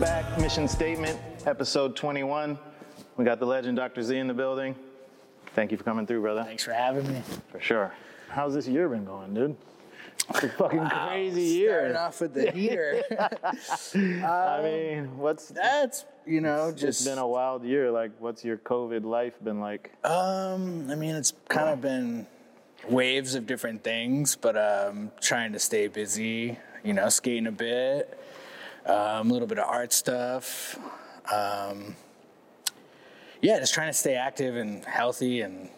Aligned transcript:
back. 0.00 0.38
Mission 0.38 0.66
statement, 0.66 1.18
episode 1.46 1.94
21. 1.94 2.58
We 3.16 3.24
got 3.24 3.38
the 3.38 3.46
legend 3.46 3.76
Dr. 3.76 4.02
Z 4.02 4.16
in 4.16 4.26
the 4.26 4.34
building. 4.34 4.74
Thank 5.54 5.70
you 5.70 5.78
for 5.78 5.84
coming 5.84 6.06
through, 6.06 6.20
brother. 6.20 6.42
Thanks 6.42 6.64
for 6.64 6.72
having 6.72 7.06
me. 7.12 7.22
For 7.52 7.60
sure. 7.60 7.92
How's 8.28 8.54
this 8.54 8.66
year 8.66 8.88
been 8.88 9.04
going, 9.04 9.34
dude? 9.34 9.56
It's 10.30 10.42
a 10.42 10.48
fucking 10.48 10.88
crazy 10.88 11.42
year. 11.42 11.92
Starting 11.92 11.96
off 11.96 12.20
with 12.20 12.34
the 12.34 12.50
heater. 12.52 13.02
I 14.26 14.62
mean, 14.62 15.18
what's 15.18 15.48
That's 15.48 16.04
you 16.26 16.40
know 16.40 16.68
it's 16.68 16.80
just 16.80 17.04
been 17.04 17.18
a 17.18 17.26
wild 17.26 17.62
year. 17.64 17.90
Like, 17.90 18.12
what's 18.18 18.44
your 18.44 18.56
COVID 18.56 19.04
life 19.04 19.34
been 19.44 19.60
like? 19.60 19.92
um. 20.04 20.90
I 20.90 20.94
mean, 20.94 21.14
it's 21.14 21.34
kind 21.48 21.68
of 21.68 21.80
been 21.80 22.26
waves 22.88 23.34
of 23.34 23.46
different 23.46 23.84
things, 23.84 24.34
but 24.34 24.56
um, 24.56 25.12
trying 25.20 25.52
to 25.52 25.58
stay 25.58 25.86
busy. 25.86 26.58
You 26.82 26.92
know, 26.94 27.08
skating 27.08 27.46
a 27.46 27.52
bit, 27.52 28.18
um, 28.86 29.30
a 29.30 29.32
little 29.32 29.48
bit 29.48 29.58
of 29.58 29.64
art 29.68 29.92
stuff. 29.92 30.78
Um, 31.32 31.96
yeah, 33.40 33.58
just 33.58 33.74
trying 33.74 33.88
to 33.90 33.98
stay 33.98 34.14
active 34.14 34.56
and 34.56 34.84
healthy 34.84 35.40
and 35.42 35.68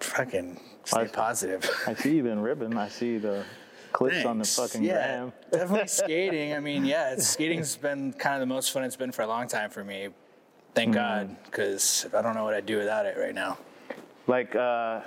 fucking 0.00 0.60
stay 0.84 1.00
Awesome. 1.02 1.14
positive. 1.14 1.70
I 1.86 1.94
see 1.94 2.16
you've 2.16 2.24
been 2.26 2.40
ripping. 2.40 2.76
I 2.76 2.88
see 2.88 3.18
the 3.18 3.44
clips 3.92 4.24
on 4.24 4.38
the 4.38 4.44
Thanks. 4.44 4.56
fucking 4.72 4.84
yeah, 4.84 4.94
gram. 5.16 5.32
definitely 5.50 5.86
skating. 5.88 6.54
I 6.54 6.60
mean, 6.60 6.84
yeah, 6.84 7.12
it's, 7.12 7.26
skating's 7.26 7.76
been 7.76 8.12
kind 8.14 8.34
of 8.34 8.40
the 8.40 8.46
most 8.52 8.72
fun 8.72 8.84
it's 8.84 8.96
been 8.96 9.12
for 9.12 9.22
a 9.22 9.26
long 9.26 9.48
time 9.48 9.70
for 9.70 9.84
me. 9.84 10.08
Thank 10.74 10.94
God, 10.94 11.36
because 11.44 12.06
I 12.16 12.22
don't 12.22 12.34
know 12.34 12.44
what 12.44 12.54
I'd 12.54 12.64
do 12.66 12.78
without 12.78 13.04
it 13.04 13.18
right 13.18 13.34
now. 13.34 13.58
Like, 14.26 14.56
uh, 14.56 15.02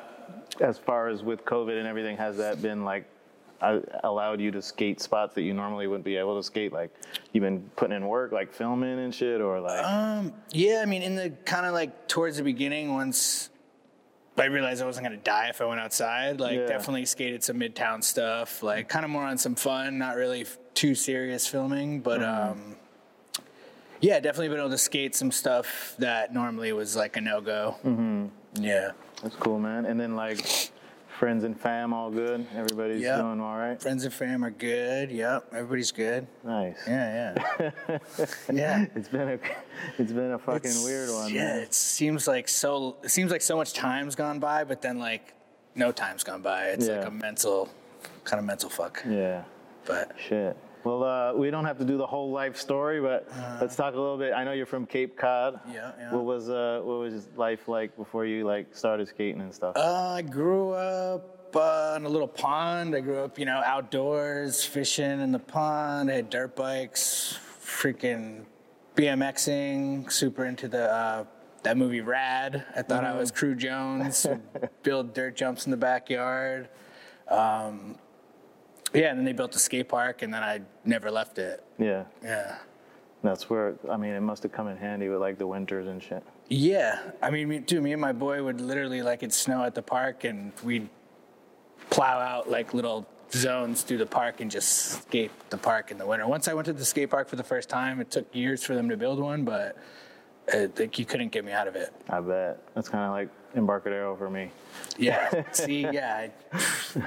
as 0.62 0.78
far 0.78 1.08
as 1.10 1.24
with 1.24 1.44
COVID 1.44 1.76
and 1.78 1.88
everything, 1.88 2.18
has 2.18 2.38
that 2.38 2.62
been 2.62 2.86
like 2.86 3.06
allowed 4.04 4.40
you 4.42 4.52
to 4.52 4.62
skate 4.62 5.00
spots 5.02 5.34
that 5.36 5.42
you 5.44 5.54
normally 5.54 5.88
wouldn't 5.88 6.06
be 6.06 6.16
able 6.18 6.36
to 6.38 6.44
skate? 6.44 6.72
Like, 6.74 6.94
you've 7.32 7.42
been 7.44 7.70
putting 7.76 7.96
in 7.96 8.08
work, 8.08 8.32
like 8.32 8.54
filming 8.54 9.00
and 9.00 9.14
shit, 9.14 9.42
or 9.42 9.60
like, 9.60 9.84
Um, 9.84 10.34
yeah, 10.52 10.82
I 10.82 10.86
mean, 10.86 11.02
in 11.02 11.16
the 11.16 11.30
kind 11.46 11.66
of 11.66 11.74
like 11.74 12.08
towards 12.08 12.38
the 12.38 12.44
beginning, 12.44 12.94
once 12.94 13.50
I 14.38 14.46
realized 14.46 14.82
I 14.82 14.86
wasn't 14.86 15.06
gonna 15.06 15.18
die 15.18 15.48
if 15.50 15.62
I 15.62 15.66
went 15.66 15.80
outside, 15.80 16.40
like 16.42 16.60
Yeah. 16.60 16.66
definitely 16.68 17.06
skated 17.06 17.44
some 17.44 17.58
midtown 17.60 18.04
stuff, 18.04 18.62
like 18.62 18.90
kind 18.90 19.06
of 19.06 19.12
more 19.12 19.24
on 19.24 19.38
some 19.38 19.56
fun, 19.56 19.98
not 19.98 20.16
really 20.18 20.42
f- 20.42 20.58
too 20.74 20.94
serious 20.94 21.48
filming, 21.48 22.02
but 22.02 22.22
um, 22.22 22.76
yeah, 24.02 24.20
definitely 24.20 24.50
been 24.50 24.60
able 24.60 24.70
to 24.72 24.78
skate 24.78 25.16
some 25.16 25.32
stuff 25.32 25.96
that 26.00 26.34
normally 26.34 26.74
was 26.74 26.96
like 26.98 27.16
a 27.16 27.22
no 27.22 27.40
go. 27.40 27.78
Mm-hmm. 27.86 28.26
Yeah. 28.64 28.92
that's 29.24 29.36
cool, 29.38 29.58
man. 29.58 29.86
And 29.86 29.98
then 30.00 30.16
like, 30.18 30.72
friends 31.20 31.44
and 31.44 31.60
fam, 31.60 31.94
all 31.94 32.10
good. 32.12 32.46
Everybody's 32.56 33.02
Yeah. 33.02 33.18
doing 33.18 33.40
all 33.40 33.58
right. 33.58 33.82
Friends 33.82 34.04
and 34.04 34.14
fam 34.14 34.44
are 34.44 34.50
good. 34.52 35.12
Yep, 35.12 35.48
everybody's 35.54 35.92
good. 35.92 36.28
Nice. 36.44 36.78
Yeah, 36.88 37.34
yeah, 37.60 37.70
yeah. 38.54 38.86
It's 38.96 39.08
been 39.10 39.30
a, 39.30 39.40
it's 39.98 40.12
been 40.12 40.32
a 40.32 40.38
fucking 40.40 40.72
It's- 40.72 40.84
weird 40.84 41.10
one. 41.10 41.34
Yeah, 41.34 41.46
man. 41.54 41.60
it 41.62 41.74
seems 41.74 42.28
like 42.28 42.48
so. 42.48 42.98
It 43.04 43.10
seems 43.12 43.32
like 43.32 43.42
so 43.42 43.56
much 43.56 43.74
time's 43.74 44.16
gone 44.16 44.40
by, 44.40 44.64
but 44.64 44.82
then 44.82 45.00
like 45.00 45.34
no 45.76 45.92
time's 45.92 46.24
gone 46.24 46.42
by. 46.42 46.66
It's 46.68 46.88
like 46.88 47.06
a 47.06 47.12
mental, 47.12 47.70
kind 48.24 48.40
of 48.40 48.46
mental 48.46 48.70
fuck. 48.70 49.04
Yeah. 49.08 49.44
But 49.86 50.14
Shit. 50.18 50.58
Well, 50.86 51.04
uh, 51.04 51.34
we 51.34 51.50
don't 51.50 51.66
have 51.66 51.80
to 51.80 51.86
do 51.86 51.98
the 51.98 52.06
whole 52.06 52.30
life 52.32 52.56
story, 52.56 53.02
but 53.02 53.28
let's 53.60 53.76
talk 53.76 53.96
a 53.96 54.00
little 54.00 54.20
bit. 54.20 54.34
I 54.34 54.44
know 54.44 54.52
you're 54.52 54.68
from 54.68 54.86
Cape 54.86 55.18
Cod. 55.18 55.60
Yeah, 55.68 55.92
yeah. 55.98 56.14
What 56.14 56.26
was 56.26 56.48
uh, 56.48 56.82
what 56.84 57.00
was 57.00 57.28
life 57.36 57.68
like 57.68 57.98
before 57.98 58.24
you 58.26 58.46
like 58.46 58.76
started 58.76 59.08
skating 59.08 59.42
and 59.42 59.54
stuff? 59.54 59.76
uh, 59.76 60.14
I 60.14 60.22
grew 60.22 60.74
up 60.74 61.56
uh, 61.56 61.96
in 61.98 62.06
a 62.06 62.10
little 62.10 62.28
pond. 62.28 62.96
I 62.96 63.00
grew 63.00 63.18
up, 63.18 63.40
you 63.40 63.46
know, 63.46 63.64
outdoors, 63.66 64.64
fishing 64.64 65.22
in 65.22 65.32
the 65.32 65.40
pond. 65.40 66.12
I 66.12 66.16
had 66.16 66.30
dirt 66.30 66.56
bikes, 66.56 67.40
freaking 67.60 68.46
BMXing. 68.96 70.12
Super 70.12 70.46
into 70.46 70.68
the. 70.68 70.92
Uh, 70.92 71.26
that 71.64 71.78
movie 71.78 72.02
Rad. 72.02 72.64
I 72.76 72.84
thought 72.84 73.04
I 73.04 73.16
was 73.18 73.32
Cru 73.32 73.56
Jones. 73.56 74.28
build 74.84 75.16
dirt 75.16 75.36
jumps 75.36 75.66
in 75.66 75.72
the 75.72 75.78
backyard. 75.78 76.70
Um, 77.28 77.98
yeah, 78.96 79.10
and 79.10 79.18
then 79.20 79.26
they 79.26 79.34
built 79.34 79.56
a 79.56 79.60
skate 79.60 79.90
park, 79.90 80.22
and 80.22 80.34
then 80.34 80.44
I 80.44 80.62
never 80.86 81.12
left 81.12 81.38
it. 81.38 81.64
yeah, 81.78 82.06
Yeah. 82.24 82.58
that's 83.24 83.50
where. 83.50 83.76
I 83.90 83.98
mean, 83.98 84.14
it 84.14 84.22
must 84.22 84.44
have 84.44 84.52
come 84.52 84.68
in 84.68 84.78
handy 84.78 85.10
with 85.10 85.20
like 85.20 85.38
the 85.38 85.48
winters 85.48 85.88
and 85.88 86.02
shit. 86.02 86.24
Yeah, 86.48 87.00
I 87.22 87.30
mean, 87.32 87.48
me, 87.48 87.60
dude, 87.60 87.82
me 87.84 87.92
and 87.92 88.02
my 88.02 88.12
boy 88.14 88.44
would 88.44 88.62
literally 88.62 89.02
like 89.02 89.20
it'd 89.24 89.34
snow 89.34 89.64
at 89.64 89.74
the 89.76 89.82
park, 89.82 90.24
and 90.24 90.52
we'd 90.64 90.90
plow 91.90 92.20
out 92.20 92.50
like 92.50 92.74
little 92.74 93.06
zones 93.32 93.82
through 93.82 93.98
the 93.98 94.06
park 94.06 94.40
and 94.42 94.50
just 94.52 94.70
skate 95.04 95.32
the 95.50 95.58
park 95.58 95.92
in 95.92 95.98
the 95.98 96.06
winter. 96.06 96.28
Once 96.28 96.48
I 96.48 96.54
went 96.54 96.66
to 96.68 96.74
the 96.74 96.86
skate 96.86 97.10
park 97.10 97.28
for 97.28 97.36
the 97.36 97.44
first 97.44 97.68
time, 97.70 98.00
it 98.00 98.12
took 98.12 98.34
years 98.34 98.64
for 98.64 98.76
them 98.76 98.88
to 98.90 98.98
build 98.98 99.20
one, 99.20 99.44
but 99.44 99.76
uh, 100.54 100.68
like 100.78 100.98
you 101.00 101.06
couldn't 101.06 101.32
get 101.32 101.44
me 101.44 101.52
out 101.52 101.68
of 101.68 101.76
it. 101.76 101.92
I 102.10 102.22
bet 102.22 102.60
that's 102.76 102.88
kind 102.90 103.04
of 103.06 103.12
like 103.12 103.30
Embarcadero 103.56 104.16
for 104.16 104.30
me. 104.30 104.52
Yeah, 104.98 105.44
see, 105.52 105.82
yeah, 105.82 106.28
I, 106.54 106.60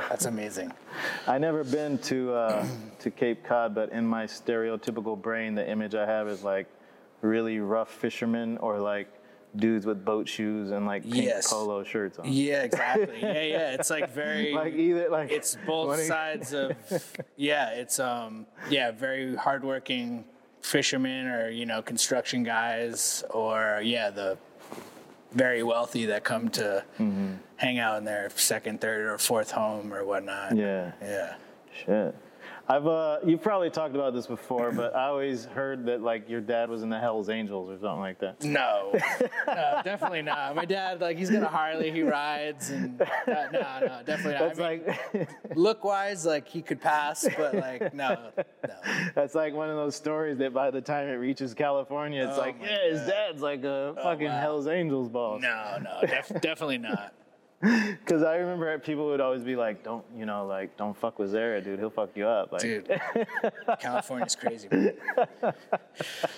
that's 0.08 0.26
amazing. 0.26 0.72
I 1.26 1.38
never 1.38 1.64
been 1.64 1.98
to 1.98 2.32
uh, 2.34 2.66
to 3.00 3.10
Cape 3.10 3.44
Cod, 3.44 3.74
but 3.74 3.90
in 3.92 4.06
my 4.06 4.24
stereotypical 4.24 5.20
brain, 5.20 5.54
the 5.54 5.68
image 5.68 5.94
I 5.94 6.06
have 6.06 6.28
is 6.28 6.42
like 6.44 6.66
really 7.22 7.58
rough 7.60 7.90
fishermen 7.90 8.58
or 8.58 8.78
like 8.78 9.08
dudes 9.56 9.86
with 9.86 10.04
boat 10.04 10.28
shoes 10.28 10.70
and 10.70 10.86
like 10.86 11.02
pink 11.02 11.24
Yes. 11.24 11.50
polo 11.52 11.82
shirts 11.82 12.18
on. 12.18 12.30
Yeah, 12.30 12.62
exactly. 12.70 13.18
Yeah, 13.20 13.42
yeah, 13.42 13.72
it's 13.72 13.90
like 13.90 14.10
very. 14.10 14.52
Like 14.58 14.74
either 14.74 15.08
like 15.08 15.30
it's 15.30 15.56
both 15.66 15.88
one 15.88 15.98
of- 16.00 16.04
sides 16.06 16.52
of 16.52 16.72
yeah 17.36 17.70
it's 17.70 17.98
um 17.98 18.46
yeah 18.70 18.90
very 18.90 19.34
hardworking 19.36 20.24
fishermen 20.62 21.28
or 21.28 21.48
you 21.48 21.64
know 21.64 21.80
construction 21.80 22.42
guys 22.42 23.24
or 23.30 23.80
yeah 23.82 24.10
the 24.10 24.36
very 25.32 25.62
wealthy 25.62 26.06
that 26.06 26.24
come 26.24 26.48
to 26.50 26.84
Mm-hmm. 26.98 27.34
hang 27.56 27.78
out 27.78 27.98
in 27.98 28.04
their 28.04 28.30
second 28.36 28.80
third 28.80 29.06
or 29.06 29.18
fourth 29.18 29.50
home 29.50 29.92
or 29.92 30.04
whatnot 30.04 30.56
Yeah. 30.56 30.92
yeah 31.02 31.34
Shit. 31.84 32.14
I've 32.70 32.86
uh, 32.86 33.18
you've 33.24 33.40
probably 33.42 33.70
talked 33.70 33.94
about 33.94 34.12
this 34.12 34.26
before, 34.26 34.70
but 34.72 34.94
I 34.94 35.06
always 35.06 35.46
heard 35.46 35.86
that 35.86 36.02
like 36.02 36.28
your 36.28 36.42
dad 36.42 36.68
was 36.68 36.82
in 36.82 36.90
the 36.90 36.98
Hell's 36.98 37.30
Angels 37.30 37.70
or 37.70 37.78
something 37.78 38.00
like 38.00 38.18
that. 38.20 38.44
no, 38.44 38.90
no, 39.46 39.80
definitely 39.84 40.20
not. 40.20 40.54
My 40.54 40.66
dad, 40.66 41.00
like, 41.00 41.16
he's 41.16 41.30
got 41.30 41.42
a 41.42 41.46
Harley, 41.48 41.90
he 41.90 42.02
rides, 42.02 42.68
and 42.68 43.00
uh, 43.00 43.06
no, 43.26 43.60
no, 43.80 44.00
definitely 44.04 44.32
not. 44.34 44.54
That's 44.54 44.60
I 44.60 44.76
mean, 44.76 44.84
like 45.14 45.30
look 45.56 45.82
wise, 45.82 46.26
like, 46.26 46.46
he 46.46 46.60
could 46.60 46.80
pass, 46.80 47.26
but 47.38 47.54
like, 47.54 47.94
no, 47.94 48.32
no. 48.36 48.74
that's 49.14 49.34
like 49.34 49.54
one 49.54 49.70
of 49.70 49.76
those 49.76 49.96
stories 49.96 50.36
that 50.38 50.52
by 50.52 50.70
the 50.70 50.82
time 50.82 51.08
it 51.08 51.12
reaches 51.12 51.54
California, 51.54 52.28
it's 52.28 52.36
Oh 52.36 52.40
like, 52.42 52.56
yeah, 52.60 52.90
his 52.90 53.06
dad's 53.06 53.40
like 53.40 53.64
a 53.64 53.94
fucking 54.02 54.26
wow. 54.28 54.40
Hell's 54.40 54.66
Angels 54.68 55.08
boss. 55.08 55.40
No, 55.40 55.78
no, 55.82 56.06
def- 56.06 56.40
definitely 56.42 56.78
not. 56.78 57.14
Because 58.08 58.22
I 58.22 58.36
remember 58.36 58.78
people 58.78 59.06
would 59.08 59.20
always 59.20 59.42
be 59.42 59.56
like, 59.56 59.82
don't 59.82 60.04
you 60.16 60.24
know, 60.24 60.46
like 60.46 60.76
don't 60.76 60.96
fuck 60.96 61.18
with 61.18 61.32
Zered, 61.32 61.64
dude. 61.64 61.78
He'll 61.78 61.90
fuck 61.90 62.10
you 62.14 62.26
up. 62.26 62.52
Like, 62.52 62.62
Dude, 62.62 63.00
California's 63.80 64.36
crazy. 64.36 64.68
man. 64.70 64.94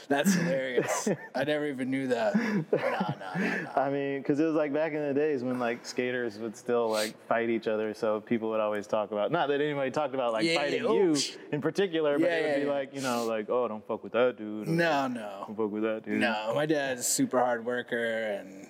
That's 0.08 0.34
hilarious. 0.34 1.08
I 1.34 1.44
never 1.44 1.66
even 1.66 1.90
knew 1.90 2.08
that. 2.08 2.34
No, 2.36 2.64
no. 2.72 3.66
I 3.76 3.90
mean, 3.90 4.20
because 4.20 4.40
it 4.40 4.44
was 4.44 4.54
like 4.54 4.72
back 4.72 4.92
in 4.94 5.06
the 5.06 5.14
days 5.14 5.44
when 5.44 5.58
like 5.58 5.84
skaters 5.86 6.38
would 6.38 6.56
still 6.56 6.88
like 6.88 7.14
fight 7.26 7.50
each 7.50 7.68
other, 7.68 7.92
so 7.94 8.20
people 8.20 8.48
would 8.50 8.60
always 8.60 8.86
talk 8.86 9.12
about 9.12 9.30
not 9.30 9.48
that 9.48 9.60
anybody 9.60 9.90
talked 9.90 10.14
about 10.14 10.32
like 10.32 10.44
Yeah, 10.44 10.56
fighting 10.56 10.84
yeah, 10.84 10.90
you 10.90 11.16
in 11.52 11.60
particular, 11.60 12.18
but 12.18 12.28
Yeah, 12.30 12.36
it 12.36 12.58
would 12.58 12.64
be 12.64 12.70
like 12.70 12.94
you 12.94 13.02
know 13.02 13.26
like 13.26 13.50
oh 13.50 13.68
don't 13.68 13.86
fuck 13.86 14.02
with 14.02 14.12
that 14.12 14.36
dude. 14.38 14.66
or, 14.66 14.70
No, 14.70 15.06
no. 15.06 15.44
Don't 15.48 15.56
fuck 15.56 15.70
with 15.70 15.82
that 15.82 16.04
dude. 16.04 16.18
No, 16.20 16.52
my 16.54 16.66
dad's 16.66 17.02
a 17.02 17.04
super 17.04 17.38
hard 17.38 17.64
worker 17.64 18.38
and 18.40 18.68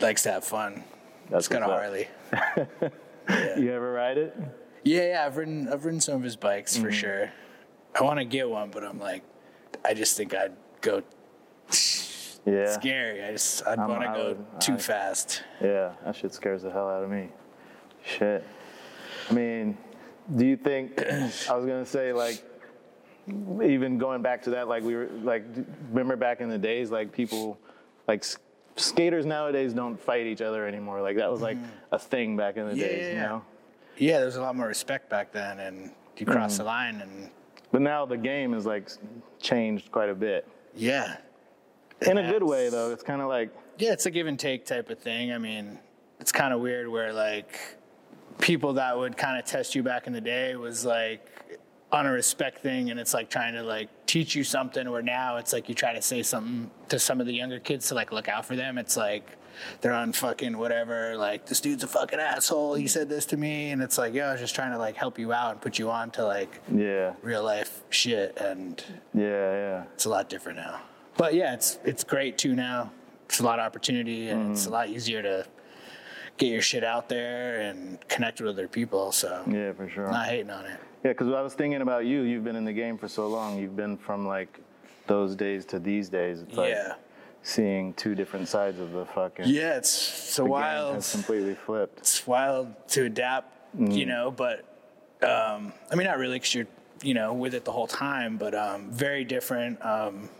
likes 0.00 0.22
to 0.22 0.32
have 0.32 0.44
fun. 0.44 0.82
That's 1.32 1.48
He's 1.48 1.58
got 1.58 1.62
a 1.62 1.68
what's 1.68 2.06
up. 2.32 2.68
Harley. 2.78 2.92
You 3.62 3.72
ever 3.72 3.92
ride 3.92 4.18
it? 4.18 4.36
Yeah, 4.84 5.10
yeah, 5.10 5.24
I've 5.26 5.36
ridden 5.36 5.68
I've 5.68 5.84
ridden 5.84 6.00
some 6.00 6.16
of 6.16 6.22
his 6.22 6.36
bikes 6.36 6.74
Mm-hmm. 6.74 6.84
for 6.84 6.92
sure. 6.92 7.32
I 7.98 8.02
want 8.02 8.18
to 8.18 8.24
get 8.24 8.48
one, 8.50 8.70
but 8.70 8.82
I'm 8.84 8.98
like, 8.98 9.22
I 9.84 9.94
just 9.94 10.16
think 10.16 10.34
I'd 10.34 10.52
go 10.80 11.02
Yeah. 12.44 12.72
scary. 12.72 13.22
I 13.24 13.30
just 13.32 13.64
I'd 13.66 13.78
want 13.78 14.02
to 14.02 14.08
go 14.08 14.26
would- 14.28 14.60
too 14.60 14.74
I- 14.74 14.78
fast. 14.78 15.42
Yeah, 15.62 15.92
that 16.04 16.16
shit 16.16 16.34
scares 16.34 16.62
the 16.62 16.70
hell 16.70 16.88
out 16.88 17.04
of 17.04 17.10
me. 17.10 17.28
Shit. 18.04 18.44
I 19.30 19.32
mean, 19.32 19.78
do 20.34 20.44
you 20.44 20.56
think 20.56 21.00
I 21.10 21.54
was 21.54 21.64
gonna 21.64 21.86
say 21.86 22.12
like 22.12 22.42
even 23.62 23.98
going 23.98 24.20
back 24.20 24.42
to 24.42 24.50
that 24.50 24.66
like 24.66 24.82
we 24.82 24.96
were 24.96 25.08
like 25.22 25.44
remember 25.90 26.16
back 26.16 26.40
in 26.40 26.48
the 26.48 26.58
days 26.58 26.90
like 26.90 27.12
people 27.12 27.56
like 28.08 28.20
s- 28.24 28.38
skaters 28.76 29.26
nowadays 29.26 29.72
don't 29.74 30.00
fight 30.00 30.26
each 30.26 30.40
other 30.40 30.66
anymore 30.66 31.00
like 31.02 31.16
that 31.16 31.30
was 31.30 31.40
like 31.40 31.58
a 31.92 31.98
thing 31.98 32.36
back 32.36 32.56
in 32.56 32.66
the 32.68 32.74
Mm. 32.74 32.78
Yeah, 32.78 32.86
days 32.86 33.06
yeah, 33.06 33.12
you 33.12 33.18
know 33.20 33.42
Yeah, 33.98 34.16
there 34.18 34.26
was 34.26 34.36
a 34.36 34.42
lot 34.42 34.56
more 34.56 34.66
respect 34.66 35.08
back 35.10 35.32
then, 35.32 35.58
and 35.60 35.90
you 36.16 36.26
cross 36.26 36.54
Mm-hmm. 36.54 36.58
the 36.58 36.64
line, 36.64 37.00
and 37.00 37.30
but 37.70 37.82
now 37.82 38.04
the 38.06 38.16
game 38.16 38.54
is 38.54 38.64
like 38.66 38.88
changed 39.40 39.90
quite 39.92 40.08
a 40.08 40.14
bit 40.14 40.46
yeah, 40.74 41.18
in 42.00 42.16
a 42.18 42.30
good 42.30 42.42
way 42.42 42.68
though 42.70 42.90
it's 42.92 43.02
kind 43.02 43.20
of 43.20 43.28
like 43.28 43.50
Yeah, 43.78 43.92
it's 43.92 44.06
a 44.06 44.10
give 44.10 44.26
and 44.26 44.38
take 44.38 44.64
type 44.64 44.88
of 44.90 44.98
thing. 44.98 45.32
I 45.32 45.38
mean, 45.38 45.78
it's 46.20 46.32
kind 46.32 46.52
of 46.54 46.60
weird 46.60 46.88
where 46.88 47.12
like 47.12 47.58
people 48.38 48.72
that 48.74 48.96
would 48.96 49.16
kind 49.16 49.38
of 49.38 49.44
test 49.44 49.74
you 49.74 49.82
back 49.82 50.06
in 50.06 50.12
the 50.14 50.20
day 50.20 50.56
was 50.56 50.84
like 50.84 51.26
on 51.92 52.06
a 52.06 52.10
respect 52.12 52.58
thing 52.62 52.90
and 52.90 52.98
it's 52.98 53.12
like 53.12 53.28
trying 53.28 53.52
to 53.52 53.62
like 53.62 53.88
teach 54.06 54.34
you 54.34 54.42
something 54.42 54.90
where 54.90 55.02
now 55.02 55.36
it's 55.36 55.52
like 55.52 55.68
you 55.68 55.74
try 55.74 55.92
to 55.92 56.00
say 56.00 56.22
something 56.22 56.70
to 56.88 56.98
some 56.98 57.20
of 57.20 57.26
the 57.26 57.34
younger 57.34 57.60
kids 57.60 57.88
to 57.88 57.94
like 57.94 58.10
look 58.12 58.28
out 58.28 58.46
for 58.46 58.56
them 58.56 58.78
it's 58.78 58.96
like 58.96 59.36
they're 59.82 59.92
on 59.92 60.10
fucking 60.12 60.56
whatever 60.56 61.14
like 61.18 61.44
this 61.44 61.60
dude's 61.60 61.84
a 61.84 61.86
fucking 61.86 62.18
asshole 62.18 62.74
he 62.74 62.86
said 62.86 63.10
this 63.10 63.26
to 63.26 63.36
me 63.36 63.70
and 63.72 63.82
it's 63.82 63.98
like 63.98 64.14
yo 64.14 64.24
i 64.24 64.32
was 64.32 64.40
just 64.40 64.54
trying 64.54 64.72
to 64.72 64.78
like 64.78 64.96
help 64.96 65.18
you 65.18 65.34
out 65.34 65.52
and 65.52 65.60
put 65.60 65.78
you 65.78 65.90
on 65.90 66.10
to 66.10 66.24
like 66.24 66.60
Yeah. 66.74 67.12
real 67.20 67.44
life 67.44 67.82
shit 67.90 68.38
and 68.38 68.82
Yeah. 69.12 69.22
Yeah. 69.24 69.84
it's 69.92 70.06
a 70.06 70.08
lot 70.08 70.30
different 70.30 70.56
now 70.58 70.80
but 71.18 71.34
yeah 71.34 71.52
it's 71.52 71.78
it's 71.84 72.04
great 72.04 72.38
too 72.38 72.54
now 72.54 72.90
it's 73.26 73.40
a 73.40 73.44
lot 73.44 73.58
of 73.58 73.66
opportunity 73.66 74.30
and 74.30 74.52
it's 74.52 74.64
a 74.66 74.70
lot 74.70 74.88
easier 74.88 75.20
to 75.22 75.46
get 76.36 76.46
your 76.46 76.62
shit 76.62 76.84
out 76.84 77.08
there 77.08 77.60
and 77.60 77.98
connect 78.08 78.40
with 78.40 78.50
other 78.50 78.68
people 78.68 79.12
so 79.12 79.42
Yeah, 79.48 79.72
for 79.72 79.88
sure. 79.88 80.10
not 80.10 80.26
hating 80.26 80.50
on 80.50 80.66
it 80.66 80.78
Yeah, 81.04 81.12
because 81.12 81.28
I 81.28 81.40
was 81.42 81.54
thinking 81.54 81.82
about 81.82 82.04
you. 82.06 82.22
You've 82.22 82.44
been 82.44 82.56
in 82.56 82.64
the 82.64 82.72
game 82.72 82.98
for 82.98 83.08
so 83.08 83.28
long. 83.28 83.58
You've 83.58 83.76
been 83.76 83.96
from 83.96 84.26
like 84.26 84.60
those 85.06 85.34
days 85.36 85.64
to 85.66 85.78
these 85.78 86.08
days. 86.08 86.42
It's 86.42 86.56
like 86.56 86.70
yeah 86.70 86.94
seeing 87.42 87.92
two 87.94 88.14
different 88.14 88.48
sides 88.48 88.78
of 88.80 88.92
the 88.92 89.04
fucking. 89.04 89.46
Yeah, 89.48 89.76
it's 89.76 90.28
it's 90.28 90.38
a 90.38 90.44
wild, 90.44 90.94
has 90.94 91.10
completely 91.10 91.54
flipped. 91.54 91.98
it's 91.98 92.26
wild 92.26 92.74
to 92.88 93.04
adapt, 93.04 93.54
you 93.78 94.06
know. 94.06 94.30
But 94.30 94.60
um, 95.22 95.72
I 95.90 95.94
mean, 95.96 96.06
not 96.06 96.18
really, 96.18 96.36
because 96.36 96.54
you're, 96.54 96.66
you 97.02 97.14
know, 97.14 97.32
with 97.32 97.54
it 97.54 97.64
the 97.64 97.72
whole 97.72 97.86
time. 97.86 98.36
But 98.36 98.54
um, 98.54 98.90
very 98.90 99.24
different. 99.24 99.84
Um, 99.84 100.30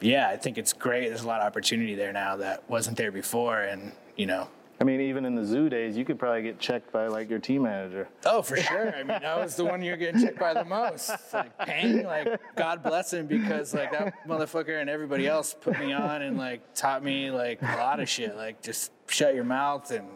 yeah, 0.00 0.28
I 0.28 0.36
think 0.36 0.58
it's 0.58 0.72
great. 0.72 1.08
There's 1.08 1.22
a 1.22 1.26
lot 1.28 1.40
of 1.40 1.46
opportunity 1.46 1.94
there 1.94 2.12
now 2.12 2.36
that 2.36 2.68
wasn't 2.68 2.96
there 2.96 3.12
before, 3.12 3.60
and 3.60 3.92
you 4.16 4.26
know. 4.26 4.48
I 4.78 4.84
mean, 4.84 5.00
even 5.00 5.24
in 5.24 5.34
the 5.34 5.44
zoo 5.44 5.70
days, 5.70 5.96
you 5.96 6.04
could 6.04 6.18
probably 6.18 6.42
get 6.42 6.58
checked 6.58 6.92
by 6.92 7.06
like 7.06 7.30
your 7.30 7.38
team 7.38 7.62
manager. 7.62 8.08
Oh, 8.26 8.42
for 8.42 8.56
sure. 8.56 8.94
I 8.94 9.02
mean, 9.02 9.24
I 9.24 9.38
was 9.38 9.56
the 9.56 9.64
one 9.64 9.82
you 9.82 9.92
were 9.92 9.96
getting 9.96 10.20
checked 10.20 10.38
by 10.38 10.52
the 10.52 10.64
most. 10.64 11.10
Like 11.32 11.56
Pang, 11.58 12.04
like 12.04 12.40
God 12.56 12.82
bless 12.82 13.12
him 13.12 13.26
because 13.26 13.72
like 13.72 13.92
that 13.92 14.14
motherfucker 14.26 14.80
and 14.80 14.90
everybody 14.90 15.26
else 15.26 15.56
put 15.58 15.78
me 15.78 15.92
on 15.92 16.22
and 16.22 16.36
like 16.36 16.74
taught 16.74 17.02
me 17.02 17.30
like 17.30 17.62
a 17.62 17.76
lot 17.78 18.00
of 18.00 18.08
shit. 18.08 18.36
Like 18.36 18.62
just 18.62 18.92
shut 19.06 19.34
your 19.34 19.44
mouth 19.44 19.90
and 19.90 20.06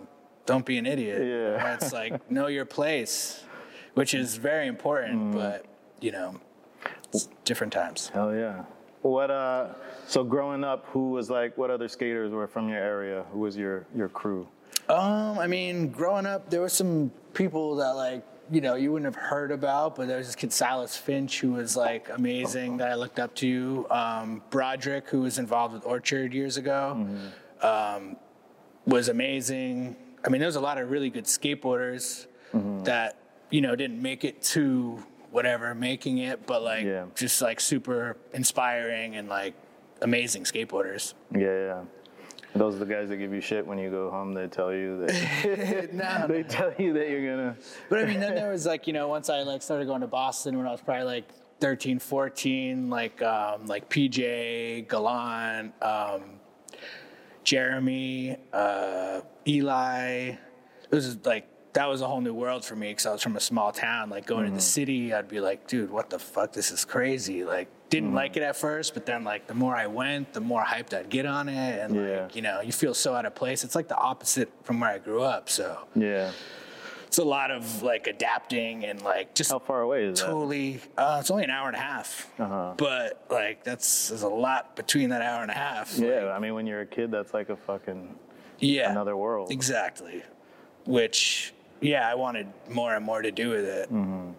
don't 0.44 0.66
be 0.66 0.76
an 0.76 0.86
idiot. 0.86 1.22
Yeah. 1.22 1.74
It's 1.74 1.92
like 1.92 2.30
know 2.30 2.48
your 2.48 2.66
place, 2.66 3.42
which 3.94 4.12
is 4.12 4.36
very 4.36 4.66
important, 4.66 5.20
mm. 5.20 5.34
but 5.34 5.64
you 6.00 6.12
know, 6.12 6.38
it's 7.14 7.28
different 7.44 7.72
times. 7.72 8.10
Hell 8.12 8.34
yeah. 8.34 8.64
What 9.02 9.30
uh? 9.30 9.68
So 10.06 10.24
growing 10.24 10.64
up, 10.64 10.86
who 10.86 11.10
was 11.10 11.30
like? 11.30 11.56
What 11.56 11.70
other 11.70 11.88
skaters 11.88 12.32
were 12.32 12.46
from 12.46 12.68
your 12.68 12.78
area? 12.78 13.24
Who 13.32 13.40
was 13.40 13.56
your 13.56 13.86
your 13.94 14.08
crew? 14.08 14.46
Um, 14.88 15.38
I 15.38 15.46
mean, 15.46 15.88
growing 15.88 16.26
up, 16.26 16.50
there 16.50 16.60
were 16.60 16.68
some 16.68 17.10
people 17.32 17.76
that 17.76 17.90
like 17.90 18.22
you 18.50 18.60
know 18.60 18.74
you 18.74 18.92
wouldn't 18.92 19.14
have 19.14 19.22
heard 19.22 19.52
about, 19.52 19.96
but 19.96 20.08
there 20.08 20.18
was 20.18 20.26
this 20.26 20.36
kid 20.36 20.52
Silas 20.52 20.96
Finch 20.96 21.40
who 21.40 21.52
was 21.52 21.76
like 21.76 22.08
amazing 22.10 22.76
that 22.78 22.90
I 22.90 22.94
looked 22.94 23.18
up 23.18 23.34
to. 23.36 23.86
Um, 23.90 24.42
Broderick, 24.50 25.08
who 25.08 25.22
was 25.22 25.38
involved 25.38 25.74
with 25.74 25.86
Orchard 25.86 26.34
years 26.34 26.56
ago, 26.56 27.06
um, 27.62 28.16
was 28.86 29.08
amazing. 29.08 29.96
I 30.24 30.28
mean, 30.28 30.40
there 30.40 30.48
was 30.48 30.56
a 30.56 30.60
lot 30.60 30.76
of 30.76 30.90
really 30.90 31.08
good 31.08 31.24
skateboarders 31.24 32.26
that 32.84 33.16
you 33.48 33.62
know 33.62 33.74
didn't 33.76 34.02
make 34.02 34.24
it 34.24 34.42
to 34.42 35.02
whatever 35.30 35.74
making 35.74 36.18
it, 36.18 36.46
but 36.46 36.62
like 36.62 36.84
Yeah. 36.84 37.06
just 37.14 37.40
like 37.42 37.60
super 37.60 38.16
inspiring 38.32 39.16
and 39.16 39.28
like 39.28 39.54
amazing 40.02 40.44
skateboarders. 40.44 41.14
Yeah, 41.32 41.40
yeah. 41.40 41.82
Those 42.54 42.74
are 42.74 42.78
the 42.80 42.86
guys 42.86 43.08
that 43.10 43.16
give 43.18 43.32
you 43.32 43.40
shit 43.40 43.64
when 43.64 43.78
you 43.78 43.90
go 43.90 44.10
home. 44.10 44.34
They 44.34 44.48
tell 44.48 44.72
you 44.74 45.06
that 45.06 45.90
no, 45.92 46.26
they 46.28 46.42
tell 46.42 46.72
you 46.78 46.92
that 46.94 47.08
you're 47.08 47.36
gonna. 47.36 47.56
But 47.88 48.00
I 48.00 48.04
mean, 48.06 48.18
then 48.18 48.34
there 48.34 48.50
was 48.50 48.66
like, 48.66 48.86
you 48.88 48.92
know, 48.92 49.06
once 49.08 49.30
I 49.30 49.42
like 49.42 49.62
started 49.62 49.86
going 49.86 50.00
to 50.00 50.08
Boston 50.08 50.58
when 50.58 50.66
I 50.66 50.72
was 50.72 50.80
probably 50.80 51.04
like 51.04 51.28
13, 51.60 51.98
14, 52.00 52.90
like 52.90 53.22
um, 53.22 53.66
like 53.66 53.88
PJ, 53.88 54.88
Gallant, 54.88 55.74
um, 55.82 56.22
Jeremy, 57.44 58.36
uh, 58.52 59.20
Eli. 59.46 60.08
It 60.30 60.38
was 60.90 61.24
like 61.24 61.46
that 61.72 61.88
was 61.88 62.00
a 62.00 62.06
whole 62.06 62.20
new 62.20 62.34
world 62.34 62.64
for 62.64 62.74
me 62.74 62.88
because 62.90 63.06
I 63.06 63.12
was 63.12 63.22
from 63.22 63.36
a 63.36 63.40
small 63.40 63.70
town. 63.72 64.10
Like 64.10 64.26
going 64.26 64.46
to 64.46 64.52
the 64.52 64.60
city, 64.60 65.12
I'd 65.14 65.28
be 65.28 65.40
like, 65.40 65.66
dude, 65.68 65.90
what 65.90 66.10
the 66.10 66.18
fuck? 66.18 66.52
This 66.52 66.70
is 66.72 66.84
crazy. 66.84 67.44
Like 67.44 67.68
didn't 67.90 68.14
like 68.14 68.36
it 68.36 68.42
at 68.42 68.56
first, 68.56 68.94
but 68.94 69.06
then 69.06 69.24
like 69.24 69.46
the 69.46 69.54
more 69.54 69.74
I 69.76 69.86
went, 69.86 70.32
the 70.32 70.40
more 70.40 70.62
hyped 70.64 70.94
I'd 70.94 71.08
get 71.10 71.26
on 71.26 71.48
it, 71.48 71.80
and 71.80 71.94
Yeah. 71.94 72.22
like 72.22 72.36
you 72.36 72.42
know, 72.42 72.60
you 72.60 72.72
feel 72.72 72.94
so 72.94 73.14
out 73.14 73.24
of 73.26 73.34
place. 73.34 73.62
It's 73.64 73.74
like 73.74 73.88
the 73.88 73.96
opposite 73.96 74.50
from 74.64 74.80
where 74.80 74.90
I 74.90 74.98
grew 74.98 75.22
up. 75.22 75.48
So 75.48 75.78
Yeah. 75.94 76.30
it's 77.06 77.18
a 77.18 77.24
lot 77.24 77.50
of 77.50 77.82
like 77.82 78.06
adapting 78.08 78.84
and 78.84 79.02
like 79.02 79.34
just 79.34 79.50
How 79.52 79.58
far 79.60 79.80
away 79.82 80.04
is 80.04 80.20
that? 80.20 80.26
totally 80.26 80.80
uh, 80.96 81.18
it's 81.20 81.30
only 81.30 81.42
an 81.44 81.50
hour 81.50 81.66
and 81.66 81.76
a 81.76 81.80
half 81.80 82.30
Uh-huh. 82.38 82.74
but 82.76 83.24
like 83.30 83.64
that's 83.64 84.08
there's 84.10 84.22
a 84.22 84.28
lot 84.28 84.76
between 84.76 85.10
that 85.10 85.20
hour 85.22 85.42
and 85.42 85.50
a 85.50 85.54
half 85.54 85.98
Yeah, 85.98 86.32
I 86.32 86.38
mean, 86.38 86.54
when 86.54 86.68
you're 86.68 86.82
a 86.82 86.86
kid, 86.86 87.10
that's 87.10 87.34
like 87.34 87.48
a 87.48 87.56
fucking 87.56 88.14
yeah 88.60 88.90
another 88.92 89.16
world. 89.16 89.50
exactly 89.50 90.22
which 90.84 91.52
yeah 91.80 92.08
i 92.10 92.14
wanted 92.14 92.46
more 92.70 92.94
and 92.94 93.04
more 93.04 93.22
to 93.22 93.30
do 93.30 93.50
with 93.50 93.64
it 93.64 93.90
Mm. 93.92 94.34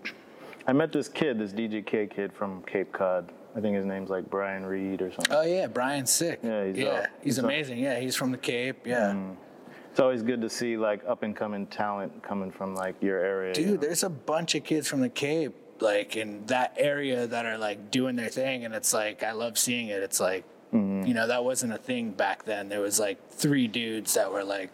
I 0.67 0.73
met 0.73 0.91
this 0.91 1.09
kid, 1.09 1.39
this 1.39 1.51
DGK 1.53 2.11
kid 2.15 2.31
from 2.31 2.61
Cape 2.63 2.91
Cod. 2.93 3.31
I 3.55 3.59
think 3.61 3.75
his 3.75 3.83
name's 3.85 4.11
like 4.11 4.29
Brian 4.29 4.63
Reed 4.63 5.01
or 5.01 5.11
something. 5.11 5.35
oh 5.35 5.41
yeah 5.41 5.65
brian's 5.67 6.11
sick 6.11 6.39
Yeah, 6.43 6.65
he's 6.67 6.77
yeah 6.77 6.88
up. 6.89 7.05
he's 7.17 7.23
He's 7.23 7.39
up. 7.39 7.45
amazing 7.45 7.79
yeah 7.79 7.99
he's 7.99 8.15
from 8.15 8.31
the 8.31 8.38
cape 8.38 8.85
yeah 8.85 9.15
It's 9.89 9.99
always 9.99 10.21
good 10.23 10.39
to 10.41 10.49
see 10.49 10.77
like 10.77 11.01
up 11.07 11.23
and 11.23 11.35
coming 11.35 11.65
talent 11.67 12.21
coming 12.23 12.51
from 12.51 12.75
like 12.75 12.95
your 13.01 13.19
area. 13.19 13.49
you 13.49 13.53
dude 13.55 13.67
know? 13.67 13.77
there's 13.77 14.03
a 14.03 14.09
bunch 14.09 14.53
of 14.55 14.63
kids 14.63 14.88
from 14.88 15.01
the 15.01 15.09
cape 15.09 15.53
like 15.81 16.15
in 16.15 16.45
that 16.45 16.75
area 16.77 17.25
that 17.27 17.45
are 17.47 17.57
like 17.57 17.89
doing 17.89 18.15
their 18.15 18.29
thing 18.29 18.63
and 18.63 18.73
it's 18.75 18.93
like 18.93 19.23
i 19.23 19.31
love 19.31 19.57
seeing 19.57 19.88
it 19.88 20.01
it's 20.03 20.19
like 20.19 20.43
Mm-hmm. 20.73 21.05
you 21.05 21.13
know 21.13 21.27
that 21.27 21.43
wasn't 21.43 21.73
a 21.73 21.77
thing 21.77 22.11
back 22.11 22.45
then 22.45 22.69
there 22.69 22.79
was 22.79 22.97
like 22.97 23.17
three 23.29 23.67
dudes 23.67 24.13
that 24.13 24.31
were 24.31 24.45
like 24.45 24.69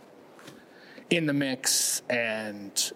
in 1.10 1.26
the 1.26 1.34
mix 1.34 2.02
and 2.10 2.92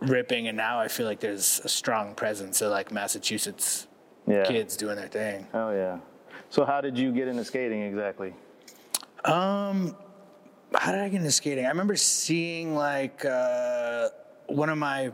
ripping 0.00 0.46
and 0.46 0.56
now 0.56 0.78
i 0.78 0.86
feel 0.86 1.06
like 1.06 1.20
there's 1.20 1.60
a 1.64 1.68
strong 1.68 2.14
presence 2.14 2.62
of 2.62 2.70
like 2.70 2.92
massachusetts 2.92 3.88
yeah. 4.26 4.44
kids 4.44 4.76
doing 4.76 4.96
their 4.96 5.08
thing 5.08 5.46
Oh 5.54 5.70
yeah. 5.70 5.98
So 6.50 6.64
how 6.64 6.80
did 6.80 6.96
you 6.96 7.12
get 7.12 7.28
into 7.28 7.44
skating 7.44 7.82
exactly? 7.82 8.34
Um, 9.24 9.96
how 10.74 10.92
did 10.92 11.00
I 11.00 11.08
get 11.08 11.18
into 11.18 11.30
skating? 11.30 11.66
I 11.66 11.68
remember 11.68 11.96
seeing 11.96 12.74
like 12.74 13.24
uh, 13.24 14.08
one 14.46 14.70
of 14.70 14.78
my 14.78 15.12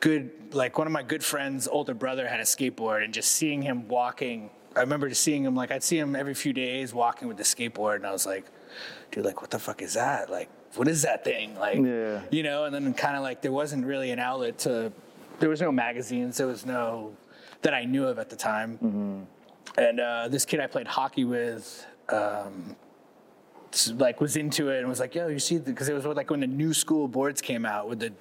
good, 0.00 0.30
like 0.52 0.76
one 0.76 0.86
of 0.86 0.92
my 0.92 1.02
good 1.02 1.24
friends' 1.24 1.66
older 1.66 1.94
brother 1.94 2.26
had 2.26 2.40
a 2.40 2.44
skateboard, 2.44 3.04
and 3.04 3.14
just 3.14 3.30
seeing 3.32 3.62
him 3.62 3.88
walking. 3.88 4.50
I 4.74 4.80
remember 4.80 5.08
just 5.08 5.22
seeing 5.22 5.44
him 5.44 5.54
like 5.56 5.70
I'd 5.70 5.82
see 5.82 5.98
him 5.98 6.14
every 6.14 6.34
few 6.34 6.52
days 6.52 6.92
walking 6.92 7.28
with 7.28 7.38
the 7.38 7.44
skateboard, 7.44 7.96
and 7.96 8.06
I 8.06 8.12
was 8.12 8.26
like, 8.26 8.44
dude, 9.10 9.24
like 9.24 9.40
what 9.40 9.50
the 9.50 9.58
fuck 9.58 9.80
is 9.80 9.94
that? 9.94 10.28
Like 10.30 10.50
what 10.76 10.88
is 10.88 11.02
that 11.02 11.24
thing? 11.24 11.56
Like 11.58 11.78
Yeah. 11.78 12.20
you 12.30 12.42
know, 12.42 12.64
and 12.64 12.74
then 12.74 12.92
kind 12.94 13.16
of 13.16 13.22
like 13.22 13.42
there 13.42 13.52
wasn't 13.52 13.84
really 13.86 14.10
an 14.10 14.18
outlet 14.18 14.58
to. 14.60 14.92
There 15.40 15.48
was 15.50 15.60
no 15.60 15.70
magazines. 15.72 16.36
There 16.38 16.46
was 16.46 16.64
no 16.64 17.14
that 17.62 17.74
I 17.74 17.84
knew 17.84 18.06
of 18.06 18.18
at 18.18 18.30
the 18.30 18.36
time. 18.36 19.26
And 19.76 20.00
uh, 20.00 20.28
this 20.28 20.44
kid 20.46 20.60
I 20.60 20.66
played 20.66 20.86
hockey 20.86 21.24
with, 21.24 21.84
um, 22.08 22.76
like 23.94 24.20
was 24.20 24.36
into 24.36 24.70
it 24.70 24.78
and 24.78 24.88
was 24.88 25.00
like, 25.00 25.14
"Yo, 25.14 25.28
you 25.28 25.38
see?" 25.38 25.58
Because 25.58 25.88
it 25.88 25.94
was 25.94 26.04
like 26.06 26.30
when 26.30 26.40
the 26.40 26.46
new 26.46 26.72
school 26.72 27.08
boards 27.08 27.42
came 27.42 27.66
out 27.66 27.88
with 27.88 27.98
the 28.00 28.12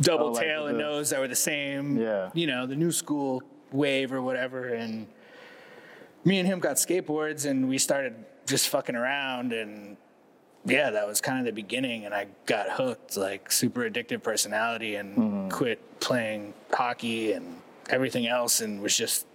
double 0.00 0.26
Oh, 0.28 0.32
like 0.32 0.44
tail 0.44 0.66
and 0.66 0.76
the- 0.78 0.82
nose 0.82 1.10
that 1.10 1.18
were 1.20 1.28
the 1.28 1.34
same. 1.36 1.96
Yeah. 1.96 2.30
You 2.34 2.46
know, 2.46 2.66
the 2.66 2.76
new 2.76 2.92
school 2.92 3.42
wave 3.72 4.12
or 4.12 4.22
whatever. 4.22 4.68
And 4.68 5.06
me 6.24 6.38
and 6.38 6.46
him 6.46 6.58
got 6.60 6.76
skateboards 6.76 7.44
and 7.48 7.68
we 7.68 7.78
started 7.78 8.14
just 8.46 8.68
fucking 8.68 8.94
around 8.96 9.52
and. 9.52 9.96
Yeah, 10.66 10.90
that 10.90 11.06
was 11.06 11.20
kind 11.20 11.38
of 11.40 11.44
the 11.44 11.52
beginning, 11.52 12.04
and 12.06 12.14
I 12.14 12.26
got 12.46 12.70
hooked, 12.70 13.16
like 13.16 13.52
super 13.52 13.82
addictive 13.88 14.22
personality, 14.22 14.96
and 14.96 15.16
Mm-hmm. 15.16 15.48
quit 15.50 16.00
playing 16.00 16.54
hockey 16.72 17.32
and 17.32 17.60
everything 17.90 18.26
else, 18.26 18.60
and 18.62 18.80
was 18.80 18.96
just 18.96 19.26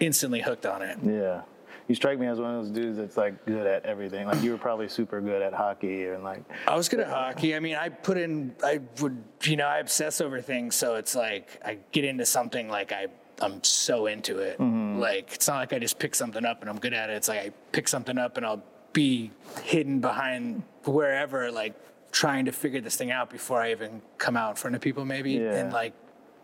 instantly 0.00 0.40
hooked 0.40 0.66
on 0.66 0.82
it. 0.82 0.98
Yeah. 1.04 1.42
You 1.88 1.96
strike 1.96 2.18
me 2.18 2.26
as 2.28 2.38
one 2.40 2.54
of 2.54 2.62
those 2.64 2.70
dudes 2.72 2.96
that's 2.96 3.16
like 3.16 3.44
good 3.44 3.66
at 3.66 3.84
everything. 3.84 4.26
Like 4.26 4.40
you 4.42 4.52
were 4.52 4.56
probably 4.58 4.88
super 4.88 5.20
good 5.20 5.42
at 5.42 5.52
hockey 5.52 6.06
and 6.06 6.22
like 6.22 6.42
I 6.66 6.76
was 6.76 6.88
good 6.88 7.00
at 7.00 7.08
hockey. 7.08 7.54
I 7.56 7.60
mean, 7.60 7.74
I 7.74 7.88
put 7.88 8.16
in, 8.16 8.54
I 8.64 8.80
would, 9.00 9.22
you 9.42 9.56
know, 9.56 9.66
I 9.66 9.78
obsess 9.78 10.20
over 10.20 10.40
things. 10.40 10.76
So 10.76 10.94
it's 10.94 11.14
like 11.16 11.60
I 11.64 11.78
get 11.90 12.04
into 12.04 12.24
something 12.24 12.68
like 12.68 12.92
I, 12.92 13.08
I'm 13.40 13.62
so 13.64 14.06
into 14.06 14.38
it. 14.38 14.60
Like 14.60 15.34
it's 15.34 15.48
not 15.48 15.56
like 15.56 15.72
I 15.72 15.80
just 15.80 15.98
pick 15.98 16.14
something 16.14 16.44
up 16.46 16.60
and 16.60 16.70
I'm 16.70 16.78
good 16.78 16.94
at 16.94 17.10
it. 17.10 17.14
It's 17.14 17.28
like 17.28 17.40
I 17.40 17.50
pick 17.72 17.88
something 17.88 18.16
up 18.16 18.36
and 18.36 18.46
I'll 18.46 18.62
be 18.92 19.30
hidden 19.62 20.00
behind 20.00 20.62
wherever, 20.84 21.50
like 21.50 21.74
trying 22.10 22.44
to 22.44 22.52
figure 22.52 22.80
this 22.80 22.96
thing 22.96 23.10
out 23.10 23.30
before 23.30 23.60
I 23.60 23.70
even 23.70 24.02
come 24.18 24.36
out 24.36 24.50
in 24.50 24.56
front 24.56 24.76
of 24.76 24.82
people, 24.82 25.04
maybe, 25.04 25.32
Yeah. 25.32 25.54
and 25.54 25.72
like 25.72 25.94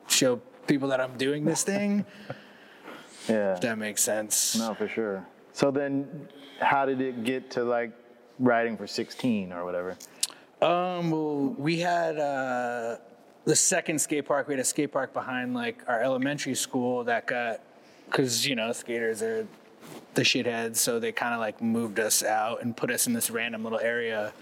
show 0.08 0.36
people 0.66 0.88
that 0.88 1.00
I'm 1.00 1.16
doing 1.16 1.44
this 1.44 1.62
thing. 1.62 2.04
yeah. 3.28 3.54
if 3.54 3.60
that 3.60 3.78
makes 3.78 4.02
sense. 4.02 4.56
No, 4.58 4.74
for 4.74 4.88
sure. 4.88 5.26
So 5.52 5.70
then 5.70 6.28
how 6.60 6.86
did 6.86 7.00
it 7.00 7.24
get 7.24 7.50
to 7.52 7.64
like 7.64 7.92
riding 8.38 8.76
for 8.76 8.86
16 8.86 9.52
or 9.52 9.64
whatever? 9.64 9.96
Um, 10.60 11.10
well, 11.10 11.54
we 11.58 11.78
had 11.78 12.18
uh, 12.18 12.96
the 13.44 13.54
second 13.56 14.00
skate 14.00 14.26
park, 14.26 14.48
we 14.48 14.54
had 14.54 14.60
a 14.60 14.64
skate 14.64 14.92
park 14.92 15.12
behind 15.12 15.54
like 15.54 15.82
our 15.86 16.00
elementary 16.00 16.54
school 16.54 17.04
that 17.04 17.26
got, 17.26 17.60
because 18.06 18.46
you 18.46 18.56
know 18.56 18.72
skaters 18.72 19.22
are 19.22 19.46
the 20.18 20.24
shitheads, 20.24 20.76
so 20.76 20.98
they 20.98 21.12
kind 21.12 21.32
of 21.32 21.40
like 21.40 21.62
moved 21.62 22.00
us 22.00 22.24
out 22.24 22.62
and 22.62 22.76
put 22.76 22.90
us 22.90 23.06
in 23.06 23.12
this 23.12 23.30
random 23.30 23.62
little 23.62 23.78
area 23.78 24.32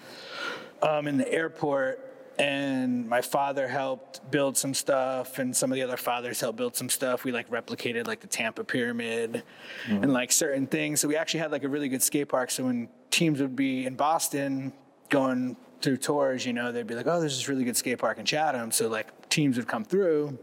um, 0.83 1.07
in 1.07 1.19
the 1.19 1.31
airport. 1.31 2.01
And 2.39 3.09
my 3.09 3.23
father 3.23 3.69
helped 3.69 4.31
build 4.31 4.57
some 4.57 4.75
stuff, 4.75 5.39
and 5.39 5.55
some 5.57 5.71
of 5.71 5.77
the 5.77 5.83
other 5.83 5.97
fathers 5.97 6.41
helped 6.41 6.59
build 6.59 6.77
some 6.77 6.89
stuff. 6.89 7.25
We 7.25 7.33
like 7.33 7.51
replicated 7.51 8.07
like 8.07 8.21
the 8.21 8.27
Tampa 8.27 8.65
Pyramid 8.65 9.43
and 9.87 10.13
like 10.13 10.33
certain 10.33 10.67
things. 10.67 11.01
So 11.01 11.09
we 11.09 11.17
actually 11.17 11.41
had 11.41 11.53
like 11.53 11.65
a 11.65 11.69
really 11.69 11.89
good 11.89 12.03
skate 12.03 12.29
park. 12.29 12.51
So 12.51 12.65
when 12.65 12.89
teams 13.11 13.41
would 13.41 13.57
be 13.57 13.87
in 13.87 13.95
Boston 13.97 14.73
going 15.09 15.57
through 15.81 15.99
tours, 15.99 16.45
you 16.45 16.53
know, 16.53 16.73
they'd 16.73 16.87
be 16.87 16.95
like, 16.95 17.07
"Oh, 17.07 17.21
there's 17.21 17.37
this 17.37 17.49
really 17.49 17.65
good 17.65 17.77
skate 17.77 17.99
park 17.99 18.19
in 18.19 18.27
Chatham." 18.27 18.71
So 18.71 18.89
like 18.89 19.29
teams 19.31 19.57
would 19.57 19.69
come 19.69 19.85
through, 19.85 20.39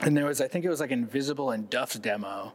and 0.00 0.16
there 0.16 0.26
was 0.26 0.40
I 0.40 0.48
think 0.48 0.64
it 0.64 0.68
was 0.68 0.80
like 0.80 0.90
Invisible 0.90 1.50
and 1.50 1.70
Duff's 1.70 1.98
demo. 1.98 2.54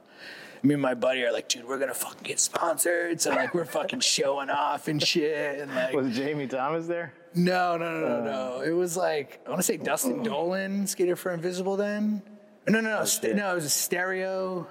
Me 0.64 0.74
and 0.74 0.82
my 0.82 0.94
buddy 0.94 1.24
are 1.24 1.32
like, 1.32 1.48
dude, 1.48 1.66
we're 1.68 1.80
gonna 1.80 1.94
fucking 1.94 2.24
get 2.24 2.40
sponsored. 2.40 3.22
So 3.22 3.32
like 3.32 3.54
we're 3.54 3.66
fucking 3.66 4.02
showing 4.02 4.50
off 4.50 4.88
and 4.88 5.02
shit. 5.02 5.60
And 5.62 5.74
like 5.74 5.94
Was 5.94 6.16
Jamie 6.16 6.48
Thomas 6.48 6.86
there? 6.88 7.14
no, 7.36 7.78
no, 7.78 8.00
no, 8.00 8.08
no, 8.08 8.24
no. 8.24 8.62
It 8.62 8.72
was 8.72 8.98
like 8.98 9.40
I 9.46 9.50
want 9.50 9.60
to 9.60 9.64
say 9.64 9.78
Dustin 9.78 10.24
Dollin 10.24 10.86
skated 10.88 11.18
for 11.20 11.32
Invisible 11.32 11.76
then. 11.78 12.22
No, 12.68 12.82
no, 12.82 13.00
no, 13.00 13.06
st- 13.06 13.36
no. 13.36 13.52
It 13.52 13.56
was 13.56 13.66
a 13.66 13.70
stereo. 13.70 14.68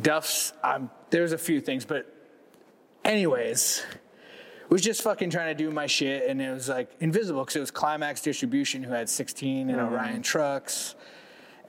Duff's. 0.00 0.52
Um, 0.62 0.90
there's 1.10 1.32
a 1.32 1.38
few 1.38 1.60
things, 1.60 1.84
but 1.84 2.12
anyways, 3.04 3.84
was 4.68 4.82
just 4.82 5.02
fucking 5.02 5.30
trying 5.30 5.56
to 5.56 5.64
do 5.64 5.70
my 5.70 5.86
shit, 5.86 6.28
and 6.28 6.40
it 6.42 6.52
was 6.52 6.68
like 6.68 6.90
Invisible 7.00 7.42
because 7.42 7.56
it 7.56 7.60
was 7.60 7.70
Climax 7.70 8.20
Distribution 8.22 8.82
who 8.82 8.92
had 8.92 9.08
16 9.08 9.70
and 9.70 9.80
Orion 9.80 10.22
trucks, 10.22 10.94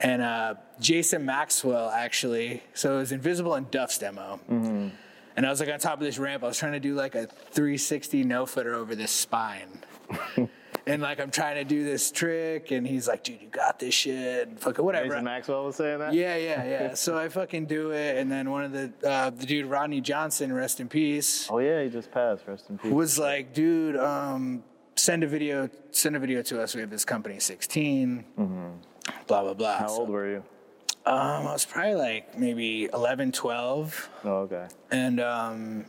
and 0.00 0.22
uh, 0.22 0.54
Jason 0.80 1.24
Maxwell 1.24 1.90
actually. 1.90 2.62
So 2.74 2.96
it 2.96 2.98
was 3.00 3.12
Invisible 3.12 3.54
and 3.54 3.70
Duff's 3.70 3.98
demo. 3.98 4.40
And 4.48 5.46
I 5.46 5.50
was 5.50 5.60
like 5.60 5.68
on 5.68 5.78
top 5.78 5.94
of 5.94 6.00
this 6.00 6.18
ramp. 6.18 6.42
I 6.42 6.48
was 6.48 6.58
trying 6.58 6.72
to 6.72 6.80
do 6.80 6.94
like 6.94 7.14
a 7.14 7.26
360 7.26 8.24
no 8.24 8.44
footer 8.44 8.74
over 8.74 8.96
this 8.96 9.12
spine. 9.12 9.84
and 10.86 11.00
like 11.02 11.20
I'm 11.20 11.30
trying 11.30 11.56
to 11.56 11.64
do 11.64 11.84
this 11.84 12.10
trick, 12.10 12.70
and 12.72 12.84
he's 12.86 13.06
like, 13.06 13.22
dude, 13.22 13.40
you 13.42 13.48
got 13.48 13.78
this 13.78 13.94
shit. 13.94 14.48
And 14.48 14.58
fucking 14.58 14.84
whatever. 14.84 15.10
Jason 15.10 15.24
Maxwell 15.24 15.66
was 15.66 15.76
saying 15.76 15.98
that? 16.00 16.12
Yeah, 16.14 16.36
yeah, 16.36 16.64
yeah. 16.64 16.94
so 16.94 17.16
I 17.16 17.28
fucking 17.28 17.66
do 17.66 17.92
it, 17.92 18.16
and 18.16 18.32
then 18.32 18.50
one 18.50 18.64
of 18.64 18.72
the 18.72 18.92
uh, 19.08 19.30
the 19.30 19.46
dude 19.46 19.66
Rodney 19.66 20.00
Johnson, 20.00 20.52
rest 20.52 20.80
in 20.80 20.88
peace, 20.88 21.46
Oh 21.50 21.58
yeah, 21.58 21.84
he 21.84 21.88
just 21.90 22.10
passed. 22.10 22.42
Rest 22.46 22.70
in 22.70 22.78
peace. 22.78 22.90
was 22.90 23.18
like, 23.18 23.52
dude, 23.54 23.96
um, 23.96 24.64
send 24.98 25.22
a 25.24 25.26
video, 25.26 25.70
send 25.90 26.16
a 26.16 26.18
video 26.18 26.42
to 26.42 26.60
us. 26.60 26.74
We 26.74 26.80
have 26.80 26.90
this 26.90 27.04
company, 27.04 27.38
16, 27.38 28.24
blah 28.36 29.42
blah 29.42 29.54
blah. 29.54 29.74
Mm-hmm. 29.74 29.82
How 29.82 29.88
So, 29.88 30.00
old 30.00 30.08
were 30.10 30.28
you? 30.28 30.44
Um, 31.06 31.46
I 31.46 31.52
was 31.52 31.64
probably 31.64 31.94
like 31.94 32.38
maybe 32.38 32.90
11, 32.92 33.32
12. 33.32 34.10
Oh, 34.24 34.28
okay. 34.40 34.66
And 34.90 35.20
um, 35.20 35.86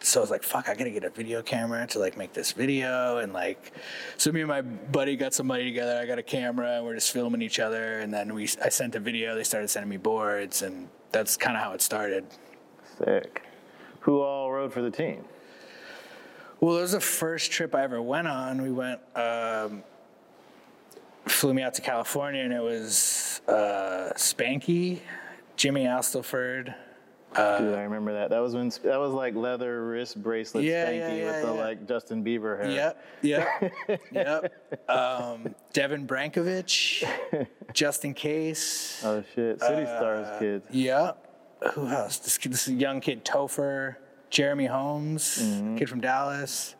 so 0.00 0.20
I 0.20 0.22
was 0.22 0.30
like, 0.30 0.42
fuck, 0.42 0.68
I 0.68 0.74
gotta 0.74 0.90
get 0.90 1.04
a 1.04 1.08
video 1.10 1.40
camera 1.40 1.86
to 1.86 1.98
like 1.98 2.18
make 2.18 2.34
this 2.34 2.52
video. 2.52 3.18
And 3.18 3.32
like, 3.32 3.72
so 4.18 4.30
me 4.32 4.40
and 4.40 4.48
my 4.48 4.60
buddy 4.60 5.16
got 5.16 5.32
some 5.32 5.46
money 5.46 5.64
together. 5.64 5.98
I 5.98 6.04
got 6.04 6.18
a 6.18 6.22
camera 6.22 6.76
and 6.76 6.84
we're 6.84 6.94
just 6.94 7.12
filming 7.12 7.40
each 7.40 7.58
other. 7.58 8.00
And 8.00 8.12
then 8.12 8.34
we, 8.34 8.44
I 8.62 8.68
sent 8.68 8.94
a 8.96 9.00
video. 9.00 9.34
They 9.34 9.44
started 9.44 9.68
sending 9.68 9.88
me 9.88 9.96
boards. 9.96 10.60
And 10.60 10.88
that's 11.10 11.38
kind 11.38 11.56
of 11.56 11.62
how 11.62 11.72
it 11.72 11.80
started. 11.80 12.26
Sick. 12.98 13.42
Who 14.00 14.20
all 14.20 14.50
rode 14.52 14.72
for 14.74 14.82
the 14.82 14.90
team? 14.90 15.24
Well, 16.60 16.76
it 16.78 16.82
was 16.82 16.92
the 16.92 17.00
first 17.00 17.50
trip 17.50 17.74
I 17.74 17.82
ever 17.82 18.02
went 18.02 18.28
on. 18.28 18.60
We 18.60 18.70
went, 18.70 19.00
um, 19.16 19.82
flew 21.26 21.54
me 21.54 21.62
out 21.62 21.74
to 21.74 21.82
California 21.82 22.42
and 22.42 22.52
it 22.52 22.60
was 22.62 23.40
uh, 23.48 24.10
Spanky, 24.16 25.00
Jimmy 25.56 25.84
Astleford. 25.86 26.74
Dude, 27.32 27.38
I 27.38 27.82
remember 27.82 28.12
that. 28.12 28.30
That 28.30 28.40
was 28.40 28.54
when 28.56 28.70
that 28.82 28.98
was 28.98 29.12
like 29.12 29.36
leather 29.36 29.84
wrist 29.86 30.20
bracelet 30.20 30.64
Yeah, 30.64 30.86
spanky 30.88 30.98
yeah, 30.98 31.14
yeah, 31.14 31.26
with 31.36 31.42
the 31.46 31.52
like 31.52 31.86
Justin 31.86 32.24
Bieber 32.24 32.60
hair. 32.60 32.70
Yep, 32.72 33.04
yep, 33.22 34.00
yep. 34.12 34.90
Um, 34.90 35.54
Devin 35.72 36.08
Brankovich, 36.08 37.06
Justin 37.72 38.14
Case. 38.14 39.00
Oh 39.04 39.22
shit, 39.32 39.60
City 39.60 39.82
Uh, 39.84 39.96
Stars 39.98 40.38
kids. 40.40 40.66
Yep. 40.72 41.26
Who 41.74 41.86
else? 41.86 42.18
This, 42.18 42.36
kid- 42.36 42.52
this 42.52 42.66
young 42.66 43.00
kid, 43.00 43.24
Topher, 43.24 43.94
Jeremy 44.30 44.66
Holmes, 44.66 45.38
Mm-hmm. 45.42 45.76
kid 45.76 45.88
from 45.88 46.00
Dallas. 46.00 46.74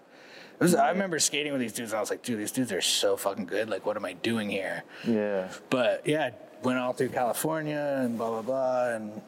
Was, 0.60 0.74
I 0.74 0.90
remember 0.90 1.18
skating 1.18 1.52
with 1.52 1.60
these 1.60 1.72
dudes, 1.72 1.92
and 1.92 1.96
I 1.98 2.00
was 2.00 2.10
like, 2.10 2.22
dude, 2.22 2.38
these 2.38 2.52
dudes 2.52 2.70
are 2.70 2.82
so 2.82 3.16
fucking 3.16 3.46
good. 3.46 3.70
Like, 3.70 3.86
what 3.86 3.96
am 3.96 4.04
I 4.04 4.12
doing 4.12 4.50
here? 4.50 4.84
Yeah. 5.06 5.48
But 5.70 6.06
yeah, 6.06 6.26
I 6.26 6.32
went 6.66 6.78
all 6.78 6.92
through 6.92 7.08
California 7.10 7.98
and 8.02 8.16
blah 8.18 8.28
blah 8.30 8.42
blah, 8.42 8.88
and 8.94 9.22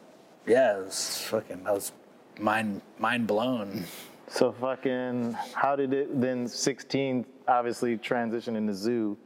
yeah, 0.45 0.77
it 0.77 0.85
was 0.85 1.21
fucking. 1.29 1.65
I 1.65 1.71
was 1.71 1.91
mind 2.39 2.81
mind 2.99 3.25
blown. 3.27 3.85
So 4.27 4.51
fucking, 4.51 5.33
how 5.53 5.75
did 5.75 5.93
it 5.93 6.19
then? 6.21 6.47
16 6.47 7.25
obviously 7.47 7.97
transition 7.97 8.55
into 8.55 8.73
zoo. 8.73 9.17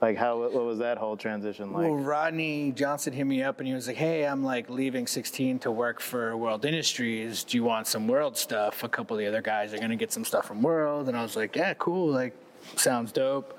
Like 0.00 0.18
how? 0.18 0.38
What 0.40 0.52
was 0.52 0.78
that 0.78 0.98
whole 0.98 1.16
transition 1.16 1.72
like? 1.72 1.84
well, 1.84 1.96
Rodney 1.96 2.70
Johnson 2.72 3.14
hit 3.14 3.24
me 3.24 3.42
up 3.42 3.60
and 3.60 3.66
he 3.66 3.72
was 3.72 3.86
like, 3.86 3.96
"Hey, 3.96 4.26
I'm 4.26 4.44
like 4.44 4.68
leaving 4.68 5.06
16 5.06 5.60
to 5.60 5.70
work 5.70 6.00
for 6.00 6.36
World 6.36 6.66
Industries. 6.66 7.44
Do 7.44 7.56
you 7.56 7.64
want 7.64 7.86
some 7.86 8.06
World 8.06 8.36
stuff? 8.36 8.84
A 8.84 8.90
couple 8.90 9.16
of 9.16 9.20
the 9.20 9.26
other 9.26 9.40
guys 9.40 9.72
are 9.72 9.78
gonna 9.78 9.96
get 9.96 10.12
some 10.12 10.24
stuff 10.24 10.46
from 10.46 10.60
World." 10.60 11.08
And 11.08 11.16
I 11.16 11.22
was 11.22 11.34
like, 11.34 11.56
"Yeah, 11.56 11.72
cool. 11.74 12.08
Like, 12.12 12.34
sounds 12.76 13.10
dope." 13.10 13.58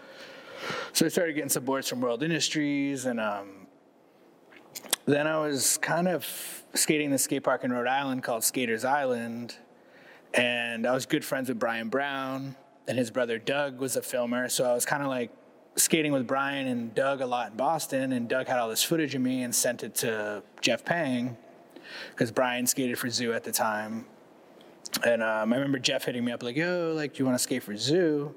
So 0.94 1.08
I 1.08 1.10
started 1.10 1.34
getting 1.34 1.50
some 1.50 1.66
boards 1.66 1.90
from 1.90 2.02
World 2.02 2.22
Industries, 2.22 3.06
and 3.06 3.20
um, 3.20 3.68
then 5.06 5.26
I 5.26 5.40
was 5.40 5.78
kind 5.78 6.08
of 6.08 6.26
skating 6.76 7.10
the 7.10 7.18
skate 7.18 7.44
park 7.44 7.64
in 7.64 7.72
Rhode 7.72 7.88
Island 7.88 8.22
called 8.22 8.44
Skaters 8.44 8.86
Island, 8.86 9.56
and 10.36 10.86
I 10.86 10.94
was 10.94 11.08
good 11.08 11.26
friends 11.26 11.50
with 11.50 11.58
Brian 11.58 11.90
Brown, 11.90 12.56
and 12.88 12.96
his 12.96 13.10
brother 13.10 13.40
Doug 13.40 13.80
was 13.80 13.96
a 13.96 14.04
filmer. 14.04 14.50
So 14.50 14.70
I 14.70 14.74
was 14.74 14.86
kind 14.86 15.02
of 15.02 15.10
like 15.10 15.32
skating 15.78 16.12
with 16.12 16.28
Brian 16.28 16.68
and 16.68 16.94
Doug 16.94 17.22
a 17.22 17.26
lot 17.26 17.52
in 17.52 17.58
Boston, 17.58 18.12
and 18.12 18.28
Doug 18.28 18.48
had 18.48 18.60
all 18.60 18.70
this 18.70 18.84
footage 18.84 19.16
of 19.16 19.22
me 19.22 19.44
and 19.44 19.54
sent 19.54 19.84
it 19.84 19.96
to 19.96 20.44
Jeff 20.62 20.84
Pang 20.84 21.38
because 22.12 22.32
Brian 22.32 22.68
skated 22.68 23.00
for 23.00 23.10
Zoo 23.10 23.34
at 23.34 23.44
the 23.44 23.52
time. 23.52 24.06
And 25.06 25.22
um, 25.22 25.54
I 25.54 25.56
remember 25.56 25.80
Jeff 25.80 26.06
hitting 26.06 26.26
me 26.26 26.32
up 26.32 26.44
like, 26.44 26.56
"Yo, 26.56 26.94
like, 26.96 27.14
do 27.14 27.20
you 27.20 27.26
want 27.26 27.38
to 27.38 27.44
skate 27.44 27.64
for 27.64 27.76
Zoo?" 27.76 28.34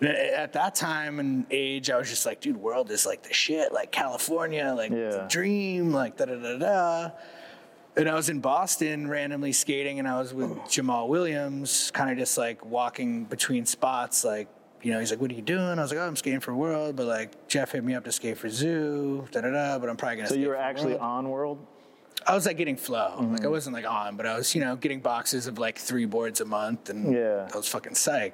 And 0.00 0.08
at 0.10 0.52
that 0.54 0.74
time 0.74 1.20
and 1.20 1.46
age, 1.50 1.90
I 1.90 1.96
was 1.96 2.08
just 2.08 2.26
like, 2.26 2.40
"Dude, 2.40 2.56
world 2.56 2.90
is 2.90 3.06
like 3.06 3.22
the 3.22 3.32
shit, 3.32 3.72
like 3.72 3.92
California, 3.92 4.72
like 4.76 4.90
the 4.90 5.26
dream, 5.28 5.92
like 5.92 6.16
da 6.16 6.26
da 6.26 6.36
da 6.36 6.58
da." 6.58 7.10
And 7.96 8.08
I 8.08 8.14
was 8.14 8.30
in 8.30 8.40
Boston 8.40 9.08
randomly 9.08 9.52
skating, 9.52 9.98
and 9.98 10.08
I 10.08 10.18
was 10.18 10.32
with 10.32 10.50
Jahmal 10.68 11.08
Williams, 11.08 11.90
kind 11.90 12.10
of 12.10 12.16
just 12.18 12.38
like 12.38 12.64
walking 12.64 13.24
between 13.24 13.66
spots. 13.66 14.24
Like, 14.24 14.48
you 14.82 14.92
know, 14.92 15.00
he's 15.00 15.10
like, 15.10 15.20
"What 15.20 15.30
are 15.30 15.34
you 15.34 15.42
doing?" 15.42 15.78
I 15.78 15.82
was 15.82 15.90
like, 15.90 16.00
"Oh, 16.00 16.06
I'm 16.06 16.16
skating 16.16 16.40
for 16.40 16.54
World," 16.54 16.96
but 16.96 17.06
like 17.06 17.48
Jeff 17.48 17.72
hit 17.72 17.84
me 17.84 17.94
up 17.94 18.04
to 18.04 18.12
skate 18.12 18.38
for 18.38 18.48
Zoo, 18.48 19.26
da 19.30 19.40
da 19.40 19.50
da. 19.50 19.78
But 19.78 19.88
I'm 19.88 19.96
probably 19.96 20.16
gonna. 20.16 20.28
so 20.28 20.34
you 20.34 20.48
were 20.48 20.56
actually 20.56 20.94
World. 20.94 21.02
on 21.02 21.28
World? 21.30 21.66
I 22.26 22.34
was 22.34 22.46
like 22.46 22.56
getting 22.56 22.76
flow. 22.76 23.16
Like 23.18 23.40
I 23.40 23.42
mm-hmm. 23.42 23.50
wasn't 23.50 23.74
like 23.74 23.88
on, 23.88 24.16
but 24.16 24.26
I 24.26 24.36
was, 24.36 24.54
you 24.54 24.60
know, 24.60 24.76
getting 24.76 25.00
boxes 25.00 25.46
of 25.46 25.58
like 25.58 25.78
three 25.78 26.04
boards 26.04 26.40
a 26.40 26.44
month, 26.44 26.90
and 26.90 27.12
Yeah. 27.12 27.48
I 27.52 27.56
was 27.56 27.68
fucking 27.68 27.94
psyched. 27.94 28.32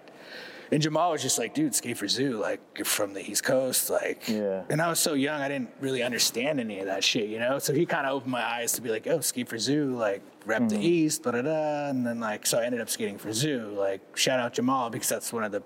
And 0.70 0.82
Jahmal 0.82 1.12
was 1.12 1.22
just 1.22 1.38
like, 1.38 1.54
dude, 1.54 1.74
skate 1.74 1.96
for 1.96 2.06
Zoo, 2.08 2.36
like 2.36 2.60
you're 2.76 2.84
from 2.84 3.14
the 3.14 3.22
East 3.22 3.42
Coast, 3.42 3.88
like. 3.88 4.28
Yeah. 4.28 4.64
And 4.68 4.82
I 4.82 4.88
was 4.88 4.98
so 4.98 5.14
young, 5.14 5.40
I 5.40 5.48
didn't 5.48 5.70
really 5.80 6.02
understand 6.02 6.60
any 6.60 6.80
of 6.80 6.86
that 6.86 7.02
shit, 7.02 7.30
you 7.30 7.38
know. 7.38 7.58
So 7.58 7.72
he 7.72 7.86
kind 7.86 8.06
of 8.06 8.14
opened 8.14 8.32
my 8.32 8.44
eyes 8.44 8.72
to 8.72 8.82
be 8.82 8.90
like, 8.90 9.06
oh, 9.06 9.20
skate 9.20 9.48
for 9.48 9.58
Zoo, 9.58 9.96
like 9.96 10.20
rep 10.44 10.68
the 10.68 10.74
mm-hmm. 10.74 10.84
East, 10.84 11.22
da 11.22 11.30
da 11.30 11.42
da. 11.42 11.88
And 11.88 12.06
then 12.06 12.20
like, 12.20 12.46
so 12.46 12.58
I 12.58 12.64
ended 12.64 12.82
up 12.82 12.90
skating 12.90 13.16
for 13.16 13.32
Zoo. 13.32 13.72
Like, 13.74 14.16
shout 14.16 14.40
out 14.40 14.54
Jahmal 14.54 14.90
because 14.90 15.08
that's 15.08 15.32
one 15.32 15.44
of 15.44 15.52
the 15.52 15.62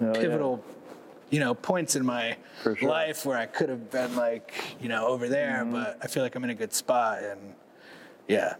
Oh, 0.00 0.06
yeah. 0.06 0.12
pivotal, 0.12 0.64
you 1.30 1.40
know, 1.40 1.54
points 1.54 1.96
in 1.96 2.04
my 2.04 2.36
sure. 2.62 2.76
life 2.82 3.24
where 3.26 3.36
I 3.38 3.46
could 3.46 3.68
have 3.68 3.90
been 3.90 4.14
like, 4.16 4.76
you 4.80 4.88
know, 4.88 5.06
over 5.06 5.28
there, 5.28 5.60
Mm-hmm. 5.62 5.72
but 5.72 5.98
I 6.02 6.06
feel 6.06 6.22
like 6.22 6.34
I'm 6.34 6.44
in 6.44 6.50
a 6.50 6.54
good 6.54 6.72
spot, 6.72 7.22
and 7.22 7.40
yeah, 8.28 8.54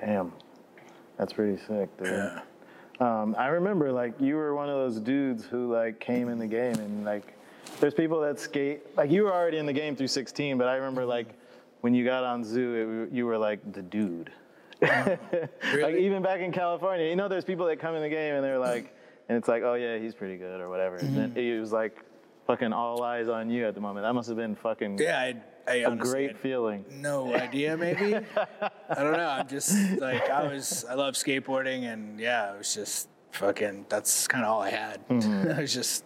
Damn, 0.00 0.32
that's 1.18 1.32
pretty 1.32 1.56
sick, 1.68 1.88
dude. 1.98 2.08
yeah, 2.08 2.40
Um, 3.00 3.34
I 3.38 3.46
remember 3.48 3.92
like 3.92 4.20
you 4.20 4.34
were 4.36 4.54
one 4.54 4.68
of 4.68 4.74
those 4.76 4.98
dudes 5.00 5.44
who 5.44 5.72
like 5.72 6.00
came 6.00 6.28
in 6.28 6.38
the 6.38 6.46
game 6.46 6.74
and 6.74 7.04
like 7.04 7.34
there's 7.80 7.94
people 7.94 8.20
that 8.20 8.38
skate 8.40 8.80
like 8.96 9.10
you 9.10 9.22
were 9.24 9.32
already 9.32 9.58
in 9.58 9.66
the 9.66 9.72
game 9.72 9.94
through 9.96 10.08
16, 10.08 10.58
but 10.58 10.66
I 10.66 10.74
remember 10.76 11.04
like 11.04 11.28
when 11.82 11.94
you 11.94 12.04
got 12.04 12.24
on 12.24 12.42
Zoo, 12.44 13.06
it, 13.10 13.14
you 13.14 13.26
were 13.26 13.38
like 13.38 13.60
the 13.72 13.82
dude. 13.82 14.30
like 14.82 15.20
Really? 15.72 16.04
even 16.04 16.22
back 16.22 16.40
in 16.40 16.50
California, 16.52 17.06
you 17.08 17.16
know, 17.16 17.28
there's 17.28 17.44
people 17.44 17.66
that 17.66 17.78
come 17.78 17.94
in 17.94 18.02
the 18.02 18.08
game 18.08 18.34
and 18.34 18.42
they're 18.44 18.58
like, 18.58 18.94
and 19.28 19.38
it's 19.38 19.48
like, 19.48 19.62
oh 19.62 19.74
yeah, 19.74 19.98
he's 19.98 20.14
pretty 20.14 20.36
good 20.36 20.60
or 20.60 20.68
whatever. 20.68 20.96
And 20.96 21.16
then 21.16 21.32
it 21.36 21.58
was 21.60 21.72
like 21.72 21.96
fucking 22.46 22.72
all 22.72 23.02
eyes 23.02 23.28
on 23.28 23.50
you 23.50 23.66
at 23.66 23.74
the 23.74 23.80
moment. 23.80 24.04
That 24.04 24.12
must 24.14 24.28
have 24.28 24.36
been 24.36 24.54
fucking 24.54 24.98
yeah. 24.98 25.18
I, 25.18 25.34
I 25.66 25.74
a 25.76 25.90
honestly 25.90 26.12
great 26.26 26.38
feeling. 26.38 26.84
no 26.90 27.34
idea. 27.34 27.76
Maybe 27.76 28.14
I 28.16 28.94
don't 29.02 29.12
know. 29.12 29.28
I'm 29.28 29.48
just 29.48 29.98
like 29.98 30.28
I 30.30 30.46
was. 30.52 30.84
I 30.88 30.94
love 30.94 31.14
skateboarding, 31.14 31.84
and 31.92 32.20
yeah, 32.20 32.52
it 32.54 32.58
was 32.58 32.74
just 32.74 33.08
fucking. 33.32 33.86
That's 33.88 34.26
kind 34.28 34.44
of 34.44 34.50
all 34.50 34.60
I 34.62 34.70
had. 34.70 35.00
Mm-hmm. 35.08 35.52
I 35.52 35.60
was 35.60 35.72
just 35.72 36.04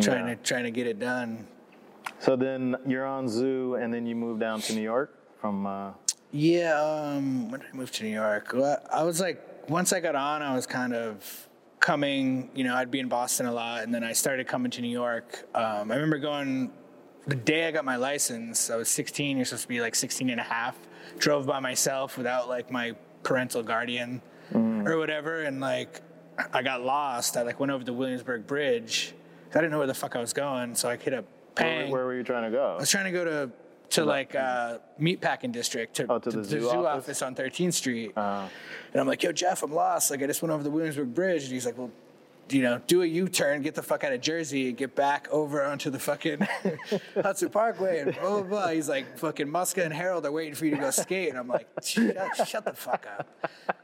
trying 0.00 0.28
Yeah. 0.28 0.34
to 0.34 0.42
trying 0.42 0.64
to 0.64 0.70
get 0.70 0.86
it 0.86 0.98
done. 1.00 1.46
So 2.20 2.36
then 2.36 2.76
you're 2.86 3.04
on 3.06 3.28
Zoo, 3.28 3.74
and 3.74 3.92
then 3.92 4.06
you 4.06 4.14
move 4.14 4.38
down 4.38 4.60
to 4.62 4.74
New 4.74 4.82
York 4.82 5.10
from. 5.40 5.66
Uh, 5.66 5.90
Yeah, 6.30 6.80
um, 6.80 7.50
when 7.50 7.60
did 7.60 7.70
I 7.72 7.76
move 7.76 7.90
to 7.92 8.04
New 8.04 8.14
York? 8.14 8.52
Well, 8.54 8.78
I 8.92 9.02
was 9.02 9.20
like, 9.20 9.42
once 9.68 9.92
I 9.92 9.98
got 10.00 10.14
on, 10.14 10.40
I 10.40 10.54
was 10.54 10.66
kind 10.66 10.94
of 10.94 11.48
coming, 11.82 12.48
you 12.54 12.64
know, 12.64 12.74
I'd 12.74 12.90
be 12.90 13.00
in 13.00 13.08
Boston 13.08 13.46
a 13.46 13.52
lot, 13.52 13.82
and 13.82 13.92
then 13.92 14.04
I 14.04 14.12
started 14.12 14.46
coming 14.46 14.70
to 14.70 14.80
New 14.80 14.88
York. 14.88 15.46
Um, 15.54 15.90
I 15.90 15.96
remember 15.96 16.18
going 16.18 16.72
the 17.26 17.34
day 17.34 17.66
I 17.66 17.72
got 17.72 17.84
my 17.84 17.96
license, 17.96 18.70
I 18.70 18.76
was 18.76 18.88
16, 18.88 19.36
you're 19.36 19.44
supposed 19.44 19.62
to 19.62 19.68
be 19.68 19.80
like 19.80 19.94
16 19.94 20.30
and 20.30 20.40
a 20.40 20.44
half, 20.44 20.78
drove 21.18 21.44
by 21.44 21.60
myself 21.60 22.16
without 22.16 22.48
like 22.48 22.70
my 22.70 22.92
parental 23.22 23.62
guardian 23.62 24.22
or 24.54 24.96
whatever, 24.96 25.42
and 25.42 25.60
like, 25.60 26.00
I 26.52 26.62
got 26.62 26.82
lost. 26.82 27.36
I 27.36 27.42
like 27.42 27.60
went 27.60 27.70
over 27.72 27.84
the 27.84 27.92
Williamsburg 27.92 28.46
Bridge. 28.46 29.14
I 29.50 29.56
didn't 29.56 29.70
know 29.70 29.78
where 29.78 29.86
the 29.86 29.94
fuck 29.94 30.16
I 30.16 30.20
was 30.20 30.32
going, 30.32 30.74
so 30.74 30.88
I 30.88 30.96
hit 30.96 31.12
a 31.12 31.24
Pang. 31.54 31.90
where 31.90 32.06
were 32.06 32.14
you 32.14 32.22
trying 32.22 32.50
to 32.50 32.56
go? 32.56 32.74
I 32.76 32.80
was 32.80 32.90
trying 32.90 33.04
to 33.04 33.10
go 33.10 33.24
to 33.24 33.50
to 33.92 34.04
like 34.04 34.34
uh, 34.34 34.78
meatpacking 35.00 35.52
district 35.52 35.94
to, 35.96 36.06
Oh, 36.08 36.18
to 36.18 36.30
the 36.30 36.44
zoo 36.44 36.86
office? 36.86 37.22
on 37.22 37.34
13th 37.34 37.74
Street, 37.74 38.12
Uh, 38.16 38.48
and 38.92 39.00
I'm 39.00 39.06
like, 39.06 39.22
"Yo, 39.22 39.32
Jeff, 39.32 39.62
I'm 39.62 39.72
lost. 39.72 40.10
Like, 40.10 40.22
I 40.22 40.26
just 40.26 40.42
went 40.42 40.52
over 40.52 40.62
the 40.62 40.70
Williamsburg 40.70 41.14
Bridge." 41.14 41.44
And 41.44 41.52
he's 41.52 41.66
like, 41.66 41.76
"Well, 41.78 41.90
you 42.50 42.62
know, 42.62 42.80
do 42.86 43.02
a 43.02 43.06
U-turn, 43.06 43.62
get 43.62 43.74
the 43.74 43.82
fuck 43.82 44.04
out 44.04 44.12
of 44.12 44.20
Jersey, 44.20 44.68
and 44.68 44.76
get 44.76 44.94
back 44.94 45.28
over 45.30 45.62
onto 45.64 45.90
the 45.90 45.98
fucking 45.98 46.46
Hudson 47.14 47.48
Parkway, 47.50 48.00
and 48.00 48.14
blah 48.14 48.30
blah 48.30 48.42
blah." 48.42 48.68
He's 48.68 48.88
like, 48.88 49.18
"Fucking 49.18 49.48
Muska 49.48 49.84
and 49.84 49.92
Harold 49.94 50.26
are 50.26 50.32
waiting 50.32 50.54
for 50.54 50.64
you 50.66 50.72
to 50.72 50.80
go 50.80 50.90
skate," 50.90 51.30
and 51.30 51.38
I'm 51.38 51.48
like, 51.48 51.68
"Shut, 51.82 52.16
shut 52.46 52.64
the 52.64 52.72
fuck 52.74 53.06
up." 53.18 53.28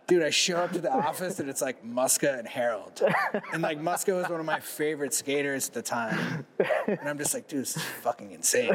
Dude, 0.07 0.23
I 0.23 0.31
show 0.31 0.57
up 0.57 0.73
to 0.73 0.79
the 0.79 0.91
office 0.91 1.39
and 1.39 1.51
it's 1.51 1.61
like 1.61 1.85
Muska 1.85 2.39
and 2.39 2.49
Harold. 2.49 3.03
And 3.53 3.61
like 3.61 3.79
Muska 3.79 4.15
was 4.15 4.27
one 4.31 4.41
of 4.41 4.47
my 4.47 4.59
favorite 4.59 5.13
skaters 5.13 5.69
at 5.69 5.75
the 5.75 5.83
time. 5.83 6.47
And 6.87 7.07
I'm 7.07 7.19
just 7.19 7.35
like, 7.35 7.47
dude, 7.47 7.61
this 7.61 7.77
is 7.77 7.83
fucking 8.03 8.31
insane. 8.33 8.73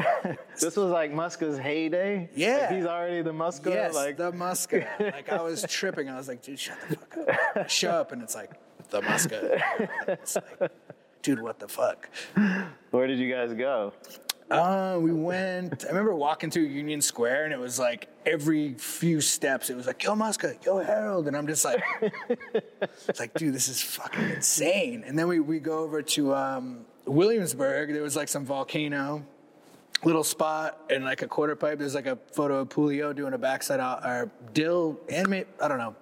this 0.60 0.76
was 0.76 0.92
like 0.92 1.12
Muska's 1.12 1.58
heyday. 1.58 2.30
Yeah. 2.36 2.58
Like, 2.58 2.76
he's 2.76 2.86
already 2.86 3.22
the 3.22 3.32
Muska. 3.32 3.66
Yes, 3.66 3.96
like 3.96 4.16
the 4.16 4.30
Muska. 4.30 4.86
Like 5.00 5.28
I 5.28 5.42
was 5.42 5.64
tripping. 5.68 6.08
I 6.08 6.16
was 6.16 6.28
like, 6.28 6.40
dude, 6.40 6.56
shut 6.60 6.78
the 6.88 6.96
fuck 6.96 7.18
up. 7.28 7.56
I 7.56 7.66
show 7.66 7.90
up 7.90 8.12
and 8.12 8.22
it's 8.22 8.36
like 8.36 8.52
the 8.94 9.00
Muska. 9.02 9.62
It's 10.08 10.36
like, 10.36 10.70
dude, 11.22 11.42
what 11.42 11.58
the 11.58 11.68
fuck? 11.68 12.08
where 12.90 13.06
did 13.06 13.18
you 13.18 13.32
guys 13.32 13.52
go? 13.52 13.92
Uh, 14.50 14.98
we 15.00 15.10
went. 15.10 15.84
I 15.84 15.88
remember 15.88 16.14
walking 16.14 16.50
through 16.50 16.64
Union 16.64 17.00
Square 17.00 17.46
and 17.46 17.52
it 17.52 17.58
was 17.58 17.78
like 17.78 18.08
every 18.26 18.74
few 18.74 19.20
steps 19.20 19.70
it 19.70 19.76
was 19.76 19.86
like, 19.86 20.02
yo 20.02 20.14
Muska, 20.14 20.62
yo 20.64 20.78
Harold, 20.78 21.26
and 21.26 21.36
I'm 21.36 21.46
just 21.46 21.64
like, 21.64 21.82
it's 23.08 23.18
like, 23.18 23.34
dude, 23.34 23.54
this 23.54 23.68
is 23.68 23.82
fucking 23.82 24.30
insane. 24.30 25.02
And 25.06 25.18
then 25.18 25.28
we 25.28 25.40
we 25.40 25.58
go 25.58 25.78
over 25.78 26.02
to 26.02 26.34
um, 26.34 26.84
Williamsburg. 27.06 27.92
There 27.92 28.02
was 28.02 28.16
like 28.16 28.28
some 28.28 28.44
volcano. 28.44 29.24
Little 30.02 30.24
spot 30.24 30.78
and 30.90 31.02
like 31.02 31.22
a 31.22 31.26
quarter 31.26 31.56
pipe. 31.56 31.78
There's 31.78 31.94
like 31.94 32.06
a 32.06 32.18
photo 32.32 32.58
of 32.58 32.68
Pulio 32.68 33.16
doing 33.16 33.32
a 33.32 33.38
backside 33.38 33.80
out 33.80 34.04
or 34.04 34.30
Dill 34.52 35.00
and 35.08 35.28
may, 35.28 35.46
I 35.62 35.66
don't 35.66 35.78
know, 35.78 35.96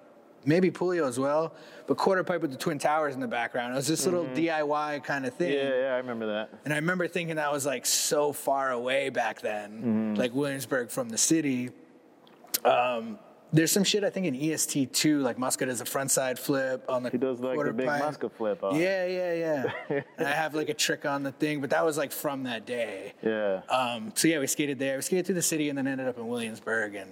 maybe 0.45 0.71
Pulio 0.71 1.07
as 1.07 1.19
well. 1.19 1.53
But 1.85 1.97
quarter 1.97 2.23
pipe 2.23 2.41
with 2.41 2.51
the 2.51 2.57
twin 2.57 2.79
towers 2.79 3.13
in 3.13 3.19
the 3.19 3.27
background. 3.27 3.73
It 3.73 3.75
was 3.75 3.87
this 3.87 4.05
little 4.05 4.25
DIY 4.25 5.03
kind 5.03 5.25
of 5.25 5.33
thing. 5.33 5.51
Yeah, 5.51 5.69
yeah, 5.69 5.93
I 5.93 5.97
remember 5.97 6.27
that. 6.27 6.49
And 6.63 6.73
I 6.73 6.77
remember 6.77 7.07
thinking 7.07 7.35
that 7.35 7.51
was 7.51 7.65
like 7.65 7.85
so 7.85 8.31
far 8.31 8.71
away 8.71 9.09
back 9.09 9.41
then, 9.41 10.15
like 10.15 10.33
Williamsburg 10.33 10.89
from 10.89 11.09
the 11.09 11.17
city. 11.17 11.71
Um, 12.63 13.19
there's 13.53 13.71
some 13.71 13.83
shit 13.83 14.03
I 14.03 14.09
think 14.09 14.25
in 14.25 14.35
EST 14.35 14.93
too, 14.93 15.19
like 15.19 15.37
Muska 15.37 15.67
does 15.67 15.79
a 15.79 15.85
front 15.85 16.09
side 16.09 16.39
flip 16.39 16.83
on 16.89 17.03
the. 17.03 17.11
He 17.11 17.19
does 17.19 17.39
like 17.39 17.53
quarter 17.53 17.71
the 17.71 17.77
big 17.77 17.87
pipe. 17.87 18.01
Muska 18.01 18.31
flip. 18.31 18.63
On. 18.63 18.75
Yeah, 18.75 19.05
yeah, 19.05 19.33
yeah. 19.33 20.01
and 20.17 20.27
I 20.27 20.31
have 20.31 20.55
like 20.55 20.69
a 20.69 20.73
trick 20.73 21.05
on 21.05 21.21
the 21.21 21.31
thing, 21.31 21.61
but 21.61 21.69
that 21.69 21.85
was 21.85 21.95
like 21.95 22.11
from 22.11 22.43
that 22.43 22.65
day. 22.65 23.13
Yeah. 23.21 23.61
Um, 23.69 24.11
so 24.15 24.27
yeah, 24.27 24.39
we 24.39 24.47
skated 24.47 24.79
there. 24.79 24.95
We 24.95 25.03
skated 25.03 25.27
through 25.27 25.35
the 25.35 25.43
city 25.43 25.69
and 25.69 25.77
then 25.77 25.87
ended 25.87 26.07
up 26.07 26.17
in 26.17 26.27
Williamsburg, 26.27 26.95
and 26.95 27.11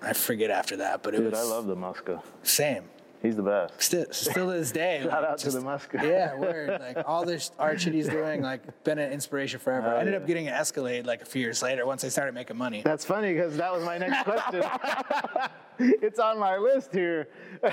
I 0.00 0.12
forget 0.12 0.50
after 0.50 0.76
that, 0.76 1.02
but 1.02 1.14
it 1.14 1.18
Dude, 1.18 1.32
was 1.32 1.40
I 1.40 1.42
love 1.42 1.66
the 1.66 1.76
Muska. 1.76 2.22
same. 2.42 2.84
He's 3.22 3.36
the 3.36 3.42
best. 3.42 3.80
Still, 3.82 4.06
still 4.10 4.46
to 4.50 4.58
this 4.58 4.70
day. 4.70 5.00
Shout 5.02 5.22
like, 5.22 5.30
out 5.30 5.38
to 5.38 5.50
the 5.50 5.60
Muska. 5.60 6.02
Yeah, 6.02 6.36
word. 6.36 6.80
Like 6.80 7.04
all 7.06 7.24
this 7.24 7.50
art 7.58 7.80
shit 7.80 7.94
he's 7.94 8.08
doing, 8.08 8.42
like 8.42 8.84
been 8.84 8.98
an 8.98 9.12
inspiration 9.12 9.58
forever. 9.58 9.88
I 9.88 10.00
ended 10.00 10.14
yeah. 10.14 10.20
up 10.20 10.26
getting 10.26 10.46
an 10.46 10.54
Escalade 10.54 11.06
like 11.06 11.22
a 11.22 11.24
few 11.24 11.42
years 11.42 11.62
later 11.62 11.84
once 11.84 12.04
I 12.04 12.08
started 12.08 12.34
making 12.34 12.56
money. 12.56 12.82
That's 12.82 13.04
funny 13.04 13.34
because 13.34 13.56
that 13.56 13.72
was 13.72 13.84
my 13.84 13.98
next 13.98 14.24
question. 14.24 14.62
it's 15.78 16.18
on 16.18 16.38
my 16.38 16.56
list 16.56 16.92
here. 16.92 17.28
I 17.62 17.70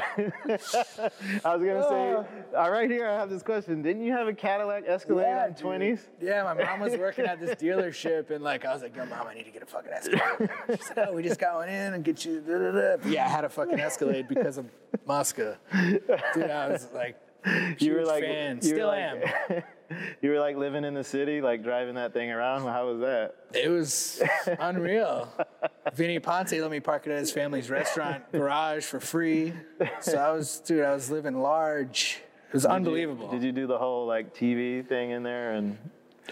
was 0.47 1.43
gonna 1.43 1.87
say, 1.89 2.15
uh, 2.57 2.69
right 2.69 2.89
here, 2.89 3.07
I 3.07 3.15
have 3.15 3.29
this 3.29 3.43
question. 3.43 3.81
Didn't 3.81 4.03
you 4.03 4.13
have 4.13 4.27
a 4.27 4.33
Cadillac 4.33 4.85
Escalade 4.87 5.23
Yeah, 5.23 5.45
in 5.45 5.53
dude. 5.53 5.61
twenties? 5.61 6.07
Yeah, 6.21 6.43
my 6.43 6.53
mom 6.53 6.79
was 6.79 6.97
working 6.97 7.25
at 7.25 7.39
this 7.39 7.55
dealership, 7.55 8.31
and 8.31 8.43
like 8.43 8.65
I 8.65 8.73
was 8.73 8.81
like, 8.81 8.95
"Yo, 8.95 9.05
mom, 9.05 9.27
I 9.27 9.35
need 9.35 9.45
to 9.45 9.51
get 9.51 9.61
a 9.61 9.65
fucking 9.67 9.91
Escalade." 9.91 10.49
She 10.71 10.83
said, 10.83 11.07
"Oh, 11.09 11.13
we 11.13 11.23
just 11.23 11.39
got 11.39 11.55
one 11.55 11.69
in 11.69 11.93
and 11.93 12.03
get 12.03 12.25
you." 12.25 12.41
Da, 12.41 12.57
da, 12.57 12.71
da. 12.71 13.09
Yeah, 13.09 13.25
I 13.25 13.29
had 13.29 13.43
a 13.43 13.49
fucking 13.49 13.79
Escalade 13.79 14.27
because 14.27 14.57
of 14.57 14.65
Muska. 15.35 15.57
Dude, 16.33 16.49
I 16.51 16.69
was 16.69 16.87
like, 16.93 17.19
You 17.79 17.93
were 17.93 18.05
like, 18.05 18.23
fan. 18.23 18.59
you 18.61 18.71
were 18.71 18.75
Still 18.75 18.87
like- 18.87 18.99
am. 19.51 19.63
you 20.21 20.29
were 20.31 20.39
like 20.39 20.57
living 20.57 20.83
in 20.83 20.93
the 20.93 21.03
city, 21.03 21.41
like 21.41 21.63
driving 21.63 21.95
that 21.95 22.13
thing 22.13 22.31
around. 22.31 22.63
How 22.63 22.87
was 22.87 22.99
that? 23.01 23.35
It 23.53 23.69
was 23.69 24.21
unreal. 24.59 25.31
Vinny 25.93 26.19
Ponte 26.19 26.53
let 26.53 26.71
me 26.71 26.79
park 26.79 27.05
it 27.05 27.11
at 27.11 27.19
his 27.19 27.31
family's 27.31 27.69
restaurant 27.69 28.23
garage 28.31 28.83
for 28.83 28.99
free. 28.99 29.53
So 30.01 30.17
I 30.17 30.31
was, 30.31 30.59
dude, 30.59 30.83
I 30.83 30.93
was 30.93 31.11
living 31.11 31.39
large. 31.39 32.21
It 32.47 32.53
was 32.53 32.65
unbelievable. 32.65 33.29
Did 33.29 33.43
you 33.43 33.51
do 33.51 33.67
the 33.67 33.77
whole 33.77 34.07
like 34.07 34.33
TV 34.35 34.85
thing 34.87 35.11
in 35.11 35.23
there 35.23 35.53
and? 35.53 35.77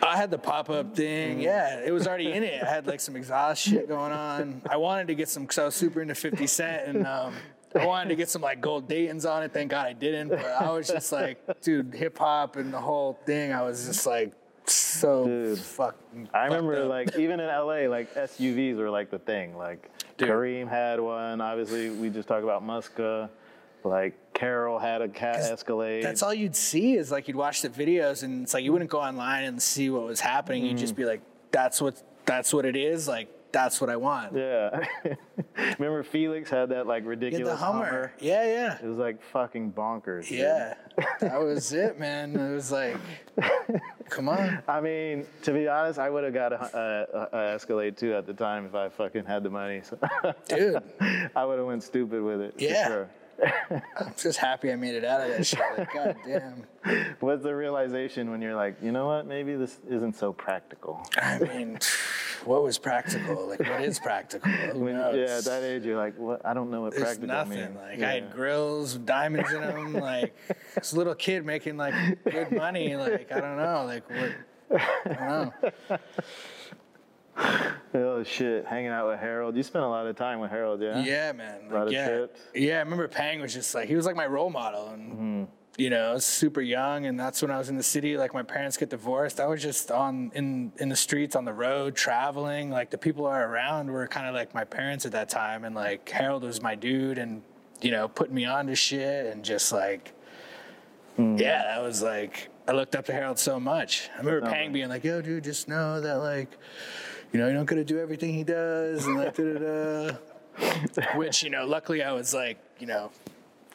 I 0.02 0.18
had 0.18 0.32
the 0.32 0.40
pop 0.40 0.72
up 0.72 0.96
thing. 0.96 1.40
Yeah, 1.40 1.80
it 1.86 1.92
was 1.92 2.08
already 2.08 2.32
in 2.32 2.42
it. 2.42 2.64
I 2.64 2.66
had 2.68 2.88
like 2.88 3.00
some 3.00 3.16
exhaust 3.16 3.62
shit 3.62 3.88
going 3.88 4.12
on. 4.12 4.64
I 4.68 4.78
wanted 4.78 5.06
to 5.10 5.16
get 5.16 5.30
some, 5.30 5.44
because 5.44 5.60
I 5.60 5.66
was 5.66 5.76
super 5.76 6.02
into 6.02 6.16
50 6.16 6.48
Cent 6.48 6.88
and 6.88 7.06
um, 7.06 7.36
I 7.80 7.86
wanted 7.86 8.10
to 8.10 8.16
get 8.16 8.30
some 8.30 8.42
like 8.42 8.62
gold 8.62 8.88
Dayton's 8.88 9.26
on 9.26 9.44
it. 9.44 9.52
Thank 9.54 9.72
God 9.72 9.88
I 9.88 9.94
didn't. 9.94 10.30
But 10.30 10.46
I 10.46 10.72
was 10.72 10.88
just 10.88 11.12
like, 11.12 11.40
dude, 11.62 11.94
hip 11.94 12.18
hop 12.18 12.56
and 12.56 12.74
the 12.74 12.80
whole 12.80 13.20
thing. 13.26 13.52
I 13.54 13.62
was 13.64 13.86
just 13.86 14.06
like, 14.06 14.32
so 14.66 15.26
Dude. 15.26 15.58
fucking. 15.60 16.30
I 16.34 16.46
remember 16.46 16.86
like 16.86 17.18
even 17.18 17.40
in 17.40 17.48
LA, 17.48 17.88
like 17.90 18.14
SUVs 18.16 18.78
were 18.78 18.90
like 18.90 19.10
the 19.12 19.20
thing. 19.20 19.58
Like 19.58 19.90
Dude. 20.18 20.30
Kareem 20.30 20.70
had 20.70 21.00
one. 21.00 21.42
Obviously, 21.42 21.90
we 21.90 22.10
just 22.10 22.28
talked 22.28 22.44
about 22.44 22.64
Muska. 22.66 23.30
Like 23.84 24.14
Carroll 24.34 24.80
had 24.80 25.02
a 25.02 25.10
cat 25.10 25.36
Escalade. 25.40 26.04
That's 26.04 26.24
all 26.24 26.34
you'd 26.34 26.56
see 26.56 26.94
is 26.94 27.12
like 27.12 27.28
you'd 27.28 27.36
watch 27.36 27.62
the 27.62 27.68
videos 27.70 28.24
and 28.24 28.44
it's 28.44 28.54
like 28.54 28.64
you 28.64 28.72
wouldn't 28.72 28.90
go 28.90 29.02
online 29.02 29.44
and 29.44 29.62
see 29.62 29.90
what 29.90 30.04
was 30.06 30.22
happening. 30.22 30.64
You'd 30.66 30.78
Mm. 30.78 30.80
just 30.80 30.96
be 30.96 31.04
like, 31.04 31.22
that's 31.52 31.82
what 31.82 32.02
that's 32.26 32.54
what 32.54 32.66
it 32.66 32.78
is. 32.78 33.08
Like 33.10 33.28
that's 33.54 33.80
what 33.80 33.90
I 33.90 33.96
want. 33.96 34.36
Yeah. 34.36 34.86
Remember 35.78 36.04
Felix 36.04 36.50
had 36.50 36.70
that 36.70 36.88
like 36.88 37.04
Get 37.04 37.10
ridiculous 37.10 37.48
the 37.48 37.56
Hummer. 37.56 38.12
Yeah, 38.20 38.44
yeah. 38.46 38.78
It 38.84 38.86
was 38.86 38.98
like 38.98 39.22
fucking 39.32 39.72
bonkers. 39.72 40.30
Yeah. 40.30 40.74
that 41.22 41.40
was 41.40 41.72
it, 41.72 41.98
man. 42.00 42.36
It 42.36 42.54
was 42.54 42.72
like, 42.72 42.98
come 44.10 44.28
on. 44.28 44.62
I 44.68 44.82
mean, 44.82 45.26
to 45.44 45.54
be 45.54 45.68
honest, 45.68 46.00
I 46.00 46.10
would 46.10 46.24
have 46.24 46.34
got 46.34 46.52
a, 46.52 47.30
a, 47.34 47.38
a 47.38 47.54
Escalade 47.54 47.96
too 47.96 48.14
at 48.16 48.26
the 48.26 48.34
time 48.34 48.66
if 48.66 48.76
I 48.76 48.90
fucking 48.90 49.26
had 49.26 49.44
the 49.44 49.50
money. 49.50 49.82
So 49.84 49.98
Dude, 50.50 50.82
I 51.36 51.46
would 51.46 51.58
have 51.60 51.68
went 51.68 51.84
stupid 51.84 52.22
with 52.24 52.42
it. 52.42 52.56
for 52.56 52.62
Yeah. 52.64 52.88
sure. 52.88 53.10
I'm 53.98 54.14
just 54.16 54.38
happy 54.38 54.72
I 54.72 54.76
made 54.76 54.94
it 54.96 55.04
out 55.04 55.22
of 55.22 55.30
that 55.30 55.46
shit. 55.46 55.60
Like, 55.78 55.92
God 55.94 56.16
damn. 56.26 57.16
What's 57.20 57.44
the 57.44 57.54
realization 57.56 58.30
when 58.32 58.42
you're 58.42 58.56
like, 58.56 58.76
you 58.82 58.92
know 58.92 59.08
what? 59.08 59.26
Maybe 59.26 59.56
this 59.56 59.80
isn't 59.90 60.16
so 60.16 60.32
practical. 60.34 61.06
I 61.18 61.40
mean, 61.40 61.80
what 62.46 62.64
was 62.64 62.78
practical? 62.78 63.48
Like, 63.50 63.60
what 63.60 63.82
is 63.84 64.00
practical? 64.00 64.52
When, 64.74 64.96
yeah, 64.96 65.38
at 65.38 65.46
that 65.46 65.64
age, 65.64 65.84
you're 65.84 65.98
like, 65.98 66.18
what? 66.18 66.46
I 66.46 66.54
don't 66.54 66.72
know 66.72 66.82
what 66.82 66.94
practical 66.96 67.28
nothing. 67.28 67.60
means. 67.60 67.76
Like 67.76 68.00
yeah. 68.00 68.10
I 68.10 68.14
had 68.16 68.34
grills, 68.34 68.96
diamonds 68.96 69.52
in 69.52 69.62
them. 69.62 69.94
Like 70.04 70.36
this 70.76 70.94
little 70.94 71.16
kid 71.16 71.46
making 71.46 71.78
like 71.78 71.94
good 72.24 72.52
money. 72.52 72.96
Like 72.96 73.32
I 73.32 73.40
don't 73.40 73.58
know. 73.58 73.86
Like 73.86 74.10
what? 74.10 74.82
I 75.06 75.28
don't 75.28 75.62
know. 75.92 75.98
Oh 77.96 78.24
shit, 78.24 78.66
hanging 78.66 78.92
out 78.92 79.08
with 79.08 79.20
Harold. 79.20 79.56
You 79.56 79.64
spent 79.64 79.84
a 79.84 79.88
lot 79.88 80.06
of 80.06 80.16
time 80.16 80.40
with 80.40 80.52
Harold, 80.52 80.82
yeah? 80.82 81.02
Yeah, 81.04 81.32
man. 81.32 81.62
A 81.70 81.74
lot 81.74 81.88
of 81.88 81.94
yeah. 81.94 82.08
trips. 82.08 82.42
Yeah, 82.54 82.76
I 82.76 82.80
remember 82.80 83.08
Pang 83.08 83.42
was 83.42 83.54
just 83.54 83.74
like 83.74 83.88
he 83.88 83.96
was 83.96 84.06
like 84.06 84.16
my 84.16 84.28
role 84.28 84.50
model, 84.52 84.90
and 84.90 85.12
Mm-hmm. 85.14 85.44
You 85.78 85.90
know, 85.90 86.12
I 86.12 86.14
was 86.14 86.26
super 86.26 86.62
young, 86.62 87.06
and 87.08 87.20
that's 87.20 87.42
when 87.42 87.50
I 87.52 87.58
was 87.58 87.70
in 87.70 87.78
the 87.78 87.84
city. 87.84 88.16
Like 88.18 88.34
my 88.34 88.44
parents 88.44 88.78
get 88.78 88.90
divorced. 88.90 89.40
I 89.40 89.48
was 89.48 89.62
just 89.62 89.90
on 89.92 90.32
in 90.36 90.72
in 90.78 90.90
the 90.90 90.96
streets, 90.96 91.36
on 91.36 91.46
the 91.46 91.54
road, 91.54 91.96
traveling. 91.96 92.70
Like 92.70 92.92
the 92.92 92.98
people 92.98 93.26
are 93.26 93.48
around 93.48 93.90
were 93.92 94.08
kind 94.08 94.28
of 94.28 94.36
like 94.36 94.54
my 94.54 94.64
parents 94.64 95.06
at 95.06 95.12
that 95.14 95.30
time, 95.30 95.64
and 95.66 95.74
like 95.76 96.08
Harold 96.10 96.44
was 96.44 96.62
my 96.62 96.76
dude, 96.76 97.18
and 97.18 97.42
you 97.82 97.92
know, 97.92 98.08
putting 98.08 98.36
me 98.36 98.46
on 98.46 98.68
to 98.68 98.76
shit, 98.76 99.26
and 99.26 99.44
just 99.44 99.72
like, 99.72 100.14
Mm. 101.18 101.40
yeah, 101.40 101.64
that 101.64 101.82
was 101.84 102.02
like 102.02 102.50
I 102.68 102.72
looked 102.72 102.96
up 102.96 103.06
to 103.06 103.14
Harold 103.14 103.38
so 103.38 103.60
much. 103.60 104.10
I 104.16 104.18
remember 104.20 104.40
Definitely. 104.42 104.64
Pang 104.64 104.74
being 104.74 104.90
like, 104.90 105.04
"Yo, 105.04 105.22
dude, 105.22 105.44
just 105.44 105.68
know 105.68 106.02
that 106.02 106.16
like." 106.16 106.50
You 107.32 107.40
know, 107.40 107.48
you're 107.48 107.58
not 107.58 107.66
gonna 107.66 107.84
do 107.84 107.98
everything 108.00 108.34
he 108.36 108.44
does, 108.44 109.08
and 109.08 109.18
like 109.18 109.36
da 109.36 109.44
da 109.54 110.12
da. 110.12 111.16
Which 111.18 111.42
you 111.44 111.50
know, 111.50 111.66
luckily 111.66 112.04
I 112.04 112.12
was 112.12 112.32
like, 112.32 112.60
you 112.80 112.86
know, 112.86 113.10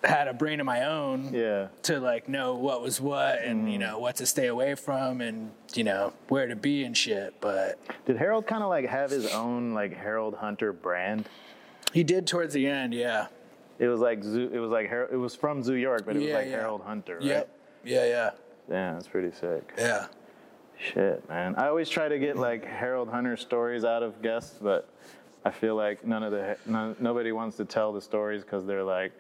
had 0.05 0.29
a 0.29 0.33
brain 0.33 0.61
of 0.61 0.67
my 0.67 0.85
own 0.85 1.33
Yeah. 1.33 1.69
to 1.83 1.99
like 2.01 2.29
know 2.29 2.55
what 2.55 2.83
was 2.83 3.01
what 3.01 3.41
and 3.41 3.73
you 3.73 3.79
mm-hmm. 3.79 3.91
know 3.91 3.99
what 3.99 4.17
to 4.17 4.27
stay 4.27 4.47
away 4.47 4.75
from 4.75 5.21
and 5.21 5.51
you 5.75 5.85
know 5.85 6.13
where 6.29 6.47
to 6.47 6.57
be 6.57 6.85
and 6.85 6.97
shit. 6.97 7.41
But 7.41 7.79
Did 8.07 8.17
Harold 8.17 8.47
kind 8.47 8.63
of 8.63 8.69
like 8.69 8.87
have 8.87 9.11
his 9.11 9.33
own 9.33 9.75
like 9.75 9.97
Harold 9.97 10.35
Hunter 10.35 10.73
brand? 10.73 11.29
he 11.93 12.05
did 12.05 12.27
towards 12.27 12.55
the 12.55 12.67
end, 12.67 12.93
yeah. 12.95 13.29
It 13.79 13.89
was 13.89 14.01
like 14.01 14.23
Zoo. 14.23 14.51
It 14.53 14.59
was 14.59 14.71
like 14.71 14.89
Har- 14.89 15.09
it 15.11 15.17
was 15.17 15.35
from 15.35 15.63
Zoo 15.63 15.75
York, 15.75 16.05
but 16.05 16.17
it 16.17 16.21
was 16.21 16.33
like 16.33 16.47
yeah. 16.47 16.57
Harold 16.57 16.83
Hunter. 16.83 17.17
Right? 17.17 17.25
Yep. 17.25 17.49
Yeah, 17.85 18.05
yeah, 18.07 18.31
Yeah, 18.69 18.93
that's 18.95 19.07
pretty 19.09 19.33
sick. 19.33 19.73
yeah. 19.79 20.07
Shit, 20.79 21.29
man. 21.29 21.55
I 21.57 21.69
always 21.69 21.89
try 21.89 22.09
to 22.09 22.19
get 22.19 22.37
like 22.37 22.65
Harold 22.65 23.09
Hunter 23.09 23.37
stories 23.37 23.85
out 23.85 24.03
of 24.03 24.21
guests, 24.23 24.59
but 24.61 24.89
I 25.45 25.51
feel 25.51 25.75
like 25.75 26.07
none 26.07 26.23
of 26.23 26.33
the 26.33 26.57
none, 26.67 26.95
nobody 27.01 27.33
wants 27.33 27.57
to 27.57 27.65
tell 27.65 27.93
the 27.93 28.01
stories 28.01 28.43
because 28.43 28.65
they're 28.67 28.85
like 28.85 29.13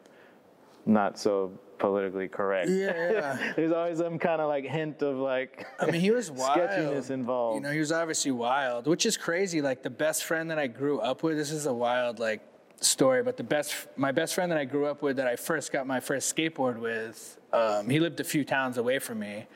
not 0.88 1.18
so 1.18 1.52
politically 1.78 2.26
correct. 2.28 2.68
Yeah, 2.70 3.12
yeah. 3.12 3.52
There's 3.56 3.72
always 3.72 3.98
some 3.98 4.18
kind 4.18 4.40
of 4.40 4.48
like 4.48 4.64
hint 4.64 5.02
of 5.02 5.16
like 5.16 5.66
I 5.78 5.90
mean, 5.90 6.00
he 6.00 6.10
was 6.10 6.30
wild. 6.30 6.54
sketchiness 6.54 7.10
involved. 7.10 7.56
You 7.56 7.60
know, 7.60 7.72
he 7.72 7.78
was 7.78 7.92
obviously 7.92 8.32
wild, 8.32 8.86
which 8.86 9.06
is 9.06 9.16
crazy. 9.16 9.62
Like 9.62 9.82
the 9.82 9.90
best 9.90 10.24
friend 10.24 10.50
that 10.50 10.58
I 10.58 10.66
grew 10.66 10.98
up 10.98 11.22
with. 11.22 11.36
This 11.36 11.52
is 11.52 11.66
a 11.66 11.72
wild 11.72 12.18
like 12.18 12.42
story, 12.80 13.22
but 13.22 13.36
the 13.36 13.44
best, 13.44 13.74
my 13.96 14.12
best 14.12 14.34
friend 14.34 14.50
that 14.52 14.58
I 14.58 14.64
grew 14.64 14.86
up 14.86 15.02
with, 15.02 15.16
that 15.16 15.26
I 15.26 15.36
first 15.36 15.72
got 15.72 15.86
my 15.86 16.00
first 16.00 16.34
skateboard 16.34 16.78
with, 16.78 17.38
um, 17.52 17.88
he 17.88 18.00
lived 18.00 18.20
a 18.20 18.24
few 18.24 18.44
towns 18.44 18.78
away 18.78 18.98
from 18.98 19.18
me. 19.18 19.46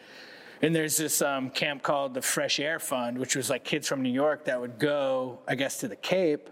And 0.60 0.74
there's 0.74 0.96
this 0.96 1.22
um, 1.22 1.50
camp 1.50 1.82
called 1.82 2.14
the 2.14 2.22
Fresh 2.22 2.60
Air 2.60 2.78
Fund, 2.78 3.18
which 3.18 3.34
was 3.34 3.50
like 3.50 3.64
kids 3.64 3.88
from 3.88 4.02
New 4.02 4.12
York 4.12 4.44
that 4.44 4.60
would 4.60 4.78
go, 4.78 5.40
I 5.48 5.56
guess, 5.56 5.78
to 5.78 5.88
the 5.88 5.96
Cape, 5.96 6.48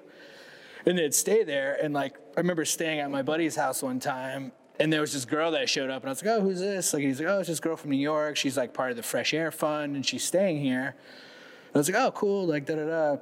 and 0.84 0.98
they'd 0.98 1.14
stay 1.14 1.44
there. 1.44 1.78
And 1.80 1.94
like, 1.94 2.16
I 2.36 2.40
remember 2.40 2.64
staying 2.64 2.98
at 2.98 3.10
my 3.10 3.22
buddy's 3.22 3.54
house 3.54 3.82
one 3.82 4.00
time, 4.00 4.50
and 4.80 4.90
there 4.90 5.02
was 5.02 5.12
this 5.12 5.26
girl 5.26 5.50
that 5.50 5.68
showed 5.68 5.90
up, 5.90 6.02
and 6.02 6.08
I 6.08 6.12
was 6.12 6.24
like, 6.24 6.34
"Oh, 6.34 6.40
who's 6.40 6.58
this?" 6.58 6.94
Like, 6.94 7.02
he's 7.02 7.20
like, 7.20 7.28
"Oh, 7.28 7.38
it's 7.40 7.48
this 7.48 7.60
girl 7.60 7.76
from 7.76 7.90
New 7.90 7.98
York. 7.98 8.36
She's 8.36 8.56
like 8.56 8.72
part 8.72 8.90
of 8.90 8.96
the 8.96 9.02
Fresh 9.02 9.34
Air 9.34 9.50
Fund, 9.50 9.94
and 9.94 10.04
she's 10.04 10.24
staying 10.24 10.60
here." 10.60 10.96
And 10.96 11.76
I 11.76 11.78
was 11.78 11.90
like, 11.90 12.02
"Oh, 12.02 12.10
cool." 12.12 12.46
Like, 12.46 12.64
da 12.64 12.76
da 12.76 12.86
da. 12.86 13.16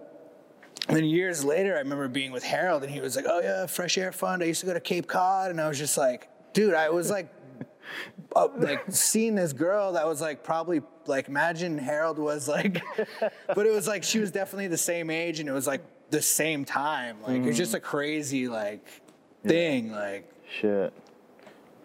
And 0.87 0.97
then 0.97 1.05
years 1.05 1.45
later, 1.45 1.75
I 1.75 1.79
remember 1.79 2.07
being 2.07 2.31
with 2.31 2.45
Harold, 2.45 2.85
and 2.85 2.93
he 2.93 3.01
was 3.01 3.17
like, 3.17 3.27
"Oh 3.29 3.41
yeah, 3.41 3.67
Fresh 3.67 3.99
Air 3.99 4.13
Fund. 4.13 4.43
I 4.43 4.47
used 4.47 4.61
to 4.61 4.67
go 4.67 4.73
to 4.73 4.81
Cape 4.81 5.09
Cod," 5.09 5.51
and 5.51 5.61
I 5.61 5.67
was 5.69 5.79
just 5.79 5.99
like, 5.99 6.29
"Dude, 6.55 6.75
I 6.75 6.89
was 6.91 7.11
like." 7.11 7.29
uh, 8.37 8.49
like 8.59 8.85
seeing 8.91 9.35
this 9.35 9.55
girl 9.55 9.93
that 9.93 10.07
was 10.07 10.21
like 10.21 10.45
probably 10.45 10.83
like 11.07 11.27
imagine 11.27 11.79
Harold 11.79 12.19
was 12.19 12.47
like, 12.47 12.83
but 13.55 13.67
it 13.67 13.73
was 13.73 13.89
like 13.89 14.05
she 14.05 14.19
was 14.19 14.31
definitely 14.31 14.67
the 14.69 14.77
same 14.77 15.09
age 15.09 15.41
and 15.41 15.49
it 15.49 15.53
was 15.53 15.67
like 15.67 15.81
the 16.11 16.21
same 16.21 16.67
time. 16.67 17.17
Like 17.23 17.39
it 17.39 17.47
was 17.47 17.57
just 17.57 17.73
a 17.73 17.81
crazy 17.81 18.47
like 18.47 18.87
thing. 19.43 19.91
Like 19.91 20.31
Shit. 20.61 20.93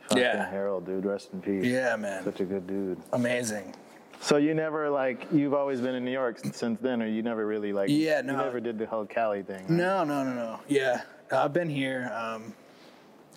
Fucking 0.10 0.24
Yeah. 0.24 0.50
Harold, 0.50 0.86
dude. 0.86 1.06
Rest 1.06 1.30
in 1.34 1.42
peace. 1.42 1.66
yeah, 1.66 1.96
man, 1.96 2.24
Such 2.24 2.40
a 2.42 2.46
good 2.46 2.68
dude. 2.68 3.02
amazing. 3.14 3.74
So 4.22 4.38
you 4.38 4.54
never 4.54 4.90
like 4.90 5.28
you've 5.34 5.54
always 5.54 5.82
been 5.82 5.96
in 5.96 6.06
New 6.06 6.12
York 6.12 6.40
since 6.54 6.80
then, 6.80 7.02
or 7.02 7.08
you 7.08 7.22
never 7.22 7.46
really 7.46 7.74
like 7.74 7.90
Yeah, 7.90 8.18
you 8.22 8.24
no. 8.28 8.38
never 8.38 8.60
did 8.62 8.78
the 8.78 8.86
whole 8.86 9.06
Cali 9.06 9.44
thing. 9.44 9.62
right? 9.62 9.70
No, 9.70 10.04
no, 10.06 10.24
no, 10.24 10.34
no. 10.34 10.60
Yeah, 10.68 11.02
I've 11.32 11.52
been 11.52 11.70
here. 11.70 12.10
Um, 12.16 12.54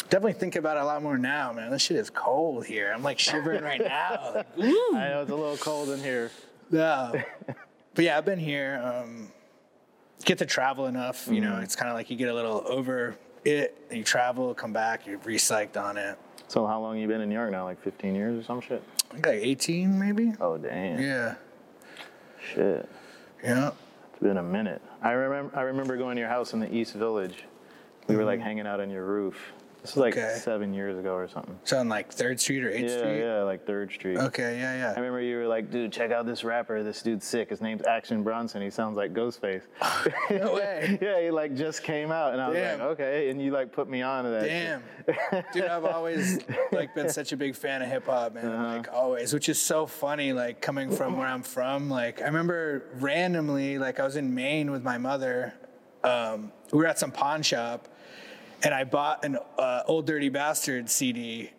definitely 0.08 0.34
think 0.34 0.54
about 0.54 0.76
it 0.76 0.80
a 0.82 0.84
lot 0.86 1.02
more 1.02 1.18
now, 1.18 1.52
man. 1.52 1.70
This 1.72 1.82
shit 1.82 1.96
is 1.96 2.08
cold 2.10 2.66
here. 2.66 2.92
I'm 2.94 3.02
like 3.02 3.18
shivering 3.18 3.64
right 3.64 3.80
now. 3.84 4.32
Like, 4.34 4.46
I 4.58 5.08
know 5.08 5.22
it's 5.22 5.30
a 5.30 5.34
little 5.34 5.56
cold 5.56 5.88
in 5.90 5.98
here. 6.00 6.30
No. 6.70 7.12
but 7.94 8.04
yeah, 8.04 8.16
I've 8.16 8.24
been 8.24 8.38
here. 8.38 8.80
Um, 8.84 9.28
get 10.24 10.38
to 10.38 10.46
travel 10.46 10.86
enough, 10.86 11.26
you 11.28 11.40
know. 11.40 11.58
It's 11.60 11.74
kind 11.74 11.90
of 11.90 11.96
like 11.96 12.10
you 12.10 12.16
get 12.16 12.28
a 12.28 12.34
little 12.34 12.62
over 12.66 13.16
it, 13.44 13.76
and 13.88 13.98
you 13.98 14.04
travel, 14.04 14.54
come 14.54 14.72
back, 14.72 15.04
you're 15.06 15.18
re-psyched 15.18 15.76
on 15.76 15.96
it. 15.96 16.16
So 16.48 16.66
how 16.66 16.80
long 16.80 16.98
you 16.98 17.08
been 17.08 17.20
in 17.20 17.28
New 17.28 17.34
York 17.34 17.50
now? 17.50 17.64
Like 17.64 17.82
15 17.82 18.14
years 18.14 18.38
or 18.38 18.44
some 18.44 18.60
shit? 18.60 18.82
I 19.10 19.14
think 19.14 19.26
like 19.26 19.40
18, 19.40 19.98
maybe. 19.98 20.32
Oh 20.40 20.56
damn. 20.58 21.00
Yeah, 21.00 21.34
Shit. 22.54 22.88
yeah. 23.42 23.70
It's 24.10 24.22
been 24.22 24.36
a 24.36 24.42
minute. 24.42 24.80
I 25.02 25.10
remember 25.12 25.56
I 25.56 25.62
remember 25.62 25.96
going 25.96 26.16
to 26.16 26.20
your 26.20 26.28
house 26.28 26.52
in 26.52 26.60
the 26.60 26.72
East 26.72 26.94
Village. 26.94 27.44
We 28.08 28.16
were 28.16 28.24
like 28.24 28.38
mm-hmm. 28.38 28.46
hanging 28.46 28.66
out 28.66 28.80
on 28.80 28.90
your 28.90 29.04
roof. 29.04 29.52
This 29.86 29.94
was 29.94 30.00
like. 30.02 30.16
Okay. 30.16 30.38
seven 30.40 30.74
years 30.74 30.98
ago 30.98 31.14
or 31.14 31.28
something. 31.28 31.58
So 31.64 31.78
on 31.78 31.88
like 31.88 32.12
Third 32.12 32.40
Street 32.40 32.64
or 32.64 32.70
Eighth 32.70 32.90
Yeah, 32.90 32.98
Street. 32.98 33.18
yeah, 33.20 33.42
like 33.42 33.66
Third 33.66 33.92
Street. 33.92 34.18
Okay, 34.18 34.58
yeah, 34.58 34.76
yeah. 34.76 34.90
I 34.90 34.94
remember 34.96 35.20
you 35.20 35.36
were 35.36 35.46
like, 35.46 35.70
dude, 35.70 35.92
check 35.92 36.10
out 36.10 36.26
this 36.26 36.42
rapper. 36.44 36.82
This 36.82 37.02
dude's 37.02 37.24
sick. 37.26 37.50
His 37.50 37.60
name's 37.60 37.82
Action 37.86 38.22
Bronson. 38.22 38.62
He 38.62 38.70
sounds 38.70 38.96
like 38.96 39.12
Ghostface. 39.12 39.62
No 40.30 40.54
way. 40.54 40.98
yeah, 41.02 41.20
he 41.20 41.30
like 41.30 41.54
just 41.54 41.82
came 41.82 42.10
out, 42.10 42.32
and 42.32 42.40
I 42.42 42.48
was 42.48 42.56
Damn. 42.56 42.78
like, 42.80 42.88
okay. 42.88 43.30
And 43.30 43.40
you 43.40 43.52
like 43.52 43.72
put 43.72 43.88
me 43.88 44.02
on 44.02 44.24
to 44.24 44.30
that. 44.30 44.44
Damn, 44.44 45.44
dude, 45.52 45.64
I've 45.64 45.84
always 45.84 46.40
like 46.72 46.94
been 46.94 47.08
such 47.08 47.32
a 47.32 47.36
big 47.36 47.54
fan 47.54 47.80
of 47.82 47.88
hip 47.88 48.06
hop, 48.06 48.34
man. 48.34 48.46
Uh-huh. 48.46 48.76
Like 48.76 48.92
always, 48.92 49.32
which 49.32 49.48
is 49.48 49.60
so 49.60 49.86
funny. 49.86 50.32
Like 50.32 50.60
coming 50.60 50.90
from 50.90 51.16
where 51.16 51.26
I'm 51.28 51.42
from, 51.42 51.88
like 51.88 52.20
I 52.20 52.24
remember 52.26 52.84
randomly, 52.94 53.78
like 53.78 54.00
I 54.00 54.04
was 54.04 54.16
in 54.16 54.34
Maine 54.34 54.70
with 54.70 54.82
my 54.82 54.98
mother. 54.98 55.54
Um, 56.04 56.52
we 56.72 56.78
were 56.78 56.86
at 56.86 56.98
some 56.98 57.10
pawn 57.10 57.42
shop, 57.42 57.88
and 58.66 58.74
I 58.74 58.82
bought 58.82 59.24
an 59.24 59.38
uh, 59.58 59.82
Old 59.86 60.06
Dirty 60.06 60.28
Bastard 60.28 60.90
CD 60.90 61.50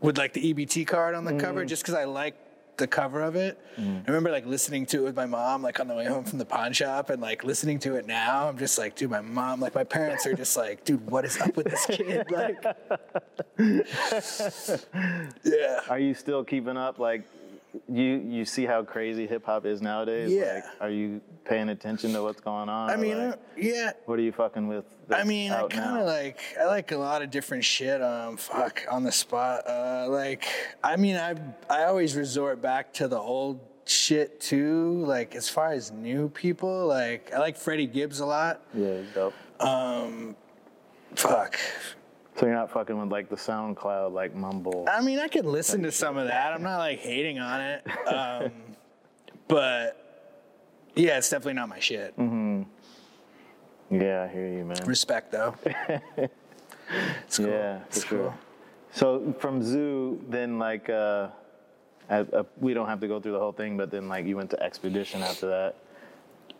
with 0.00 0.16
like 0.16 0.32
the 0.32 0.54
EBT 0.54 0.86
card 0.86 1.14
on 1.14 1.24
the 1.26 1.34
cover, 1.34 1.62
Mm. 1.64 1.68
just 1.68 1.82
because 1.82 1.94
I 1.94 2.04
liked 2.04 2.38
the 2.78 2.86
cover 2.86 3.22
of 3.22 3.36
it. 3.36 3.58
I 3.78 3.82
remember 4.06 4.30
like 4.30 4.46
listening 4.46 4.86
to 4.86 4.98
it 4.98 5.02
with 5.02 5.16
my 5.16 5.26
mom, 5.26 5.62
like 5.62 5.80
on 5.80 5.88
the 5.88 5.94
way 5.94 6.06
home 6.06 6.24
from 6.24 6.38
the 6.38 6.44
pawn 6.46 6.72
shop, 6.72 7.10
and 7.10 7.20
like 7.20 7.44
listening 7.44 7.78
to 7.80 7.96
it 7.96 8.06
now. 8.06 8.48
I'm 8.48 8.56
just 8.58 8.78
like, 8.78 8.96
dude, 8.96 9.10
my 9.10 9.20
mom, 9.20 9.60
like 9.60 9.74
my 9.74 9.84
parents 9.84 10.26
are 10.26 10.32
just 10.34 10.56
like, 10.56 10.82
dude, 10.84 11.06
what 11.10 11.26
is 11.26 11.38
up 11.40 11.56
with 11.58 11.66
this 11.66 11.84
kid? 11.86 12.30
Like, 12.30 12.62
yeah. 15.44 15.80
Are 15.90 15.98
you 15.98 16.14
still 16.14 16.42
keeping 16.44 16.76
up? 16.78 16.98
Like, 16.98 17.22
you 17.88 18.24
you 18.28 18.44
see 18.44 18.64
how 18.64 18.82
crazy 18.82 19.26
hip 19.26 19.44
hop 19.44 19.66
is 19.66 19.82
nowadays? 19.82 20.30
Yeah. 20.30 20.54
Like, 20.54 20.64
are 20.80 20.90
you 20.90 21.20
paying 21.44 21.68
attention 21.68 22.12
to 22.12 22.22
what's 22.22 22.40
going 22.40 22.68
on? 22.68 22.90
I 22.90 22.96
mean, 22.96 23.18
like, 23.18 23.34
uh, 23.34 23.38
yeah. 23.56 23.92
what 24.04 24.18
are 24.18 24.22
you 24.22 24.32
fucking 24.32 24.68
with? 24.68 24.84
I 25.10 25.24
mean, 25.24 25.52
I 25.52 25.66
kind 25.68 25.98
of 25.98 26.06
like 26.06 26.40
I 26.60 26.64
like 26.66 26.92
a 26.92 26.96
lot 26.96 27.22
of 27.22 27.30
different 27.30 27.64
shit. 27.64 28.02
Um, 28.02 28.36
fuck 28.36 28.82
on 28.90 29.02
the 29.02 29.12
spot. 29.12 29.66
Uh, 29.66 30.06
like 30.08 30.46
I 30.82 30.96
mean, 30.96 31.16
I 31.16 31.34
I 31.70 31.84
always 31.84 32.16
resort 32.16 32.60
back 32.60 32.92
to 32.94 33.08
the 33.08 33.18
old 33.18 33.60
shit 33.84 34.40
too. 34.40 35.04
Like 35.06 35.34
as 35.34 35.48
far 35.48 35.72
as 35.72 35.92
new 35.92 36.28
people, 36.28 36.86
like 36.86 37.32
I 37.32 37.38
like 37.38 37.56
Freddie 37.56 37.86
Gibbs 37.86 38.20
a 38.20 38.26
lot. 38.26 38.62
Yeah, 38.74 39.02
dope. 39.14 39.34
Um, 39.60 40.36
fuck. 41.14 41.58
So 42.36 42.44
you're 42.44 42.54
not 42.54 42.70
fucking 42.70 42.98
with 42.98 43.10
like 43.10 43.30
the 43.30 43.36
SoundCloud 43.36 44.12
like 44.12 44.34
mumble. 44.34 44.86
I 44.90 45.00
mean, 45.00 45.18
I 45.18 45.28
could 45.28 45.46
listen 45.46 45.82
to 45.84 45.92
some 45.92 46.18
of 46.18 46.26
that. 46.26 46.52
I'm 46.52 46.62
not 46.62 46.78
like 46.78 46.98
hating 46.98 47.38
on 47.38 47.60
it, 47.62 47.86
um, 48.06 48.52
but 49.48 50.06
yeah, 50.94 51.16
it's 51.16 51.30
definitely 51.30 51.54
not 51.54 51.70
my 51.70 51.78
shit. 51.78 52.16
Mm-hmm. 52.18 52.62
Yeah, 53.90 54.24
I 54.24 54.28
hear 54.28 54.48
you, 54.48 54.64
man. 54.64 54.84
Respect 54.84 55.32
though. 55.32 55.54
it's 55.64 57.38
cool. 57.38 57.46
Yeah, 57.46 57.80
it's 57.86 58.04
sure. 58.04 58.18
cool. 58.18 58.34
So 58.92 59.34
from 59.38 59.62
Zoo, 59.62 60.22
then 60.28 60.58
like, 60.58 60.90
uh, 60.90 61.28
uh, 62.10 62.42
we 62.58 62.74
don't 62.74 62.88
have 62.88 63.00
to 63.00 63.08
go 63.08 63.20
through 63.20 63.32
the 63.32 63.38
whole 63.38 63.52
thing, 63.52 63.76
but 63.76 63.90
then 63.90 64.08
like 64.08 64.26
you 64.26 64.36
went 64.36 64.50
to 64.50 64.62
Expedition 64.62 65.22
after 65.22 65.48
that. 65.48 65.76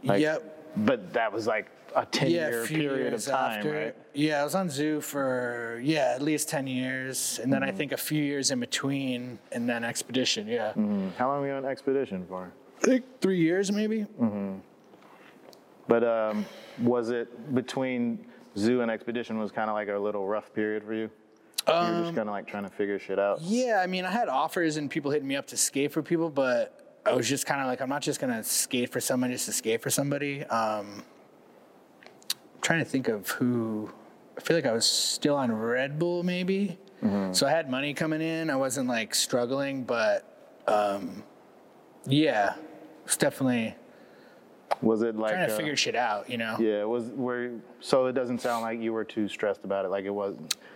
Like, 0.02 0.20
yep. 0.20 0.74
But 0.76 1.12
that 1.14 1.32
was 1.32 1.46
like 1.46 1.70
a 1.96 2.04
ten 2.06 2.30
yeah, 2.30 2.48
year 2.50 2.66
period 2.66 3.12
of 3.14 3.24
time, 3.24 3.58
after. 3.58 3.72
right? 3.72 3.96
Yeah, 4.14 4.40
I 4.42 4.44
was 4.44 4.54
on 4.54 4.68
Zoo 4.70 5.00
for 5.00 5.80
yeah 5.82 6.12
at 6.14 6.22
least 6.22 6.48
ten 6.48 6.66
years, 6.66 7.40
and 7.42 7.52
then 7.52 7.62
Mm-hmm. 7.62 7.70
I 7.74 7.78
think 7.78 7.92
a 7.92 7.96
few 7.96 8.22
years 8.22 8.50
in 8.50 8.60
between, 8.60 9.38
and 9.52 9.68
then 9.68 9.82
Expedition. 9.82 10.46
Yeah, 10.46 10.72
How 11.18 11.28
long 11.28 11.40
were 11.40 11.48
you 11.48 11.54
on 11.54 11.64
Expedition 11.64 12.24
for? 12.28 12.52
I 12.82 12.86
think 12.86 13.04
three 13.20 13.40
years 13.40 13.72
maybe. 13.72 14.00
Mm-hmm. 14.20 14.58
But 15.88 16.04
um, 16.04 16.44
was 16.82 17.10
it 17.10 17.54
between 17.54 18.26
Zoo 18.58 18.80
and 18.82 18.90
Expedition 18.90 19.38
was 19.38 19.50
kind 19.50 19.70
of 19.70 19.74
like 19.74 19.88
a 19.88 19.98
little 19.98 20.26
rough 20.26 20.52
period 20.52 20.84
for 20.84 20.92
you? 20.94 21.08
you 21.68 21.72
were 21.72 21.78
Um, 21.80 22.02
just 22.04 22.14
kind 22.16 22.28
of 22.28 22.34
like 22.34 22.46
trying 22.46 22.64
to 22.64 22.70
figure 22.70 22.98
shit 22.98 23.18
out. 23.18 23.40
Yeah, 23.40 23.80
I 23.82 23.86
mean, 23.86 24.04
I 24.04 24.10
had 24.10 24.28
offers 24.28 24.76
and 24.76 24.90
people 24.90 25.10
hitting 25.10 25.26
me 25.28 25.36
up 25.36 25.46
to 25.48 25.56
skate 25.56 25.92
for 25.92 26.02
people, 26.02 26.28
but 26.30 27.00
I 27.06 27.12
was 27.12 27.28
just 27.28 27.46
kind 27.46 27.60
of 27.60 27.66
like, 27.68 27.80
I'm 27.80 27.88
not 27.88 28.02
just 28.02 28.20
gonna 28.20 28.42
skate 28.44 28.90
for 28.92 29.00
someone 29.00 29.30
just 29.30 29.46
to 29.46 29.52
skate 29.52 29.80
for 29.80 29.90
somebody. 29.90 30.44
Um, 30.44 31.02
trying 32.66 32.80
to 32.80 32.84
think 32.84 33.06
of 33.06 33.28
who. 33.30 33.88
I 34.36 34.40
feel 34.40 34.56
like 34.56 34.66
I 34.66 34.72
was 34.72 34.84
still 34.84 35.36
on 35.36 35.52
Red 35.52 36.00
Bull, 36.00 36.22
maybe. 36.24 36.78
So 37.30 37.46
I 37.46 37.50
had 37.50 37.70
money 37.70 37.94
coming 37.94 38.20
in. 38.20 38.50
I 38.50 38.56
wasn't 38.56 38.88
like 38.88 39.14
struggling, 39.14 39.84
but 39.84 40.24
um, 40.66 41.22
yeah, 42.04 42.54
it's 43.04 43.16
definitely 43.16 43.76
Was 44.82 45.02
it 45.02 45.14
like 45.14 45.32
trying 45.32 45.46
to 45.46 45.54
uh, 45.54 45.56
figure 45.56 45.76
shit 45.76 45.94
out. 45.94 46.28
You 46.28 46.38
know. 46.38 46.56
Yeah, 46.58 46.80
it 46.80 46.88
was 46.88 47.04
where 47.04 47.52
so 47.78 48.06
it 48.06 48.14
doesn't 48.14 48.40
sound 48.40 48.62
like 48.62 48.80
you 48.80 48.92
were 48.92 49.04
too 49.04 49.28
stressed 49.28 49.62
about 49.62 49.84
it. 49.84 49.88
Like 49.88 50.04
it 50.04 50.10
was 50.10 50.34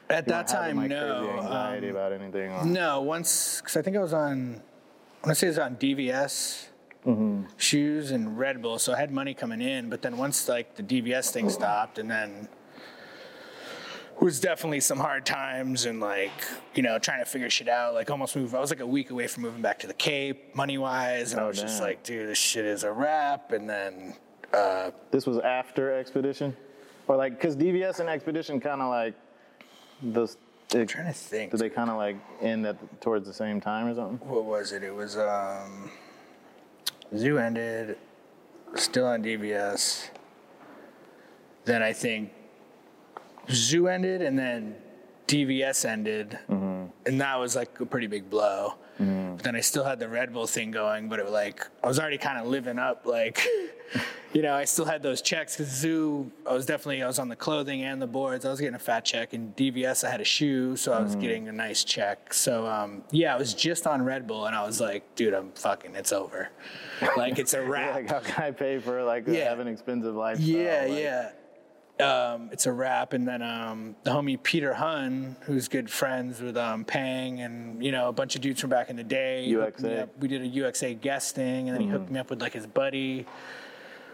At 0.08 0.28
that 0.28 0.48
having, 0.48 0.76
time, 0.76 0.76
like, 0.76 0.90
no. 0.90 1.24
Crazy 1.24 1.38
anxiety 1.46 1.88
Um, 1.90 1.96
about 1.96 2.12
anything. 2.12 2.52
Or, 2.52 2.64
No, 2.64 3.00
once 3.00 3.60
because 3.60 3.76
I 3.76 3.82
think 3.82 3.96
I 3.96 4.00
was 4.00 4.12
on. 4.14 4.62
I 5.24 5.26
want 5.26 5.30
to 5.30 5.34
say 5.34 5.46
it 5.48 5.50
was 5.50 5.58
on 5.58 5.74
DVS 5.76 6.66
shoes 7.56 8.10
and 8.10 8.38
Red 8.38 8.60
Bull, 8.62 8.78
so 8.78 8.92
I 8.92 8.98
had 8.98 9.10
money 9.10 9.34
coming 9.34 9.60
in. 9.60 9.88
But 9.90 10.02
then 10.02 10.16
once 10.16 10.48
like 10.48 10.76
the 10.76 10.82
DVS 10.82 11.30
thing 11.30 11.48
stopped, 11.50 11.98
and 11.98 12.10
then 12.10 12.48
was 14.20 14.38
definitely 14.38 14.80
some 14.80 14.98
hard 14.98 15.24
times 15.24 15.86
and 15.86 15.98
like 15.98 16.30
you 16.74 16.82
know 16.82 16.98
trying 16.98 17.20
to 17.20 17.24
figure 17.24 17.48
shit 17.48 17.68
out. 17.68 17.94
Like 17.94 18.10
almost 18.10 18.36
move. 18.36 18.54
I 18.54 18.60
was 18.60 18.70
like 18.70 18.80
a 18.80 18.86
week 18.86 19.10
away 19.10 19.26
from 19.26 19.42
moving 19.44 19.62
back 19.62 19.78
to 19.80 19.86
the 19.86 19.94
Cape, 19.94 20.54
money 20.54 20.76
wise, 20.78 21.32
and 21.32 21.40
I 21.40 21.44
Oh, 21.44 21.48
was 21.48 21.60
just 21.60 21.80
like, 21.80 22.02
dude, 22.02 22.28
this 22.28 22.38
shit 22.38 22.64
is 22.66 22.84
a 22.84 22.92
wrap. 22.92 23.52
And 23.52 23.68
then 23.68 24.14
uh, 24.52 24.90
This 25.10 25.26
was 25.26 25.38
after 25.38 25.92
Expedition, 25.98 26.54
or 27.08 27.16
like 27.16 27.32
because 27.36 27.56
DVS 27.56 28.00
and 28.00 28.08
Expedition 28.08 28.60
kind 28.60 28.82
of 28.82 28.88
like 28.90 29.14
those. 30.02 30.36
It, 30.72 30.88
trying 30.88 31.06
to 31.06 31.12
think. 31.12 31.50
did 31.50 31.58
they 31.58 31.68
kind 31.68 31.90
of 31.90 31.96
like 31.96 32.14
end 32.40 32.64
at 32.64 33.00
towards 33.00 33.26
the 33.26 33.34
same 33.34 33.60
time 33.60 33.88
or 33.88 33.94
something? 33.96 34.28
what 34.28 34.44
was 34.44 34.70
it? 34.70 34.84
It 34.84 34.94
was 34.94 35.16
um, 35.16 35.90
Zoo 37.16 37.38
ended, 37.38 37.98
still 38.74 39.06
on 39.06 39.22
DVS. 39.22 40.10
Then 41.64 41.82
I 41.82 41.92
think 41.92 42.32
Zoo 43.50 43.88
ended, 43.88 44.22
and 44.22 44.38
then 44.38 44.76
DVS 45.30 45.84
ended, 45.84 46.38
mm-hmm. 46.48 46.86
and 47.06 47.20
that 47.20 47.38
was 47.38 47.54
like 47.54 47.78
a 47.80 47.86
pretty 47.86 48.06
big 48.06 48.28
blow. 48.28 48.74
Mm-hmm. 49.00 49.36
But 49.36 49.44
then 49.44 49.56
I 49.56 49.60
still 49.60 49.84
had 49.84 49.98
the 49.98 50.08
Red 50.08 50.32
Bull 50.32 50.46
thing 50.46 50.70
going, 50.70 51.08
but 51.08 51.18
it 51.18 51.24
was 51.24 51.32
like 51.32 51.66
I 51.82 51.86
was 51.86 51.98
already 51.98 52.18
kind 52.18 52.38
of 52.38 52.46
living 52.46 52.78
up, 52.78 53.06
like. 53.06 53.46
You 54.32 54.42
know, 54.42 54.54
I 54.54 54.64
still 54.64 54.84
had 54.84 55.02
those 55.02 55.22
checks 55.22 55.56
because 55.56 55.72
Zoo, 55.72 56.30
I 56.48 56.52
was 56.52 56.64
definitely, 56.64 57.02
I 57.02 57.08
was 57.08 57.18
on 57.18 57.28
the 57.28 57.34
clothing 57.34 57.82
and 57.82 58.00
the 58.00 58.06
boards. 58.06 58.44
I 58.44 58.50
was 58.50 58.60
getting 58.60 58.76
a 58.76 58.78
fat 58.78 59.04
check. 59.04 59.32
And 59.32 59.56
DVS, 59.56 60.04
I 60.04 60.10
had 60.10 60.20
a 60.20 60.24
shoe, 60.24 60.76
so 60.76 60.92
I 60.92 61.00
was 61.02 61.12
mm-hmm. 61.12 61.20
getting 61.20 61.48
a 61.48 61.52
nice 61.52 61.82
check. 61.82 62.32
So, 62.32 62.64
um, 62.64 63.02
yeah, 63.10 63.34
I 63.34 63.38
was 63.38 63.54
just 63.54 63.88
on 63.88 64.02
Red 64.02 64.28
Bull 64.28 64.46
and 64.46 64.54
I 64.54 64.64
was 64.64 64.80
like, 64.80 65.16
dude, 65.16 65.34
I'm 65.34 65.50
fucking, 65.52 65.96
it's 65.96 66.12
over. 66.12 66.50
Like, 67.16 67.38
it's 67.38 67.54
a 67.54 67.62
wrap. 67.62 67.94
Like 67.94 68.10
how 68.10 68.20
can 68.20 68.44
I 68.44 68.50
pay 68.50 68.78
for 68.78 69.02
like 69.02 69.26
Yeah. 69.26 69.48
have 69.48 69.58
an 69.58 69.66
expensive 69.66 70.14
lifestyle? 70.14 70.46
Yeah, 70.46 70.84
Like, 70.86 70.98
yeah. 70.98 71.30
Um, 72.00 72.48
it's 72.52 72.66
a 72.66 72.72
wrap, 72.72 73.12
and 73.12 73.26
then 73.26 73.42
um, 73.42 73.96
the 74.04 74.10
homie 74.10 74.42
Peter 74.42 74.74
Hun, 74.74 75.36
who's 75.42 75.68
good 75.68 75.90
friends 75.90 76.40
with 76.40 76.56
um, 76.56 76.84
Pang, 76.84 77.40
and 77.40 77.84
you 77.84 77.92
know 77.92 78.08
a 78.08 78.12
bunch 78.12 78.34
of 78.34 78.40
dudes 78.40 78.60
from 78.60 78.70
back 78.70 78.90
in 78.90 78.96
the 78.96 79.04
day. 79.04 79.44
he 79.46 79.54
UXA. 79.54 80.02
up. 80.02 80.18
We 80.18 80.28
did 80.28 80.42
a 80.42 80.48
UXA 80.48 81.00
guesting, 81.00 81.68
and 81.68 81.74
then 81.74 81.80
he 81.80 81.86
Mm-hmm. 81.86 81.96
hooked 81.96 82.10
me 82.10 82.20
up 82.20 82.30
with 82.30 82.40
like 82.40 82.52
his 82.52 82.66
buddy, 82.66 83.26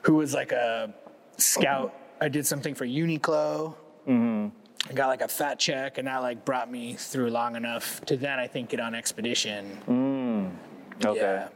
who 0.03 0.15
was 0.17 0.35
like 0.35 0.53
a 0.53 0.95
scout. 1.39 1.95
I 2.21 2.29
did 2.29 2.47
something 2.47 2.75
for 2.75 2.87
Uniqlo. 2.87 3.75
Mm-hmm. 4.09 4.49
I 4.89 4.93
got 4.93 5.09
like 5.09 5.21
a 5.23 5.29
fat 5.29 5.59
check, 5.59 5.99
and 5.99 6.07
that 6.07 6.19
like 6.19 6.45
brought 6.45 6.71
me 6.71 6.95
through 6.95 7.31
long 7.31 7.57
enough 7.57 8.01
to 8.07 8.17
then 8.17 8.39
I 8.39 8.47
think 8.47 8.71
get 8.71 8.81
on 8.81 8.95
Expedition. 8.95 10.63
Okay. 11.05 11.19
Yeah. 11.21 11.49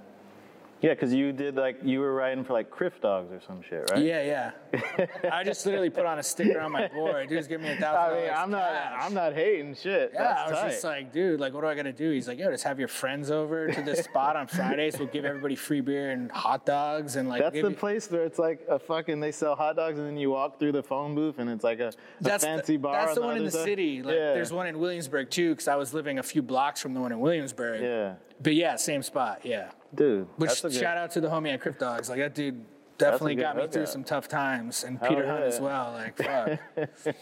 Yeah, 0.82 0.94
because 0.94 1.12
you 1.12 1.32
did 1.32 1.56
like 1.56 1.76
you 1.84 2.00
were 2.00 2.14
riding 2.14 2.42
for 2.42 2.54
like 2.54 2.70
Crif 2.70 2.98
Dogs 3.02 3.30
or 3.30 3.40
some 3.46 3.60
shit, 3.60 3.90
right? 3.90 4.02
Yeah, 4.02 4.52
yeah. 4.72 5.06
I 5.32 5.44
just 5.44 5.66
literally 5.66 5.90
put 5.90 6.06
on 6.06 6.18
a 6.18 6.22
sticker 6.22 6.58
on 6.58 6.72
my 6.72 6.88
board. 6.88 7.28
Dude's 7.28 7.46
give 7.46 7.60
me 7.60 7.68
a 7.68 7.76
thousand 7.76 8.18
I 8.18 8.20
mean. 8.22 8.30
I'm 8.34 8.50
not, 8.50 8.70
cash. 8.72 9.02
I'm 9.02 9.14
not 9.14 9.34
hating 9.34 9.74
shit. 9.74 10.12
Yeah, 10.14 10.22
That's 10.22 10.40
I 10.40 10.50
was 10.50 10.60
tight. 10.60 10.70
just 10.70 10.84
like, 10.84 11.12
dude, 11.12 11.38
like, 11.38 11.52
what 11.52 11.60
do 11.60 11.66
I 11.66 11.74
gotta 11.74 11.92
do? 11.92 12.10
He's 12.10 12.28
like, 12.28 12.38
yo, 12.38 12.50
just 12.50 12.64
have 12.64 12.78
your 12.78 12.88
friends 12.88 13.30
over 13.30 13.68
to 13.68 13.82
this 13.82 14.00
spot 14.04 14.36
on 14.36 14.46
Fridays. 14.46 14.98
We'll 14.98 15.08
give 15.08 15.26
everybody 15.26 15.54
free 15.54 15.82
beer 15.82 16.12
and 16.12 16.30
hot 16.32 16.64
dogs 16.64 17.16
and 17.16 17.28
like. 17.28 17.42
That's 17.42 17.52
the 17.60 17.68
you- 17.68 17.76
place 17.76 18.10
where 18.10 18.24
it's 18.24 18.38
like 18.38 18.64
a 18.68 18.78
fucking. 18.78 19.20
They 19.20 19.32
sell 19.32 19.54
hot 19.56 19.76
dogs 19.76 19.98
and 19.98 20.06
then 20.06 20.16
you 20.16 20.30
walk 20.30 20.58
through 20.58 20.72
the 20.72 20.82
phone 20.82 21.14
booth 21.14 21.38
and 21.38 21.50
it's 21.50 21.64
like 21.64 21.80
a, 21.80 21.88
a 21.88 21.92
That's 22.22 22.44
fancy 22.44 22.76
the, 22.76 22.78
bar. 22.78 22.92
That's 22.94 23.16
on 23.18 23.22
the 23.22 23.26
one 23.26 23.36
in 23.36 23.44
the 23.44 23.50
side. 23.50 23.64
city. 23.64 24.02
Like, 24.02 24.14
yeah. 24.14 24.32
there's 24.32 24.52
one 24.52 24.66
in 24.66 24.78
Williamsburg 24.78 25.30
too, 25.30 25.50
because 25.50 25.68
I 25.68 25.76
was 25.76 25.92
living 25.92 26.18
a 26.18 26.22
few 26.22 26.40
blocks 26.40 26.80
from 26.80 26.94
the 26.94 27.00
one 27.00 27.12
in 27.12 27.20
Williamsburg. 27.20 27.82
Yeah, 27.82 28.14
But 28.42 28.54
yeah, 28.54 28.76
same 28.76 29.02
spot. 29.02 29.40
Yeah. 29.44 29.70
Dude. 29.94 30.28
Which 30.36 30.58
a 30.60 30.62
good- 30.62 30.74
shout 30.74 30.96
out 30.96 31.10
to 31.12 31.20
the 31.20 31.28
homie 31.28 31.52
at 31.52 31.60
Crif 31.60 31.78
Dogs. 31.78 32.08
Like 32.08 32.18
that 32.18 32.34
dude 32.34 32.64
definitely 32.98 33.34
got 33.34 33.56
me 33.56 33.62
through 33.62 33.82
hookup. 33.82 33.92
some 33.92 34.04
tough 34.04 34.28
times, 34.28 34.84
and 34.84 35.00
Peter 35.00 35.26
Hunt 35.26 35.44
as 35.44 35.60
well. 35.60 35.92
Like 35.92 36.16
fuck. 36.16 36.58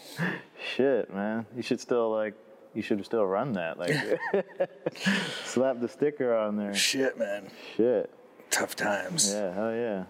Shit, 0.75 1.13
man. 1.13 1.45
You 1.55 1.61
should 1.61 1.79
still 1.79 2.11
like. 2.11 2.35
You 2.75 2.83
should 2.83 3.03
still 3.03 3.25
run 3.25 3.53
that. 3.53 3.79
Like, 3.79 3.95
slap 5.43 5.79
the 5.79 5.89
sticker 5.89 6.35
on 6.37 6.55
there. 6.55 6.71
Shit, 6.75 7.17
man. 7.17 7.49
Shit. 7.75 8.11
Tough 8.51 8.75
times. 8.75 9.31
Yeah, 9.33 9.51
hell 9.51 9.73
yeah. 9.73 10.03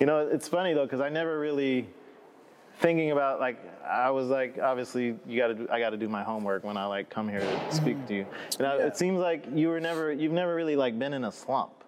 You 0.00 0.06
know, 0.06 0.26
it's 0.26 0.48
funny 0.48 0.72
though, 0.72 0.84
because 0.84 1.02
I 1.02 1.10
never 1.10 1.38
really 1.38 1.86
thinking 2.78 3.12
about 3.12 3.40
like 3.40 3.58
I 3.86 4.10
was 4.10 4.28
like 4.28 4.58
obviously 4.58 5.16
you 5.26 5.38
got 5.38 5.48
to 5.48 5.54
do 5.54 5.68
I 5.70 5.78
got 5.78 5.90
to 5.90 5.96
do 5.96 6.08
my 6.08 6.22
homework 6.22 6.64
when 6.64 6.76
I 6.76 6.86
like 6.86 7.10
come 7.10 7.28
here 7.28 7.40
to 7.40 7.74
speak 7.74 7.96
mm-hmm. 7.96 8.06
to 8.06 8.14
you. 8.14 8.26
And 8.58 8.66
I, 8.66 8.76
it 8.76 8.96
seems 8.96 9.20
like 9.20 9.44
you 9.54 9.68
were 9.68 9.80
never 9.80 10.12
you've 10.12 10.32
never 10.32 10.54
really 10.54 10.76
like 10.76 10.98
been 10.98 11.12
in 11.14 11.24
a 11.24 11.32
slump. 11.32 11.81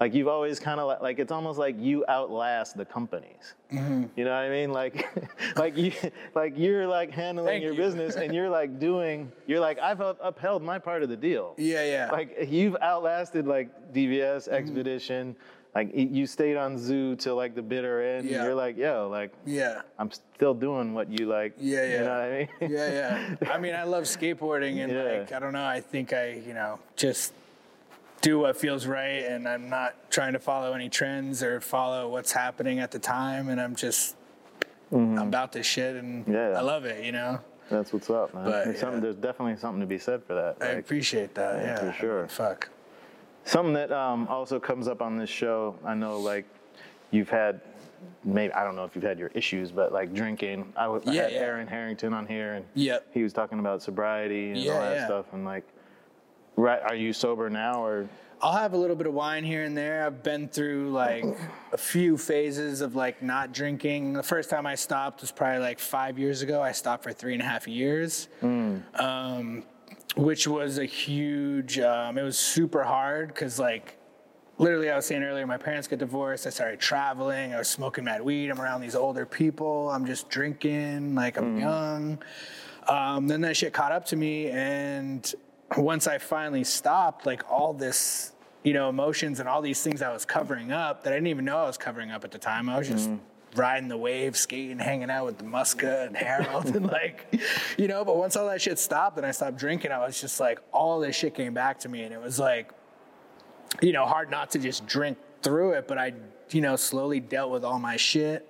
Like 0.00 0.12
you've 0.12 0.28
always 0.28 0.58
kind 0.58 0.80
of 0.80 0.88
like, 0.88 1.00
like 1.00 1.18
it's 1.20 1.30
almost 1.30 1.58
like 1.58 1.76
you 1.78 2.04
outlast 2.08 2.76
the 2.76 2.84
companies. 2.84 3.54
Mm-hmm. 3.72 4.04
You 4.16 4.24
know 4.24 4.30
what 4.32 4.36
I 4.44 4.50
mean? 4.50 4.72
Like 4.72 5.06
like 5.56 5.76
you 5.76 5.92
like 6.34 6.54
you're 6.56 6.86
like 6.86 7.10
handling 7.12 7.46
Thank 7.46 7.62
your 7.62 7.72
you. 7.72 7.78
business 7.78 8.16
and 8.16 8.34
you're 8.34 8.50
like 8.50 8.78
doing 8.80 9.30
you're 9.46 9.60
like 9.60 9.78
I've 9.78 10.00
upheld 10.00 10.62
my 10.62 10.78
part 10.78 11.02
of 11.04 11.08
the 11.08 11.16
deal 11.16 11.54
Yeah, 11.58 11.84
yeah. 11.84 12.08
like 12.10 12.36
you've 12.48 12.76
outlasted 12.82 13.46
like 13.46 13.68
DVS 13.92 14.48
Mm-hmm. 14.48 14.54
expedition. 14.54 15.36
Like 15.76 15.90
you 15.92 16.24
stayed 16.26 16.56
on 16.56 16.78
zoo 16.78 17.16
till 17.16 17.34
like 17.34 17.54
the 17.56 17.62
bitter 17.62 18.00
end. 18.00 18.28
Yeah. 18.28 18.44
You're 18.44 18.54
like, 18.54 18.76
yo, 18.76 19.08
like 19.10 19.32
yeah. 19.44 19.82
I'm 19.98 20.10
still 20.12 20.54
doing 20.54 20.94
what 20.94 21.08
you 21.10 21.26
like. 21.26 21.54
Yeah, 21.58 21.82
yeah. 21.84 21.92
You 21.92 21.98
know 22.04 22.10
what 22.10 22.20
I 22.20 22.30
mean? 22.60 22.70
yeah, 22.72 23.36
yeah. 23.40 23.52
I 23.52 23.58
mean, 23.58 23.74
I 23.74 23.82
love 23.82 24.04
skateboarding, 24.16 24.84
and 24.84 24.92
Yeah. 24.92 25.02
like, 25.02 25.32
I 25.32 25.40
don't 25.40 25.52
know. 25.52 25.64
I 25.64 25.80
think 25.80 26.12
I, 26.12 26.34
you 26.46 26.54
know, 26.54 26.78
just 26.94 27.32
do 28.24 28.38
what 28.38 28.56
feels 28.56 28.86
right, 28.86 29.22
and 29.24 29.46
I'm 29.46 29.68
not 29.68 30.10
trying 30.10 30.32
to 30.32 30.38
follow 30.38 30.72
any 30.72 30.88
trends 30.88 31.42
or 31.42 31.60
follow 31.60 32.08
what's 32.08 32.32
happening 32.32 32.78
at 32.80 32.90
the 32.90 32.98
time, 32.98 33.50
and 33.50 33.60
I'm 33.60 33.76
just 33.76 34.16
I'm 34.90 35.18
about 35.18 35.52
this 35.52 35.66
shit, 35.66 35.96
and 35.96 36.24
Mm-hmm. 36.24 36.32
Yeah. 36.32 36.58
I 36.58 36.60
love 36.62 36.84
it. 36.86 37.04
You 37.04 37.12
know, 37.12 37.40
That's 37.70 37.92
what's 37.92 38.08
up, 38.10 38.32
man. 38.34 38.44
But, 38.44 38.64
there's, 38.64 38.78
something, 38.80 38.96
yeah. 38.98 39.00
there's 39.02 39.16
definitely 39.16 39.56
something 39.56 39.80
to 39.80 39.86
be 39.86 39.98
said 39.98 40.22
for 40.24 40.34
that. 40.34 40.56
I 40.60 40.72
appreciate 40.78 41.34
that. 41.34 41.56
Yeah, 41.56 41.62
Yeah, 41.66 41.76
for 41.76 41.82
I 41.82 41.84
mean, 41.90 41.94
sure. 42.00 42.28
fuck. 42.28 42.68
something 43.44 43.74
that 43.74 43.92
um, 43.92 44.26
also 44.28 44.58
comes 44.58 44.88
up 44.88 45.02
on 45.02 45.16
this 45.18 45.30
show. 45.30 45.76
I 45.84 45.94
know, 45.94 46.18
like 46.18 46.46
you've 47.10 47.28
had. 47.30 47.60
Maybe 48.22 48.52
I 48.52 48.64
don't 48.64 48.76
know 48.76 48.84
if 48.84 48.94
you've 48.94 49.04
had 49.04 49.18
your 49.18 49.30
issues, 49.34 49.70
but 49.70 49.90
like 49.92 50.12
drinking. 50.14 50.72
I, 50.76 50.84
w- 50.84 51.02
I 51.06 51.12
Yeah, 51.12 51.22
had 51.22 51.32
yeah. 51.32 51.38
Aaron 51.38 51.66
Harrington 51.66 52.12
on 52.14 52.26
here, 52.26 52.54
and 52.54 52.64
Yep. 52.74 53.06
he 53.14 53.22
was 53.22 53.32
talking 53.32 53.58
about 53.60 53.82
sobriety 53.82 54.50
and 54.50 54.58
all 54.70 54.80
that 54.80 54.94
yeah. 54.96 55.06
stuff. 55.06 55.26
And 55.32 55.44
like, 55.46 55.64
right? 56.56 56.80
Are 56.82 56.94
you 56.94 57.12
sober 57.12 57.50
now, 57.50 57.84
or 57.84 58.08
I'll 58.42 58.52
have 58.52 58.74
a 58.74 58.76
little 58.76 58.96
bit 58.96 59.06
of 59.06 59.14
wine 59.14 59.42
here 59.44 59.64
and 59.64 59.76
there. 59.76 60.04
I've 60.04 60.22
been 60.22 60.48
through 60.48 60.90
like 60.90 61.24
a 61.72 61.78
few 61.78 62.18
phases 62.18 62.80
of 62.82 62.94
like 62.94 63.22
not 63.22 63.52
drinking. 63.52 64.12
The 64.12 64.22
first 64.22 64.50
time 64.50 64.66
I 64.66 64.74
stopped 64.74 65.22
was 65.22 65.30
probably 65.32 65.60
like 65.60 65.78
five 65.78 66.18
years 66.18 66.42
ago. 66.42 66.60
I 66.60 66.72
stopped 66.72 67.04
for 67.04 67.12
three 67.12 67.32
and 67.32 67.42
a 67.42 67.46
half 67.46 67.66
years, 67.66 68.28
um, 68.96 69.64
which 70.16 70.46
was 70.46 70.78
a 70.78 70.84
huge. 70.84 71.78
Um, 71.78 72.18
it 72.18 72.22
was 72.22 72.38
super 72.38 72.82
hard 72.82 73.28
because 73.28 73.58
like. 73.58 73.98
Literally, 74.56 74.88
I 74.88 74.94
was 74.94 75.04
saying 75.04 75.24
earlier, 75.24 75.48
my 75.48 75.56
parents 75.56 75.88
got 75.88 75.98
divorced. 75.98 76.46
I 76.46 76.50
started 76.50 76.78
traveling. 76.78 77.52
I 77.52 77.58
was 77.58 77.66
smoking 77.68 78.04
mad 78.04 78.22
weed. 78.22 78.50
I'm 78.50 78.60
around 78.60 78.82
these 78.82 78.94
older 78.94 79.26
people. 79.26 79.90
I'm 79.90 80.06
just 80.06 80.28
drinking, 80.28 81.16
like 81.16 81.36
I'm 81.36 81.58
young. 81.58 82.18
Um, 82.88 83.26
then 83.26 83.40
that 83.40 83.56
shit 83.56 83.72
caught 83.72 83.90
up 83.90 84.04
to 84.06 84.16
me, 84.16 84.50
and 84.50 85.34
once 85.76 86.06
I 86.06 86.18
finally 86.18 86.64
stopped, 86.64 87.26
like 87.26 87.50
all 87.50 87.72
this, 87.72 88.32
you 88.62 88.72
know, 88.72 88.88
emotions 88.88 89.40
and 89.40 89.48
all 89.48 89.62
these 89.62 89.82
things 89.82 90.02
I 90.02 90.12
was 90.12 90.24
covering 90.24 90.72
up 90.72 91.04
that 91.04 91.12
I 91.12 91.16
didn't 91.16 91.28
even 91.28 91.44
know 91.44 91.58
I 91.58 91.66
was 91.66 91.78
covering 91.78 92.10
up 92.10 92.24
at 92.24 92.30
the 92.30 92.38
time. 92.38 92.68
I 92.68 92.78
was 92.78 92.88
just 92.88 93.10
riding 93.56 93.88
the 93.88 93.96
wave, 93.96 94.36
skating, 94.36 94.78
hanging 94.78 95.10
out 95.10 95.26
with 95.26 95.38
the 95.38 95.44
Muska 95.44 96.06
and 96.06 96.16
Harold, 96.16 96.74
and 96.74 96.86
like, 96.86 97.40
you 97.78 97.88
know. 97.88 98.04
But 98.04 98.16
once 98.16 98.36
all 98.36 98.48
that 98.48 98.60
shit 98.60 98.78
stopped 98.78 99.16
and 99.16 99.26
I 99.26 99.30
stopped 99.30 99.56
drinking, 99.56 99.92
I 99.92 99.98
was 100.04 100.20
just 100.20 100.40
like, 100.40 100.60
all 100.72 101.00
this 101.00 101.16
shit 101.16 101.34
came 101.34 101.54
back 101.54 101.78
to 101.80 101.88
me, 101.88 102.02
and 102.02 102.12
it 102.12 102.20
was 102.20 102.38
like, 102.38 102.72
you 103.82 103.92
know, 103.92 104.06
hard 104.06 104.30
not 104.30 104.50
to 104.52 104.58
just 104.58 104.86
drink 104.86 105.18
through 105.42 105.72
it, 105.72 105.86
but 105.88 105.98
I, 105.98 106.14
you 106.50 106.60
know, 106.60 106.76
slowly 106.76 107.20
dealt 107.20 107.50
with 107.50 107.64
all 107.64 107.78
my 107.78 107.96
shit, 107.96 108.48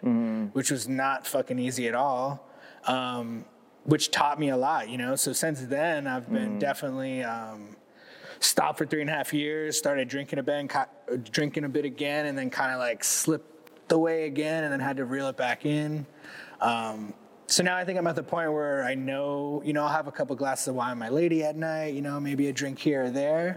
which 0.52 0.70
was 0.70 0.88
not 0.88 1.26
fucking 1.26 1.58
easy 1.58 1.88
at 1.88 1.94
all. 1.94 2.46
Um, 2.86 3.44
which 3.84 4.10
taught 4.10 4.38
me 4.38 4.50
a 4.50 4.56
lot, 4.56 4.88
you 4.88 4.98
know. 4.98 5.16
So 5.16 5.32
since 5.32 5.60
then, 5.62 6.06
I've 6.06 6.30
been 6.32 6.58
definitely 6.58 7.22
um, 7.22 7.76
stopped 8.40 8.78
for 8.78 8.86
three 8.86 9.00
and 9.00 9.10
a 9.10 9.12
half 9.12 9.32
years. 9.32 9.78
Started 9.78 10.08
drinking 10.08 10.38
a 10.38 10.42
bit, 10.42 10.68
co- 10.68 11.16
drinking 11.30 11.64
a 11.64 11.68
bit 11.68 11.84
again, 11.84 12.26
and 12.26 12.36
then 12.36 12.50
kind 12.50 12.72
of 12.72 12.78
like 12.78 13.04
slipped 13.04 13.92
away 13.92 14.24
again, 14.24 14.64
and 14.64 14.72
then 14.72 14.80
had 14.80 14.96
to 14.96 15.04
reel 15.04 15.28
it 15.28 15.36
back 15.36 15.66
in. 15.66 16.06
Um, 16.60 17.14
so 17.46 17.62
now 17.62 17.76
I 17.76 17.84
think 17.84 17.98
I'm 17.98 18.06
at 18.06 18.16
the 18.16 18.22
point 18.22 18.50
where 18.52 18.84
I 18.84 18.94
know, 18.94 19.62
you 19.64 19.74
know, 19.74 19.82
I'll 19.82 19.92
have 19.92 20.08
a 20.08 20.12
couple 20.12 20.34
glasses 20.34 20.68
of 20.68 20.76
wine 20.76 20.92
with 20.92 20.98
my 20.98 21.10
lady 21.10 21.42
at 21.44 21.56
night, 21.56 21.92
you 21.92 22.00
know, 22.00 22.18
maybe 22.18 22.48
a 22.48 22.52
drink 22.54 22.78
here 22.78 23.04
or 23.04 23.10
there. 23.10 23.54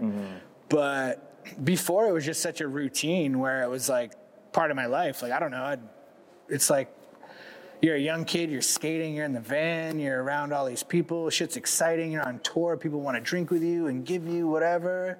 But 0.68 1.64
before 1.64 2.06
it 2.06 2.12
was 2.12 2.26
just 2.26 2.42
such 2.42 2.60
a 2.60 2.68
routine 2.68 3.38
where 3.38 3.62
it 3.62 3.70
was 3.70 3.88
like 3.88 4.12
part 4.52 4.70
of 4.70 4.76
my 4.76 4.84
life. 4.84 5.22
Like, 5.22 5.32
I 5.32 5.38
don't 5.38 5.50
know, 5.50 5.62
I'd, 5.64 5.80
it's 6.50 6.68
like 6.68 6.92
you're 7.80 7.96
a 7.96 8.00
young 8.00 8.24
kid, 8.24 8.50
you're 8.50 8.60
skating, 8.62 9.14
you're 9.14 9.24
in 9.24 9.32
the 9.32 9.40
van, 9.40 9.98
you're 9.98 10.22
around 10.22 10.52
all 10.52 10.66
these 10.66 10.82
people, 10.82 11.30
shit's 11.30 11.56
exciting, 11.56 12.12
you're 12.12 12.26
on 12.26 12.40
tour, 12.40 12.76
people 12.76 13.00
want 13.00 13.16
to 13.16 13.20
drink 13.20 13.50
with 13.50 13.62
you 13.62 13.86
and 13.86 14.04
give 14.04 14.26
you 14.26 14.48
whatever. 14.48 15.18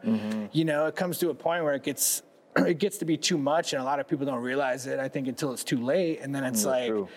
You 0.53 0.65
know, 0.65 0.87
it 0.87 0.97
comes 0.97 1.19
to 1.19 1.31
a 1.31 1.35
point 1.35 1.65
where 1.65 1.75
it 1.75 1.83
gets 1.83 2.23
it 2.57 2.79
gets 2.79 2.99
to 2.99 3.05
be 3.05 3.17
too 3.17 3.39
much, 3.39 3.73
and 3.73 3.83
a 3.83 3.85
lot 3.85 4.01
of 4.01 4.09
people 4.09 4.25
don't 4.27 4.43
realize 4.43 4.87
it. 4.87 4.99
I 4.99 5.09
think 5.09 5.29
until 5.29 5.53
it's 5.53 5.65
too 5.65 5.83
late, 5.85 6.21
and 6.21 6.35
then 6.35 6.45
it's 6.45 6.65
That's 6.65 6.67
like. 6.81 6.89
true. 6.89 7.09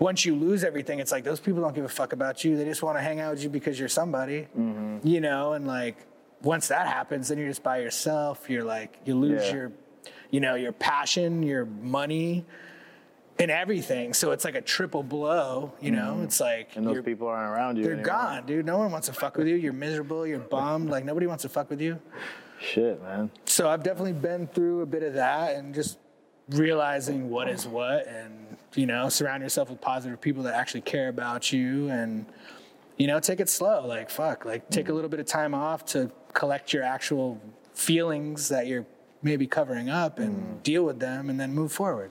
Once 0.00 0.24
you 0.24 0.34
lose 0.34 0.64
everything, 0.64 0.98
it's 0.98 1.12
like 1.12 1.22
those 1.22 1.38
people 1.38 1.60
don't 1.62 1.72
give 1.72 1.84
a 1.84 1.88
fuck 1.88 2.12
about 2.12 2.42
you. 2.44 2.56
They 2.56 2.64
just 2.64 2.82
want 2.82 2.98
to 2.98 3.00
hang 3.00 3.20
out 3.20 3.32
with 3.34 3.44
you 3.44 3.48
because 3.48 3.78
you're 3.78 3.88
somebody, 3.88 4.48
Mm-hmm. 4.58 5.06
you 5.06 5.20
know. 5.20 5.52
And 5.52 5.68
like, 5.68 5.96
once 6.42 6.66
that 6.66 6.88
happens, 6.88 7.28
then 7.28 7.38
you're 7.38 7.46
just 7.46 7.62
by 7.62 7.78
yourself. 7.78 8.50
You're 8.50 8.64
like, 8.64 8.98
you 9.04 9.14
lose 9.14 9.44
Yeah. 9.44 9.54
your, 9.54 9.72
you 10.32 10.40
know, 10.40 10.56
your 10.56 10.72
passion, 10.72 11.44
your 11.44 11.64
money, 11.64 12.44
and 13.38 13.50
everything. 13.50 14.14
So 14.14 14.30
it's 14.32 14.44
like 14.44 14.54
a 14.54 14.60
triple 14.60 15.02
blow. 15.02 15.72
You 15.80 15.90
know, 15.90 16.20
it's 16.22 16.40
like 16.40 16.70
Mm-hmm. 16.70 16.78
and 16.78 16.86
those 16.86 17.04
people 17.04 17.26
aren't 17.28 17.50
around 17.52 17.76
you. 17.76 17.84
they're 17.84 17.92
anymore. 17.94 18.06
gone, 18.06 18.46
dude. 18.46 18.64
No 18.66 18.78
one 18.78 18.90
wants 18.92 19.08
to 19.08 19.12
fuck 19.12 19.36
with 19.36 19.46
you. 19.48 19.56
You're 19.56 19.72
miserable. 19.72 20.26
You're 20.26 20.38
bummed. 20.38 20.88
Like 20.90 21.04
nobody 21.04 21.26
wants 21.26 21.42
to 21.42 21.48
fuck 21.48 21.68
with 21.70 21.80
you. 21.80 21.98
Shit, 22.60 23.02
man. 23.02 23.30
So 23.44 23.68
I've 23.68 23.82
definitely 23.82 24.12
been 24.12 24.46
through 24.46 24.82
a 24.82 24.86
bit 24.86 25.02
of 25.02 25.14
that 25.14 25.56
and 25.56 25.74
just 25.74 25.98
realizing 26.50 27.30
what 27.30 27.48
is 27.48 27.66
what 27.66 28.06
and 28.06 28.56
you 28.74 28.84
know 28.84 29.08
surround 29.08 29.42
yourself 29.42 29.70
with 29.70 29.80
positive 29.80 30.20
people 30.20 30.42
that 30.42 30.54
actually 30.54 30.82
care 30.82 31.08
about 31.08 31.50
you 31.52 31.88
and 31.88 32.26
you 32.98 33.06
know 33.06 33.18
take 33.18 33.40
it 33.40 33.48
slow 33.48 33.86
like 33.86 34.10
fuck 34.10 34.44
like 34.44 34.68
take 34.68 34.90
a 34.90 34.92
little 34.92 35.08
bit 35.08 35.18
of 35.18 35.24
time 35.24 35.54
off 35.54 35.86
to 35.86 36.10
collect 36.34 36.70
your 36.74 36.82
actual 36.82 37.40
feelings 37.72 38.50
that 38.50 38.66
you're 38.66 38.84
maybe 39.22 39.46
covering 39.46 39.88
up 39.88 40.18
and 40.18 40.62
deal 40.62 40.84
with 40.84 41.00
them 41.00 41.30
and 41.30 41.40
then 41.40 41.54
move 41.54 41.72
forward 41.72 42.10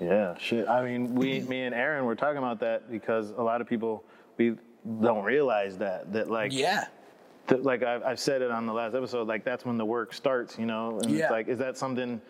Yeah, 0.00 0.36
shit. 0.38 0.68
I 0.68 0.84
mean, 0.84 1.14
we, 1.14 1.40
me 1.40 1.62
and 1.62 1.74
Aaron 1.74 2.04
were 2.04 2.14
talking 2.14 2.38
about 2.38 2.60
that 2.60 2.90
because 2.90 3.30
a 3.30 3.42
lot 3.42 3.60
of 3.60 3.66
people 3.66 4.04
we 4.36 4.54
don't 5.02 5.24
realize 5.24 5.76
that 5.78 6.12
that 6.12 6.30
like 6.30 6.52
yeah 6.52 6.86
that, 7.48 7.64
like 7.64 7.82
I've, 7.82 8.02
I've 8.04 8.20
said 8.20 8.42
it 8.42 8.50
on 8.50 8.66
the 8.66 8.72
last 8.72 8.94
episode. 8.94 9.26
Like 9.26 9.42
that's 9.44 9.64
when 9.64 9.76
the 9.78 9.84
work 9.84 10.12
starts, 10.14 10.58
you 10.58 10.66
know. 10.66 10.98
And 11.02 11.10
Yeah. 11.10 11.24
it's 11.24 11.30
like, 11.32 11.48
is 11.48 11.58
that 11.58 11.76
something? 11.76 12.20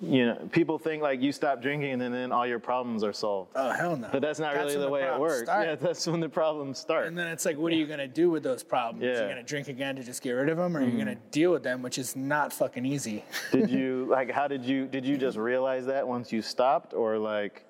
You 0.00 0.26
know, 0.26 0.48
people 0.52 0.78
think 0.78 1.02
like 1.02 1.22
you 1.22 1.32
stop 1.32 1.62
drinking 1.62 2.02
and 2.02 2.14
then, 2.14 2.30
all 2.30 2.46
your 2.46 2.58
problems 2.58 3.02
are 3.02 3.12
solved. 3.12 3.52
oh 3.54 3.70
hell 3.70 3.96
no 3.96 4.08
But 4.12 4.20
that's 4.20 4.38
not 4.38 4.54
really 4.54 4.76
the 4.76 4.88
way 4.88 5.04
it 5.04 5.18
works. 5.18 5.44
start. 5.44 5.66
Yeah, 5.66 5.74
that's 5.80 6.06
when 6.06 6.20
the 6.20 6.28
problems 6.28 6.78
start. 6.78 7.06
And 7.06 7.16
then 7.16 7.28
it's 7.28 7.46
like, 7.46 7.56
what 7.56 7.72
are 7.72 7.76
you 7.76 7.86
gonna 7.86 8.08
do 8.08 8.30
with 8.30 8.42
those 8.42 8.62
problems? 8.62 9.04
Yeah. 9.04 9.20
You're 9.20 9.28
gonna 9.28 9.42
drink 9.42 9.68
again 9.68 9.96
to 9.96 10.02
just 10.02 10.22
get 10.22 10.32
rid 10.32 10.50
of 10.50 10.58
them, 10.58 10.76
or 10.76 10.80
you're 10.80 10.90
mm-hmm. 10.90 10.98
gonna 10.98 11.16
deal 11.30 11.50
with 11.50 11.62
them, 11.62 11.82
which 11.82 11.98
is 11.98 12.14
not 12.14 12.52
fucking 12.52 12.84
easy. 12.84 13.24
did 13.52 13.70
you 13.70 14.06
like? 14.10 14.30
How 14.30 14.46
did 14.46 14.64
you? 14.64 14.86
Did 14.86 15.06
you 15.06 15.16
just 15.16 15.38
realize 15.38 15.86
that 15.86 16.06
once 16.06 16.30
you 16.30 16.42
stopped, 16.42 16.92
or 16.92 17.16
like, 17.16 17.64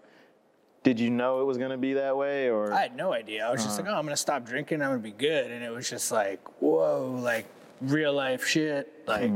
did 0.82 0.98
you 0.98 1.10
know 1.10 1.40
it 1.42 1.44
was 1.44 1.58
gonna 1.58 1.78
be 1.78 1.92
that 1.92 2.16
way, 2.16 2.50
or? 2.50 2.72
I 2.72 2.82
had 2.82 2.96
no 2.96 3.12
idea. 3.12 3.46
I 3.46 3.52
was 3.52 3.62
just 3.62 3.78
uh-huh. 3.78 3.88
like, 3.88 3.94
oh, 3.94 3.98
I'm 3.98 4.04
gonna 4.04 4.16
stop 4.16 4.44
drinking. 4.44 4.82
I'm 4.82 4.90
gonna 4.90 4.98
be 4.98 5.12
good. 5.12 5.52
And 5.52 5.62
it 5.62 5.70
was 5.70 5.88
just 5.88 6.10
like, 6.10 6.40
whoa, 6.60 7.20
like 7.22 7.46
real 7.80 8.12
life 8.12 8.46
shit. 8.46 8.92
Like, 9.06 9.30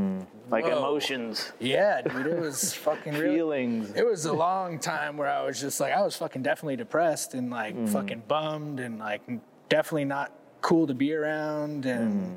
like 0.50 0.64
whoa. 0.64 0.78
emotions, 0.78 1.52
Yeah, 1.60 2.02
dude, 2.02 2.26
it 2.26 2.38
was 2.40 2.74
fucking 2.86 3.14
real. 3.14 3.34
feelings. 3.34 3.92
It 3.94 4.04
was 4.06 4.24
a 4.26 4.32
long 4.32 4.78
time 4.78 5.16
where 5.16 5.28
I 5.30 5.42
was 5.44 5.60
just 5.60 5.78
like, 5.80 5.92
I 5.92 6.02
was 6.02 6.16
fucking 6.16 6.42
definitely 6.42 6.76
depressed 6.76 7.34
and 7.34 7.50
like 7.50 7.74
Mm-hmm. 7.74 7.86
fucking 7.86 8.22
bummed 8.26 8.80
and 8.80 8.98
like 8.98 9.22
definitely 9.68 10.06
not 10.06 10.32
cool 10.60 10.86
to 10.88 10.94
be 10.94 11.12
around. 11.14 11.86
And 11.86 12.22
Mm-hmm. 12.22 12.36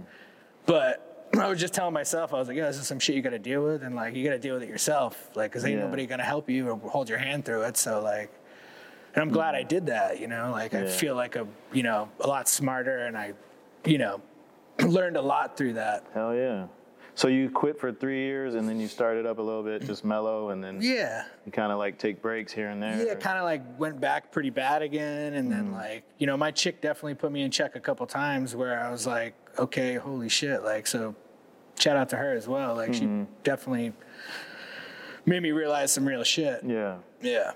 but 0.67 1.09
I 1.39 1.47
was 1.47 1.59
just 1.59 1.73
telling 1.73 1.93
myself, 1.93 2.33
I 2.33 2.37
was 2.37 2.47
like, 2.47 2.57
yeah, 2.57 2.67
this 2.67 2.77
is 2.77 2.85
some 2.87 2.99
shit 2.99 3.15
you 3.15 3.23
got 3.23 3.31
to 3.31 3.39
deal 3.39 3.63
with, 3.63 3.81
and 3.83 3.95
like 3.95 4.15
you 4.15 4.23
got 4.23 4.31
to 4.31 4.39
deal 4.39 4.53
with 4.53 4.63
it 4.63 4.69
yourself, 4.69 5.31
like, 5.35 5.51
cause 5.51 5.65
ain't 5.65 5.77
Yeah. 5.79 5.85
nobody 5.85 6.05
gonna 6.05 6.23
help 6.23 6.47
you 6.49 6.69
or 6.69 6.77
hold 6.89 7.09
your 7.09 7.17
hand 7.17 7.43
through 7.45 7.63
it. 7.63 7.75
So 7.77 8.01
like, 8.01 8.31
and 9.15 9.21
I'm 9.23 9.29
glad 9.29 9.55
I 9.55 9.63
did 9.63 9.87
that. 9.87 10.19
You 10.19 10.27
know, 10.27 10.51
like 10.51 10.73
I 10.75 10.77
Mm-hmm. 10.83 10.97
Feel 10.99 11.15
like 11.15 11.35
a 11.35 11.47
you 11.71 11.81
know 11.81 12.09
a 12.19 12.27
lot 12.27 12.47
smarter, 12.47 13.07
and 13.07 13.17
I, 13.17 13.33
you 13.85 13.97
know, 13.97 14.21
learned 14.85 15.17
a 15.17 15.21
lot 15.21 15.57
through 15.57 15.73
that. 15.73 16.05
Hell 16.13 16.35
yeah. 16.35 16.67
So 17.15 17.27
you 17.27 17.49
quit 17.49 17.79
for 17.79 17.91
three 17.91 18.21
years 18.21 18.55
and 18.55 18.67
then 18.67 18.79
you 18.79 18.87
started 18.87 19.25
up 19.25 19.37
a 19.37 19.41
little 19.41 19.61
bit, 19.61 19.85
just 19.85 20.03
mellow, 20.03 20.49
and 20.49 20.63
then 20.63 20.79
Yeah. 20.81 21.25
you 21.45 21.51
kind 21.51 21.71
of 21.71 21.77
like 21.77 21.99
take 21.99 22.21
breaks 22.21 22.51
here 22.51 22.69
and 22.69 22.81
there. 22.81 23.05
Yeah, 23.05 23.15
kind 23.15 23.37
of 23.37 23.43
like 23.43 23.61
went 23.79 23.99
back 23.99 24.31
pretty 24.31 24.49
bad 24.49 24.81
again, 24.81 25.33
and 25.35 25.51
then 25.51 25.69
mm. 25.69 25.73
like 25.73 26.03
you 26.17 26.25
know, 26.25 26.35
my 26.35 26.49
chick 26.49 26.81
definitely 26.81 27.13
put 27.15 27.31
me 27.31 27.43
in 27.43 27.51
check 27.51 27.75
a 27.75 27.79
couple 27.79 28.05
times 28.07 28.55
where 28.55 28.83
I 28.83 28.89
was 28.89 29.05
like, 29.05 29.35
okay, 29.59 29.95
holy 29.95 30.29
shit, 30.29 30.63
like 30.63 30.87
so. 30.87 31.15
Shout 31.79 31.97
out 31.97 32.09
to 32.09 32.17
her 32.17 32.33
as 32.33 32.47
well. 32.47 32.75
Like 32.75 32.93
she 32.93 33.01
mm-hmm. 33.01 33.23
definitely 33.43 33.93
made 35.25 35.41
me 35.41 35.51
realize 35.51 35.91
some 35.91 36.07
real 36.07 36.23
shit. 36.23 36.61
Yeah, 36.63 36.97
Yeah, 37.19 37.53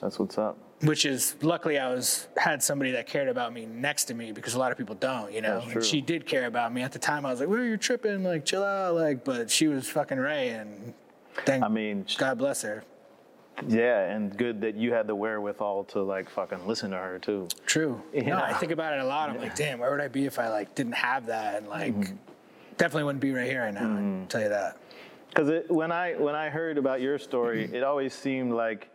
that's 0.00 0.18
what's 0.18 0.38
up. 0.38 0.56
Which 0.82 1.04
is 1.04 1.34
luckily 1.42 1.78
I 1.78 1.92
was 1.92 2.28
had 2.36 2.62
somebody 2.62 2.92
that 2.92 3.06
cared 3.06 3.28
about 3.28 3.52
me 3.52 3.66
next 3.66 4.04
to 4.04 4.14
me 4.14 4.32
because 4.32 4.54
a 4.54 4.58
lot 4.58 4.70
of 4.70 4.78
people 4.78 4.94
don't, 4.94 5.32
you 5.32 5.40
know. 5.40 5.62
And 5.68 5.84
she 5.84 6.00
did 6.00 6.26
care 6.26 6.46
about 6.46 6.72
me 6.72 6.82
at 6.82 6.92
the 6.92 6.98
time. 6.98 7.26
I 7.26 7.30
was 7.30 7.40
like, 7.40 7.48
"Well, 7.48 7.62
you're 7.62 7.76
tripping, 7.76 8.22
like 8.22 8.44
chill 8.44 8.62
out," 8.62 8.94
like, 8.94 9.24
but 9.24 9.50
she 9.50 9.66
was 9.68 9.88
fucking 9.88 10.18
Ray, 10.18 10.50
and 10.50 10.94
thank 11.44 11.64
I 11.64 11.68
mean, 11.68 12.06
God 12.16 12.38
bless 12.38 12.62
her. 12.62 12.84
yeah, 13.66 14.10
and 14.10 14.36
good 14.36 14.60
that 14.60 14.76
you 14.76 14.92
had 14.92 15.08
the 15.08 15.14
wherewithal 15.14 15.84
to 15.84 16.02
like 16.02 16.30
fucking 16.30 16.66
listen 16.66 16.92
to 16.92 16.96
her 16.96 17.18
too. 17.18 17.48
True. 17.66 18.00
Yeah. 18.12 18.28
No, 18.28 18.36
I 18.36 18.52
think 18.52 18.70
about 18.70 18.94
it 18.94 19.00
a 19.00 19.04
lot. 19.04 19.30
I'm 19.30 19.38
like, 19.38 19.56
damn, 19.56 19.80
where 19.80 19.90
would 19.90 20.00
I 20.00 20.08
be 20.08 20.26
if 20.26 20.38
I 20.38 20.48
like 20.48 20.74
didn't 20.76 20.94
have 20.94 21.26
that? 21.26 21.56
And 21.56 21.68
like, 21.68 21.94
mm-hmm. 21.94 22.14
definitely 22.76 23.04
wouldn't 23.04 23.22
be 23.22 23.32
right 23.32 23.48
here 23.48 23.62
right 23.62 23.74
now. 23.74 23.80
I'll 23.80 23.86
mm-hmm. 23.86 24.26
tell 24.26 24.42
you 24.42 24.48
that. 24.50 24.76
Because 25.28 25.64
when 25.68 25.90
I 25.90 26.14
when 26.14 26.36
I 26.36 26.48
heard 26.50 26.78
about 26.78 27.00
your 27.00 27.18
story, 27.18 27.64
it 27.72 27.82
always 27.82 28.14
seemed 28.14 28.52
like 28.52 28.90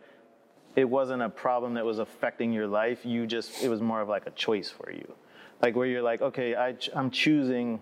it 0.76 0.84
wasn't 0.84 1.22
a 1.22 1.28
problem 1.28 1.74
that 1.74 1.84
was 1.84 1.98
affecting 1.98 2.52
your 2.52 2.66
life. 2.66 3.04
You 3.04 3.26
just 3.26 3.62
it 3.62 3.68
was 3.68 3.80
more 3.80 4.00
of 4.00 4.08
like 4.08 4.26
a 4.26 4.30
choice 4.30 4.70
for 4.70 4.90
you, 4.90 5.14
like 5.62 5.76
where 5.76 5.86
you're 5.86 6.02
like, 6.02 6.22
okay, 6.22 6.54
I, 6.54 6.76
I'm 6.94 7.10
choosing. 7.10 7.80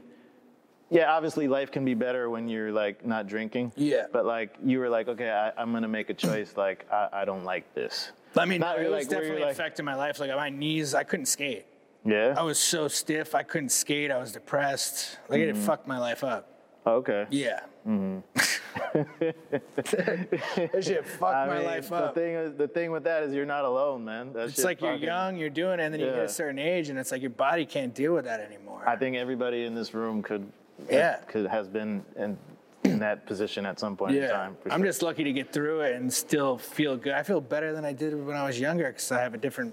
Yeah, 0.91 1.11
obviously 1.11 1.49
life 1.49 1.73
can 1.73 1.87
be 1.87 1.95
better 1.95 2.29
when 2.29 2.49
you're 2.49 2.71
like 2.71 3.07
not 3.07 3.27
drinking. 3.27 3.73
Yeah. 3.77 4.07
But 4.13 4.27
like 4.27 4.57
you 4.63 4.79
were 4.79 4.91
like, 4.91 5.09
okay, 5.09 5.31
I, 5.31 5.53
I'm 5.61 5.73
gonna 5.73 5.89
make 5.89 6.11
a 6.11 6.15
choice. 6.15 6.55
Like 6.57 6.87
I, 6.93 7.09
I 7.13 7.25
don't 7.25 7.45
like 7.45 7.75
this. 7.75 8.13
I 8.37 8.45
mean, 8.47 8.61
Not 8.61 8.79
it 8.79 8.89
was 8.89 8.91
like, 8.91 9.09
definitely 9.09 9.43
like- 9.43 9.53
affecting 9.53 9.85
my 9.85 9.95
life. 9.95 10.19
Like 10.21 10.31
my 10.31 10.51
knees, 10.51 10.95
I 10.95 11.05
couldn't 11.05 11.27
skate. 11.27 11.67
Yeah. 12.05 12.35
I 12.37 12.43
was 12.43 12.59
so 12.59 12.89
stiff, 12.89 13.35
I 13.35 13.43
couldn't 13.43 13.71
skate. 13.71 14.11
I 14.11 14.19
was 14.19 14.33
depressed. 14.33 15.19
Like 15.29 15.41
it 15.41 15.55
mm-hmm. 15.55 15.65
fucked 15.65 15.87
my 15.87 15.99
life 15.99 16.25
up. 16.25 16.49
okay. 16.87 17.27
Yeah. 17.31 17.61
Mm-hmm. 17.87 18.21
that 18.93 20.81
shit 20.83 21.07
fucked 21.19 21.35
I 21.35 21.47
my 21.47 21.57
mean, 21.59 21.65
life 21.67 21.89
the 21.89 21.95
up. 21.97 22.15
thing 22.15 22.35
is, 22.35 22.55
the 22.55 22.69
thing 22.69 22.91
with 22.91 23.05
that 23.05 23.23
is 23.23 23.35
you're 23.35 23.47
not 23.47 23.65
alone, 23.65 24.05
man. 24.05 24.33
That 24.33 24.49
It's 24.49 24.65
like 24.65 24.81
you're 24.81 24.95
young, 24.95 25.37
you're 25.37 25.51
doing 25.51 25.81
it, 25.81 25.85
and 25.85 25.93
then 25.95 26.01
you 26.01 26.07
get 26.07 26.19
a 26.25 26.29
certain 26.29 26.59
age, 26.59 26.89
and 26.89 26.99
it's 26.99 27.13
like 27.13 27.21
your 27.23 27.31
body 27.31 27.65
can't 27.67 27.95
deal 27.95 28.15
with 28.15 28.25
that 28.25 28.41
anymore. 28.41 28.83
I 28.87 28.97
think 28.97 29.17
everybody 29.17 29.65
in 29.65 29.75
this 29.75 29.95
room 29.95 30.23
could, 30.23 30.47
Yeah. 30.91 31.17
could 31.29 31.47
has 31.47 31.69
been 31.69 32.05
in 32.17 32.37
in 32.85 32.99
that 32.99 33.25
position 33.27 33.65
at 33.65 33.79
some 33.79 33.97
point 33.97 34.17
in 34.17 34.29
time. 34.29 34.57
for 34.61 34.73
I'm 34.73 34.83
just 34.83 35.03
lucky 35.03 35.23
to 35.23 35.33
get 35.33 35.53
through 35.53 35.83
it 35.83 35.95
and 35.95 36.13
still 36.13 36.59
feel 36.59 36.97
good. 36.97 37.13
I 37.13 37.23
feel 37.23 37.41
better 37.41 37.73
than 37.73 37.85
I 37.85 37.93
did 37.93 38.13
when 38.27 38.35
I 38.37 38.45
was 38.45 38.59
younger 38.59 38.89
because 38.89 39.13
I 39.13 39.21
have 39.23 39.35
a 39.35 39.39
different 39.39 39.73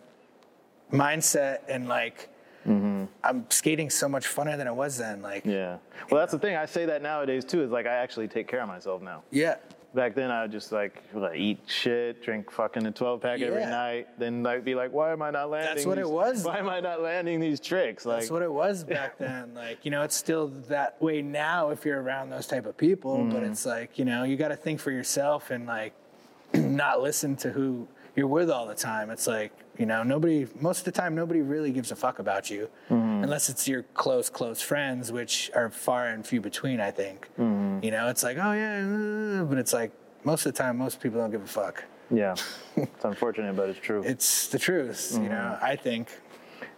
mindset 0.94 1.60
and 1.68 1.88
like 1.88 2.30
I'm 2.66 3.46
skating 3.50 3.90
so 3.90 4.08
much 4.10 4.28
funner 4.28 4.58
than 4.58 4.68
it 4.68 4.76
was 4.76 4.98
then. 4.98 5.22
Like, 5.22 5.46
yeah, 5.46 5.52
Yeah. 5.54 5.78
Well, 6.12 6.20
that's 6.20 6.32
the 6.32 6.40
thing. 6.40 6.56
I 6.56 6.66
say 6.66 6.86
that 6.86 7.02
nowadays 7.02 7.46
too. 7.46 7.62
Is 7.64 7.72
like 7.72 7.86
I 7.88 7.96
actually 7.96 8.28
take 8.28 8.48
care 8.48 8.62
of 8.62 8.68
myself 8.68 9.02
now. 9.02 9.24
Yeah. 9.32 9.56
Back 9.96 10.14
then, 10.14 10.30
I 10.30 10.44
would 10.44 10.52
just 10.52 10.72
like, 10.72 11.02
like 11.16 11.36
eat 11.40 11.58
shit, 11.66 12.22
drink 12.24 12.52
fucking 12.52 12.86
a 12.86 12.92
12 12.92 13.22
pack 13.22 13.42
every 13.42 13.66
night. 13.66 14.08
Then 14.20 14.44
like 14.44 14.64
be 14.64 14.76
like, 14.76 14.94
why 14.94 15.12
am 15.12 15.24
I 15.24 15.32
not 15.32 15.50
landing? 15.50 15.74
That's 15.74 15.88
what 15.88 15.98
it 15.98 16.08
was. 16.08 16.44
Why 16.44 16.60
am 16.60 16.70
I 16.70 16.80
not 16.80 17.02
landing 17.02 17.40
these 17.40 17.60
tricks? 17.60 18.06
Like, 18.06 18.20
that's 18.20 18.30
what 18.32 18.44
it 18.44 18.52
was 18.54 18.84
back 18.84 19.18
then. 19.18 19.56
Like, 19.56 19.84
you 19.84 19.90
know, 19.90 20.04
it's 20.04 20.16
still 20.16 20.50
that 20.68 21.02
way 21.02 21.24
now 21.24 21.72
if 21.72 21.86
you're 21.86 22.00
around 22.00 22.30
those 22.30 22.46
type 22.46 22.68
of 22.68 22.78
people. 22.78 23.18
But 23.26 23.38
Mm-hmm. 23.38 23.52
it's 23.52 23.66
like, 23.66 23.98
you 23.98 24.06
know, 24.06 24.24
you 24.26 24.38
got 24.38 24.50
to 24.50 24.56
think 24.56 24.80
for 24.80 24.92
yourself 24.92 25.50
and 25.50 25.66
like 25.66 25.94
not 26.54 27.02
listen 27.02 27.36
to 27.38 27.50
who 27.50 27.88
you're 28.16 28.28
with 28.28 28.52
all 28.52 28.68
the 28.68 28.76
time. 28.76 29.10
It's 29.10 29.26
like, 29.26 29.52
you 29.80 29.86
know, 29.86 30.04
nobody, 30.04 30.46
most 30.60 30.80
of 30.80 30.86
the 30.86 30.92
time, 30.92 31.16
nobody 31.16 31.42
really 31.42 31.72
gives 31.72 31.90
a 31.92 31.96
fuck 31.96 32.20
about 32.20 32.50
you 32.52 32.68
Mm-hmm. 32.90 33.24
unless 33.24 33.50
it's 33.50 33.68
your 33.68 33.84
close, 33.94 34.30
close 34.30 34.62
friends, 34.62 35.12
which 35.12 35.50
are 35.56 35.70
far 35.70 36.08
and 36.10 36.26
few 36.28 36.42
between, 36.42 36.80
I 36.82 36.92
think. 36.92 37.28
Mm-hmm. 37.40 37.84
You 37.86 37.92
know, 37.92 38.10
it's 38.10 38.24
like, 38.24 38.38
oh, 38.38 38.52
yeah, 38.52 39.42
uh, 39.42 39.46
but 39.46 39.58
it's 39.58 39.74
like, 39.74 39.92
most 40.24 40.46
of 40.46 40.54
the 40.54 40.58
time, 40.62 40.78
most 40.78 41.00
people 41.02 41.20
don't 41.20 41.32
give 41.32 41.42
a 41.44 41.48
fuck. 41.48 41.84
yeah. 42.12 42.36
it's 42.76 43.06
unfortunate, 43.06 43.56
but 43.56 43.70
it's 43.70 43.80
true. 43.80 44.02
It's 44.06 44.48
the 44.50 44.60
truth, 44.60 45.12
you 45.14 45.30
know, 45.30 45.36
Mm-hmm. 45.56 45.66
I 45.66 45.76
think. 45.76 46.10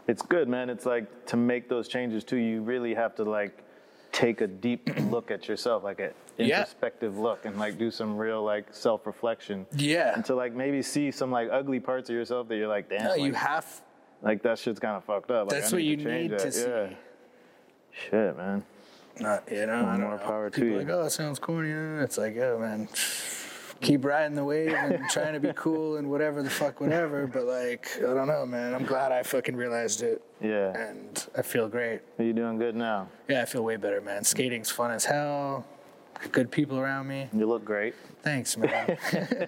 it's 0.07 0.21
good, 0.21 0.47
man. 0.47 0.69
It's 0.69 0.85
like 0.85 1.25
to 1.27 1.37
make 1.37 1.69
those 1.69 1.87
changes 1.87 2.23
too. 2.23 2.37
You 2.37 2.61
really 2.61 2.93
have 2.93 3.15
to 3.15 3.23
like 3.23 3.63
take 4.11 4.41
a 4.41 4.47
deep 4.47 4.89
look 5.11 5.31
at 5.31 5.47
yourself, 5.47 5.83
like 5.83 5.99
an 5.99 6.11
Yeah. 6.37 6.59
introspective 6.59 7.17
look, 7.17 7.45
and 7.45 7.57
like 7.57 7.77
do 7.77 7.91
some 7.91 8.17
real 8.17 8.43
like 8.43 8.65
self 8.71 9.05
reflection. 9.05 9.65
Yeah. 9.75 10.13
And 10.15 10.25
to 10.25 10.35
like 10.35 10.53
maybe 10.53 10.81
see 10.81 11.11
some 11.11 11.31
like 11.31 11.49
ugly 11.51 11.79
parts 11.79 12.09
of 12.09 12.15
yourself 12.15 12.47
that 12.49 12.55
you're 12.57 12.67
like, 12.67 12.89
damn, 12.89 13.03
No, 13.05 13.09
like, 13.11 13.21
you 13.21 13.33
have 13.33 13.65
like 14.21 14.43
that 14.43 14.59
shit's 14.59 14.79
kind 14.79 14.95
of 14.97 15.03
fucked 15.03 15.31
up. 15.31 15.51
Like, 15.51 15.61
That's 15.61 15.73
I 15.73 15.75
what 15.77 15.83
you 15.83 15.95
change 15.97 16.31
need 16.31 16.37
to 16.39 16.43
that. 16.45 16.53
see. 16.53 16.67
Yeah. 16.67 16.89
Shit, 18.09 18.37
man. 18.37 18.63
Not, 19.19 19.43
you 19.51 19.65
know, 19.65 19.73
I 19.85 19.91
don't 19.97 20.01
more 20.01 20.11
know. 20.11 20.23
power 20.23 20.49
to 20.49 20.55
People 20.55 20.69
you. 20.71 20.77
like, 20.79 20.89
oh, 20.89 21.03
it 21.03 21.09
sounds 21.09 21.37
corny. 21.37 21.69
It's 22.03 22.17
like, 22.17 22.37
oh 22.37 22.57
man, 22.59 22.87
keep 23.81 24.05
riding 24.05 24.35
the 24.35 24.43
wave 24.43 24.73
and 24.73 25.03
trying 25.09 25.33
to 25.33 25.39
be 25.39 25.51
cool 25.55 25.97
and 25.97 26.09
whatever 26.09 26.41
the 26.43 26.49
fuck, 26.49 26.79
whatever. 26.79 27.27
But 27.27 27.45
like, 27.45 27.87
I 27.97 28.13
don't 28.13 28.27
know, 28.27 28.45
man. 28.45 28.73
I'm 28.73 28.85
glad 28.85 29.11
I 29.11 29.23
fucking 29.23 29.55
realized 29.55 30.03
it, 30.03 30.21
Yeah. 30.39 30.77
and 30.77 31.27
I 31.37 31.41
feel 31.41 31.67
great. 31.67 32.01
Are 32.19 32.23
you 32.23 32.33
doing 32.33 32.57
good 32.57 32.75
now? 32.75 33.09
Yeah, 33.27 33.41
I 33.41 33.45
feel 33.45 33.63
way 33.63 33.75
better, 33.77 33.99
man. 34.01 34.23
Skating's 34.23 34.69
fun 34.69 34.91
as 34.91 35.05
hell. 35.05 35.65
good 36.31 36.51
people 36.51 36.77
around 36.77 37.07
me. 37.07 37.27
You 37.33 37.47
look 37.47 37.65
great. 37.65 37.95
Thanks, 38.21 38.55
man. 38.55 38.97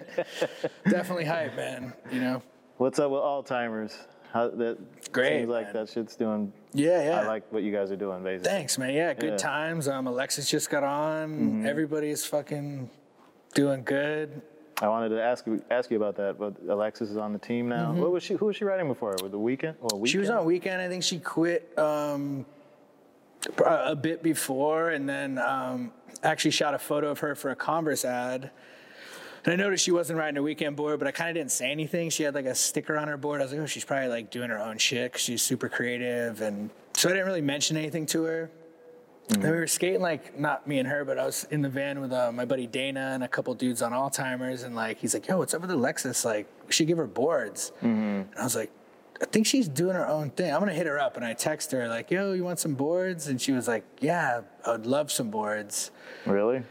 Definitely 0.88 1.24
hype, 1.24 1.54
man. 1.56 1.92
You 2.10 2.20
know. 2.20 2.42
What's 2.78 2.98
up 2.98 3.10
with 3.10 3.20
Alltimers? 3.20 3.94
How 4.32 4.48
that 4.48 5.12
Great, 5.12 5.38
seems 5.42 5.48
like 5.48 5.66
man. 5.66 5.74
that 5.74 5.88
shit's 5.88 6.16
doing. 6.16 6.52
Yeah, 6.72 7.04
yeah. 7.04 7.20
I 7.20 7.26
like 7.28 7.44
what 7.52 7.62
you 7.62 7.70
guys 7.70 7.92
are 7.92 7.96
doing, 7.96 8.24
basically. 8.24 8.50
Thanks, 8.50 8.78
man. 8.78 8.92
Yeah, 8.92 9.14
good 9.14 9.30
Yeah. 9.30 9.36
times. 9.36 9.86
Um, 9.86 10.08
Alexis 10.08 10.50
just 10.50 10.70
got 10.70 10.82
on. 10.82 11.64
Everybody's 11.64 12.24
fucking 12.26 12.90
doing 13.54 13.82
good. 13.84 14.42
I 14.82 14.88
wanted 14.88 15.10
to 15.10 15.22
ask 15.22 15.46
you 15.46 15.62
ask 15.70 15.90
you 15.90 15.96
about 15.96 16.16
that, 16.16 16.36
but 16.38 16.54
Alexis 16.68 17.08
is 17.10 17.16
on 17.16 17.32
the 17.32 17.38
team 17.38 17.68
now. 17.68 17.92
What 17.92 18.10
was 18.10 18.22
she? 18.24 18.34
Who 18.34 18.46
was 18.46 18.56
she 18.56 18.64
riding 18.64 18.88
before? 18.88 19.14
With 19.22 19.30
the 19.30 19.38
weekend? 19.38 19.76
Or 19.80 19.98
weekend? 19.98 20.00
Mm-hmm. 20.00 20.04
She 20.06 20.18
was 20.18 20.30
on 20.30 20.44
weekend. 20.44 20.82
I 20.82 20.88
think 20.88 21.04
she 21.04 21.20
quit 21.20 21.72
um, 21.78 22.44
a 23.64 23.92
a 23.92 23.96
bit 23.96 24.22
before, 24.22 24.90
and 24.90 25.08
then 25.08 25.38
um, 25.38 25.92
actually 26.24 26.50
shot 26.50 26.74
a 26.74 26.78
photo 26.78 27.10
of 27.10 27.20
her 27.20 27.34
for 27.36 27.50
a 27.50 27.56
Converse 27.56 28.04
ad. 28.04 28.50
And 29.44 29.52
I 29.52 29.56
noticed 29.56 29.84
she 29.84 29.92
wasn't 29.92 30.18
riding 30.18 30.38
a 30.38 30.42
weekend 30.42 30.74
board, 30.74 30.98
but 30.98 31.06
I 31.06 31.12
kind 31.12 31.28
of 31.28 31.34
didn't 31.36 31.52
say 31.52 31.70
anything. 31.70 32.08
She 32.10 32.22
had 32.22 32.34
like 32.34 32.46
a 32.46 32.54
sticker 32.54 32.96
on 32.96 33.08
her 33.08 33.18
board. 33.18 33.42
I 33.42 33.44
was 33.44 33.52
like, 33.52 33.60
oh, 33.60 33.66
she's 33.66 33.84
probably 33.84 34.08
like 34.08 34.30
doing 34.30 34.48
her 34.50 34.58
own 34.58 34.78
shit 34.78 35.12
'cause 35.12 35.20
she's 35.20 35.42
super 35.42 35.68
creative, 35.68 36.40
and 36.40 36.70
so 36.94 37.10
I 37.10 37.12
didn't 37.12 37.26
really 37.26 37.42
mention 37.42 37.76
anything 37.76 38.06
to 38.06 38.24
her. 38.24 38.50
Mm. 39.28 39.34
And 39.36 39.42
we 39.44 39.50
were 39.50 39.66
skating 39.66 40.02
like 40.02 40.38
not 40.38 40.66
me 40.66 40.78
and 40.78 40.88
her, 40.88 41.04
but 41.04 41.18
I 41.18 41.24
was 41.24 41.44
in 41.50 41.62
the 41.62 41.68
van 41.70 42.00
with 42.00 42.12
uh, 42.12 42.30
my 42.30 42.44
buddy 42.44 42.66
Dana 42.66 43.12
and 43.14 43.24
a 43.24 43.28
couple 43.28 43.54
dudes 43.54 43.80
on 43.80 43.92
Alltimers, 43.92 44.64
and 44.64 44.76
like 44.76 44.98
he's 44.98 45.14
like, 45.14 45.26
"Yo, 45.26 45.38
what's 45.38 45.54
up 45.54 45.62
with 45.62 45.70
Alexis? 45.70 46.24
Like, 46.24 46.46
we 46.66 46.72
should 46.72 46.86
give 46.86 46.98
her 46.98 47.06
boards." 47.06 47.72
Mm-hmm. 47.78 47.86
And 47.88 48.28
I 48.38 48.44
was 48.44 48.54
like, 48.54 48.70
"I 49.22 49.24
think 49.24 49.46
she's 49.46 49.66
doing 49.66 49.94
her 49.94 50.06
own 50.06 50.28
thing. 50.30 50.52
I'm 50.52 50.60
gonna 50.60 50.74
hit 50.74 50.86
her 50.86 50.98
up." 50.98 51.16
And 51.16 51.24
I 51.24 51.32
text 51.32 51.72
her 51.72 51.88
like, 51.88 52.10
"Yo, 52.10 52.34
you 52.34 52.44
want 52.44 52.58
some 52.58 52.74
boards?" 52.74 53.28
And 53.28 53.40
she 53.40 53.52
was 53.52 53.66
like, 53.66 53.84
"Yeah, 54.00 54.42
I 54.66 54.72
would 54.72 54.84
love 54.86 55.10
some 55.10 55.30
boards." 55.30 55.90
Really? 56.26 56.62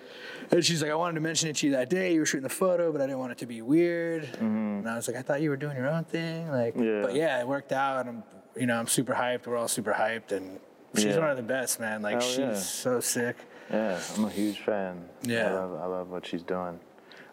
And 0.52 0.64
she's 0.64 0.84
like, 0.84 0.92
"I 0.92 0.96
wanted 0.96 1.16
to 1.16 1.22
mention 1.22 1.50
it 1.50 1.56
to 1.58 1.66
you 1.66 1.74
that 1.74 1.90
day. 1.90 2.14
You 2.14 2.20
were 2.20 2.26
shooting 2.28 2.44
the 2.44 2.50
photo, 2.50 2.92
but 2.92 3.02
I 3.02 3.08
didn't 3.08 3.18
want 3.20 3.32
it 3.32 3.40
to 3.40 3.48
be 3.48 3.64
weird." 3.64 4.26
Mm-hmm. 4.26 4.46
And 4.86 4.90
I 4.90 4.96
was 4.96 5.08
like, 5.08 5.18
"I 5.18 5.24
thought 5.24 5.42
you 5.42 5.50
were 5.50 5.58
doing 5.58 5.76
your 5.76 5.88
own 5.88 6.04
thing." 6.04 6.50
Like, 6.52 6.76
Yeah. 6.78 7.02
but 7.02 7.16
yeah, 7.16 7.40
it 7.40 7.48
worked 7.48 7.72
out. 7.72 8.02
And 8.06 8.10
I'm, 8.10 8.24
you 8.56 8.68
know, 8.68 8.76
I'm 8.78 8.86
super 8.86 9.14
hyped. 9.16 9.48
We're 9.48 9.58
all 9.58 9.68
super 9.68 9.94
hyped, 9.94 10.32
and 10.32 10.60
she's 10.96 11.06
Yeah. 11.06 11.20
one 11.20 11.30
of 11.30 11.38
the 11.38 11.44
best, 11.44 11.80
man. 11.80 12.02
Like, 12.02 12.22
she's 12.22 12.38
yeah. 12.40 12.54
so 12.56 13.00
sick. 13.00 13.38
Yeah, 13.72 14.00
I'm 14.16 14.26
a 14.26 14.30
huge 14.30 14.60
fan. 14.60 15.08
Yeah. 15.24 15.48
I 15.50 15.54
love, 15.54 15.82
I 15.82 15.86
love 15.86 16.10
what 16.10 16.26
she's 16.26 16.44
doing. 16.44 16.80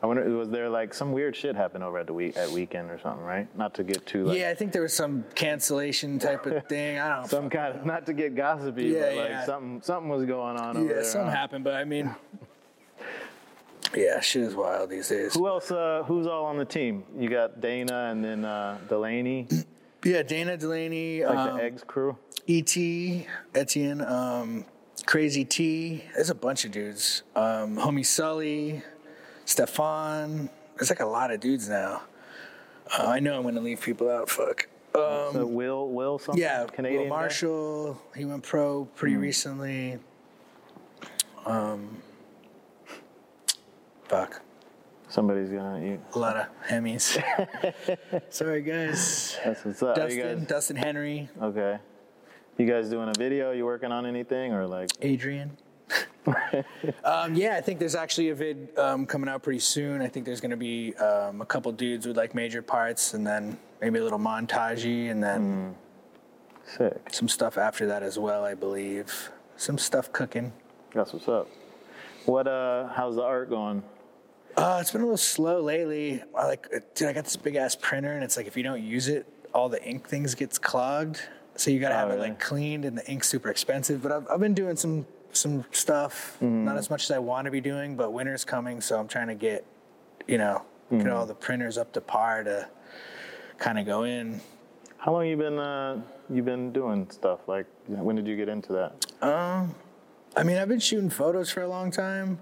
I 0.03 0.07
wonder, 0.07 0.25
was 0.35 0.49
there 0.49 0.71
like 0.71 0.95
some 0.95 1.13
weird 1.13 1.37
shit 1.37 1.55
happen 1.57 1.83
over 1.83 1.99
at 1.99 2.07
the 2.07 2.15
week 2.15 2.35
at 2.39 2.49
weekend 2.51 2.91
or 2.91 2.99
something, 2.99 3.23
right? 3.23 3.47
Not 3.59 3.75
to 3.75 3.85
get 3.85 4.07
too 4.07 4.25
like 4.25 4.39
yeah, 4.39 4.49
I 4.49 4.55
think 4.55 4.73
there 4.73 4.81
was 4.81 4.95
some 4.95 5.25
cancellation 5.35 6.19
type 6.19 6.47
of 6.47 6.65
thing. 6.69 6.99
I 6.99 7.09
don't 7.11 7.21
know. 7.23 7.27
some 7.29 7.51
kind 7.51 7.77
of 7.79 7.85
not 7.85 8.07
to 8.07 8.15
get 8.15 8.35
gossipy, 8.35 8.85
Yeah, 8.85 9.01
but 9.01 9.17
like 9.17 9.29
yeah. 9.29 9.45
something 9.45 9.83
something 9.83 10.09
was 10.09 10.25
going 10.25 10.57
on 10.57 10.79
over 10.79 10.87
yeah, 10.87 10.95
there. 10.95 11.05
something 11.05 11.31
happened, 11.31 11.65
but 11.65 11.75
I 11.75 11.85
mean, 11.85 12.15
yeah, 13.95 14.21
shit 14.21 14.43
is 14.45 14.55
wild 14.55 14.89
these 14.89 15.09
days. 15.09 15.35
Who 15.35 15.47
else? 15.47 15.71
Uh, 15.71 16.03
who's 16.07 16.27
all 16.27 16.47
on 16.47 16.57
the 16.57 16.65
team? 16.65 17.05
You 17.19 17.29
got 17.29 17.61
Dana 17.61 18.09
and 18.11 18.25
then 18.25 18.45
uh, 18.47 18.79
Delaney, 18.89 19.49
Yeah, 20.05 20.23
Dana 20.23 20.57
Delaney, 20.57 21.25
like 21.25 21.37
um, 21.37 21.57
the 21.59 21.63
eggs 21.65 21.85
crew. 21.87 22.17
ET, 22.49 22.75
Etienne, 23.55 24.01
um, 24.01 24.65
Crazy 25.07 25.45
T. 25.45 26.05
There's 26.15 26.31
a 26.31 26.35
bunch 26.35 26.65
of 26.65 26.73
dudes. 26.73 27.23
Um, 27.37 27.77
Homie 27.77 28.05
Sully, 28.07 28.83
Stefan. 29.45 30.49
There's 30.77 30.91
like 30.91 31.01
a 31.01 31.07
lot 31.07 31.31
of 31.31 31.41
dudes 31.41 31.69
now. 31.69 32.03
Uh, 32.99 33.07
I 33.09 33.21
know 33.21 33.37
I'm 33.37 33.43
gonna 33.43 33.61
leave 33.61 33.81
people 33.81 34.11
out. 34.11 34.29
Fuck. 34.31 34.69
Um, 34.95 35.33
So 35.33 35.47
Will 35.47 35.89
Will 35.91 36.19
something? 36.19 36.41
yeah, 36.43 36.67
Canadian. 36.67 37.03
Will 37.03 37.11
guy? 37.11 37.17
Marshall. 37.17 38.01
He 38.17 38.25
went 38.25 38.43
pro 38.43 38.87
pretty 38.97 39.17
recently. 39.17 39.99
Um, 41.47 42.03
fuck. 44.09 44.41
Somebody's 45.11 45.51
gonna. 45.51 45.85
eat 45.85 46.01
A 46.15 46.19
lot 46.19 46.37
of 46.37 46.47
Hemis. 46.69 47.21
Sorry, 48.31 48.63
guys. 48.63 49.37
that's 49.45 49.65
what's 49.65 49.83
up. 49.83 49.97
Dustin, 49.97 50.39
guys, 50.39 50.47
Dustin 50.47 50.77
Henry, 50.77 51.29
okay. 51.43 51.79
You 52.57 52.67
guys 52.67 52.89
doing 52.89 53.09
a 53.09 53.19
video? 53.19 53.51
You 53.51 53.65
working 53.65 53.91
on 53.91 54.07
anything 54.07 54.53
or 54.53 54.69
like? 54.69 54.91
Adrian. 55.03 55.59
um, 57.05 57.35
yeah, 57.35 57.57
I 57.57 57.61
think 57.61 57.81
there's 57.81 57.97
actually 57.97 58.29
a 58.29 58.37
vid 58.37 58.79
um, 58.79 59.05
coming 59.05 59.29
out 59.29 59.43
pretty 59.43 59.59
soon. 59.59 60.01
I 60.01 60.07
think 60.07 60.27
there's 60.27 60.41
going 60.41 60.53
to 60.53 60.57
be 60.57 60.95
um, 60.97 61.41
a 61.41 61.47
couple 61.47 61.73
dudes 61.73 62.07
with 62.07 62.17
like 62.17 62.33
major 62.33 62.63
parts, 62.63 63.15
and 63.15 63.27
then 63.27 63.59
maybe 63.81 63.99
a 63.99 64.05
little 64.05 64.19
montagey, 64.19 65.11
and 65.11 65.21
then 65.21 65.75
Sick. 66.67 67.01
some 67.11 67.27
stuff 67.27 67.59
after 67.59 67.85
that 67.89 68.05
as 68.05 68.17
well. 68.17 68.45
I 68.45 68.55
believe 68.55 69.33
some 69.57 69.77
stuff 69.77 70.13
cooking. 70.13 70.53
That's 70.95 71.13
what's 71.13 71.27
up. 71.27 71.49
What 72.27 72.47
uh? 72.47 72.87
How's 72.89 73.17
the 73.17 73.23
art 73.23 73.51
going? 73.51 73.83
Uh, 74.57 74.79
it's 74.81 74.91
been 74.91 75.01
a 75.01 75.05
little 75.05 75.17
slow 75.17 75.61
lately. 75.61 76.23
I 76.37 76.47
like, 76.47 76.69
dude, 76.95 77.09
I 77.09 77.13
got 77.13 77.25
this 77.25 77.37
big 77.37 77.57
ass 77.57 77.77
printer, 77.77 78.13
and 78.13 78.23
it's 78.25 78.37
like 78.37 78.47
if 78.47 78.57
you 78.57 78.63
don't 78.63 78.83
use 78.83 79.09
it, 79.09 79.27
all 79.55 79.69
the 79.69 79.83
ink 79.85 80.09
things 80.09 80.35
gets 80.35 80.59
clogged. 80.59 81.21
So 81.57 81.71
you 81.71 81.81
got 81.81 81.91
to 81.91 81.95
have 81.95 82.11
Oh, 82.11 82.15
it 82.15 82.19
like 82.21 82.41
cleaned, 82.41 82.85
and 82.85 82.97
the 82.99 83.07
ink's 83.11 83.29
super 83.29 83.49
expensive. 83.51 84.03
But 84.03 84.13
I've, 84.13 84.27
I've 84.31 84.41
been 84.41 84.55
doing 84.55 84.77
some 84.77 85.07
some 85.33 85.65
stuff, 85.71 86.37
Mm-hmm. 86.41 86.65
not 86.65 86.77
as 86.77 86.91
much 86.91 87.05
as 87.05 87.11
I 87.13 87.19
want 87.19 87.45
to 87.47 87.51
be 87.51 87.61
doing. 87.61 87.97
But 87.97 88.13
winter's 88.13 88.45
coming, 88.45 88.81
so 88.81 88.99
I'm 88.99 89.09
trying 89.09 89.29
to 89.29 89.35
get, 89.35 89.65
you 90.27 90.39
know, 90.39 90.63
Mm-hmm. 90.93 91.05
get 91.05 91.13
all 91.13 91.25
the 91.27 91.35
printers 91.35 91.79
up 91.79 91.93
to 91.93 92.01
par 92.01 92.43
to 92.45 92.69
kind 93.59 93.79
of 93.79 93.87
go 93.87 94.03
in. 94.03 94.41
How 94.99 95.13
long 95.13 95.27
you 95.27 95.37
been 95.37 95.59
uh? 95.59 96.03
You 96.29 96.43
been 96.43 96.73
doing 96.73 97.09
stuff 97.11 97.41
like? 97.47 97.67
When 97.87 98.17
did 98.17 98.27
you 98.27 98.37
get 98.37 98.49
into 98.49 98.73
that? 98.73 99.07
Um, 99.23 99.75
I 100.37 100.43
mean, 100.43 100.57
I've 100.57 100.69
been 100.69 100.81
shooting 100.81 101.11
photos 101.11 101.51
for 101.51 101.63
a 101.63 101.69
long 101.69 101.91
time. 101.91 102.39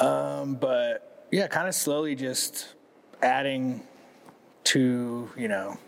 Um, 0.00 0.54
but 0.54 1.26
yeah, 1.30 1.46
kind 1.46 1.68
of 1.68 1.74
slowly 1.74 2.14
just 2.14 2.74
adding 3.22 3.82
to, 4.64 5.30
you 5.36 5.48
know, 5.48 5.78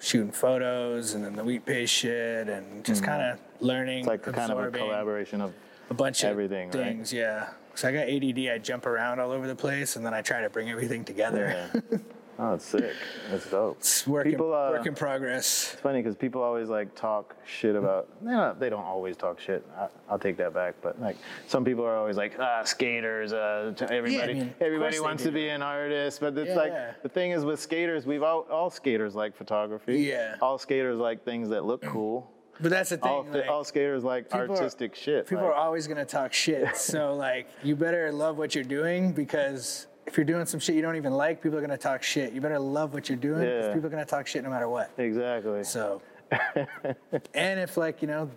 shooting 0.00 0.32
photos 0.32 1.14
and 1.14 1.24
then 1.24 1.36
the 1.36 1.44
wheat 1.44 1.64
paste 1.64 1.92
shit 1.92 2.48
and 2.48 2.84
just 2.84 3.04
kind 3.04 3.22
of 3.22 3.38
learning. 3.60 4.04
Mm-hmm. 4.04 4.12
It's 4.12 4.26
like 4.26 4.34
kind 4.34 4.52
of 4.52 4.58
a 4.58 4.70
collaboration 4.70 5.40
of. 5.40 5.52
a 5.90 5.94
bunch 5.94 6.22
of 6.22 6.30
everything, 6.30 6.70
right? 6.70 6.84
things, 6.84 7.12
yeah. 7.12 7.50
So 7.74 7.88
I 7.88 7.92
got 7.92 8.08
ADD, 8.08 8.52
I 8.52 8.58
jump 8.58 8.86
around 8.86 9.20
all 9.20 9.30
over 9.30 9.46
the 9.46 9.54
place 9.54 9.96
and 9.96 10.04
then 10.04 10.12
I 10.12 10.22
try 10.22 10.40
to 10.42 10.50
bring 10.50 10.70
everything 10.70 11.04
together. 11.04 11.70
Yeah. 11.90 11.98
oh, 12.40 12.54
it's 12.54 12.64
sick. 12.64 12.94
It's 13.32 13.50
dope. 13.50 13.76
It's 13.78 14.06
work, 14.06 14.24
People, 14.26 14.52
in, 14.54 14.58
uh, 14.58 14.70
work 14.70 14.86
in 14.86 14.94
progress. 14.94 15.72
It's 15.72 15.80
funny 15.80 16.00
because 16.00 16.16
people 16.16 16.42
always 16.42 16.68
like 16.68 16.94
talk 16.94 17.36
shit 17.46 17.76
about. 17.76 18.08
They 18.24 18.30
don't, 18.32 18.58
they 18.60 18.70
don't 18.70 18.84
always 18.84 19.16
talk 19.16 19.38
shit. 19.40 19.64
I, 19.78 19.88
I'll 20.08 20.18
take 20.18 20.36
that 20.38 20.52
back. 20.54 20.74
But 20.82 21.00
like 21.00 21.16
some 21.46 21.64
people 21.64 21.84
are 21.84 21.96
always 21.96 22.16
like, 22.16 22.36
ah, 22.38 22.64
skaters. 22.64 23.32
Uh, 23.32 23.74
everybody, 23.90 24.34
mean, 24.34 24.54
everybody 24.60 25.00
wants 25.00 25.22
to 25.24 25.30
be 25.30 25.48
an 25.48 25.62
artist. 25.62 26.20
But 26.20 26.36
it's 26.38 26.48
Yeah, 26.50 26.54
like 26.56 26.72
yeah. 26.72 26.92
the 27.02 27.08
thing 27.08 27.32
is 27.32 27.44
with 27.44 27.60
skaters, 27.60 28.06
we've 28.06 28.22
all 28.22 28.46
all 28.50 28.70
skaters 28.70 29.14
like 29.14 29.36
photography. 29.36 30.00
Yeah. 30.00 30.36
All 30.40 30.58
skaters 30.58 30.98
like 30.98 31.24
things 31.24 31.48
that 31.50 31.64
look 31.64 31.82
cool. 31.82 32.30
But 32.62 32.68
that's 32.70 32.90
the 32.90 32.98
thing. 32.98 33.10
All, 33.10 33.24
like, 33.32 33.48
all 33.48 33.64
skaters 33.64 34.04
like 34.04 34.24
people 34.24 34.40
are- 34.40 34.50
artistic 34.50 34.94
shit. 34.94 35.26
People 35.26 35.44
like- 35.44 35.54
are 35.54 35.56
always 35.56 35.86
gonna 35.86 36.04
talk 36.04 36.32
shit. 36.32 36.76
So 36.76 37.14
like, 37.14 37.46
you 37.62 37.74
better 37.76 38.12
love 38.12 38.36
what 38.36 38.54
you're 38.54 38.64
doing 38.64 39.12
because 39.12 39.86
if 40.06 40.16
you're 40.16 40.24
doing 40.24 40.44
some 40.46 40.58
shit 40.60 40.74
you 40.74 40.82
don't 40.82 40.96
even 40.96 41.12
like, 41.12 41.42
people 41.42 41.58
are 41.58 41.60
gonna 41.60 41.76
talk 41.78 42.02
shit. 42.02 42.32
You 42.32 42.40
better 42.40 42.58
love 42.58 42.94
what 42.94 43.08
you're 43.08 43.18
doing 43.18 43.40
because 43.40 43.66
Yeah. 43.66 43.74
people 43.74 43.86
are 43.86 43.90
gonna 43.90 44.04
talk 44.04 44.26
shit 44.26 44.42
no 44.42 44.50
matter 44.50 44.68
what. 44.68 44.90
exactly. 44.98 45.64
So, 45.64 46.02
and 47.34 47.60
if 47.60 47.76
like 47.76 48.02
you 48.02 48.08
know, 48.08 48.30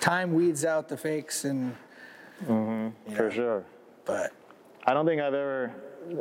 time 0.00 0.32
weeds 0.34 0.64
out 0.64 0.88
the 0.88 0.96
fakes 0.96 1.44
and. 1.44 1.74
you 2.48 2.92
For 3.14 3.22
know, 3.24 3.30
sure. 3.30 3.64
But 4.04 4.32
I 4.86 4.94
don't 4.94 5.06
think 5.06 5.20
I've 5.20 5.34
ever 5.34 5.72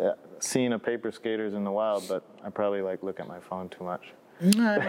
uh, 0.02 0.14
seen 0.40 0.74
a 0.74 0.80
paper 0.80 1.12
skaters 1.12 1.54
in 1.54 1.64
the 1.64 1.72
wild, 1.72 2.08
but 2.08 2.24
I 2.44 2.50
probably 2.50 2.82
like 2.82 3.04
look 3.04 3.20
at 3.20 3.28
my 3.28 3.40
phone 3.40 3.70
too 3.70 3.84
much. 3.84 4.14
I 4.42 4.46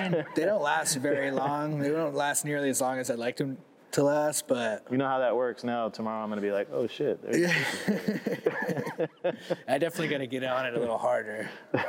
mean, 0.09 0.24
they 0.34 0.44
don't 0.44 0.62
last 0.62 0.97
very 0.97 1.30
long. 1.30 1.78
They 1.78 1.90
don't 1.90 2.14
last 2.14 2.44
nearly 2.44 2.68
as 2.70 2.80
long 2.80 2.99
as 2.99 3.11
I'd 3.11 3.18
like 3.18 3.36
them 3.36 3.59
to 3.93 4.03
last. 4.03 4.47
But 4.49 4.84
You 4.91 4.97
know 4.99 5.07
how 5.09 5.18
that 5.20 5.34
works 5.37 5.64
now. 5.64 5.89
Tomorrow 5.89 6.22
I'm 6.22 6.28
gonna 6.28 6.41
be 6.41 6.53
like, 6.53 6.68
oh 6.72 6.87
shit. 6.87 7.18
I 9.68 9.78
definitely 9.78 10.09
got 10.09 10.18
to 10.18 10.26
get 10.26 10.45
on 10.45 10.66
it 10.66 10.74
a 10.74 10.80
little 10.80 10.99
harder. 10.99 11.49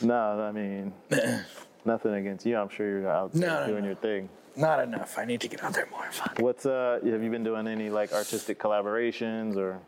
No, 0.00 0.40
I 0.40 0.52
mean, 0.52 0.92
nothing 1.84 2.14
against 2.14 2.46
you. 2.46 2.56
I'm 2.56 2.68
sure 2.68 2.88
you're 3.00 3.08
out 3.10 3.32
there 3.32 3.48
No, 3.48 3.60
no, 3.62 3.66
doing 3.66 3.82
no. 3.82 3.86
your 3.88 3.96
thing. 3.96 4.28
Not 4.56 4.80
enough. 4.80 5.18
I 5.18 5.24
need 5.24 5.40
to 5.40 5.48
get 5.48 5.62
out 5.64 5.72
there 5.74 5.86
more. 5.90 6.06
Fuck. 6.10 6.38
What's 6.38 6.66
uh? 6.66 7.00
Have 7.04 7.22
you 7.22 7.30
been 7.30 7.42
doing 7.44 7.66
any 7.66 7.90
like 7.90 8.12
artistic 8.12 8.58
collaborations 8.60 9.56
or? 9.56 9.80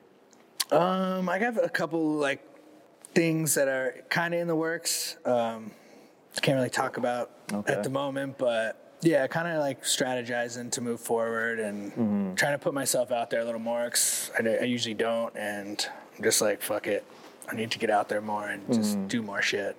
Um, 0.76 1.28
I 1.28 1.38
got 1.38 1.62
a 1.64 1.68
couple 1.68 2.00
like 2.14 2.44
things 3.14 3.54
that 3.54 3.68
are 3.68 3.96
kind 4.08 4.34
of 4.34 4.40
in 4.40 4.48
the 4.48 4.56
works. 4.56 5.16
Um, 5.24 5.70
can't 6.42 6.56
really 6.56 6.70
talk 6.70 6.96
about 6.96 7.30
Okay. 7.52 7.72
at 7.72 7.82
the 7.84 7.90
moment, 7.90 8.38
but 8.38 8.89
yeah, 9.02 9.26
kind 9.26 9.48
of 9.48 9.58
like 9.60 9.82
strategizing 9.82 10.70
to 10.72 10.80
move 10.80 11.00
forward 11.00 11.58
and 11.60 11.92
Mm-hmm. 11.92 12.34
trying 12.34 12.52
to 12.52 12.58
put 12.58 12.74
myself 12.74 13.10
out 13.12 13.30
there 13.30 13.40
a 13.40 13.44
little 13.44 13.60
more. 13.60 13.88
'cause 13.88 14.30
I, 14.38 14.42
I 14.48 14.62
usually 14.64 14.94
don't, 14.94 15.34
and 15.36 15.86
I'm 16.16 16.22
just 16.24 16.40
like, 16.40 16.60
fuck 16.62 16.86
it. 16.86 17.04
I 17.50 17.54
need 17.54 17.70
to 17.72 17.78
get 17.78 17.90
out 17.90 18.08
there 18.08 18.20
more 18.20 18.46
and 18.48 18.66
just 18.72 18.96
Mm-hmm. 18.96 19.06
do 19.08 19.22
more 19.22 19.42
shit. 19.42 19.76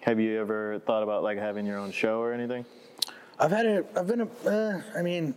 Have 0.00 0.18
you 0.20 0.40
ever 0.40 0.78
thought 0.86 1.02
about 1.02 1.22
like 1.22 1.38
having 1.38 1.66
your 1.66 1.78
own 1.78 1.90
show 1.92 2.20
or 2.20 2.32
anything? 2.32 2.64
I've 3.38 3.50
had 3.50 3.66
a, 3.66 3.84
I've 3.96 4.06
been 4.06 4.20
a, 4.22 4.48
uh, 4.48 4.82
I 4.96 5.02
mean, 5.02 5.34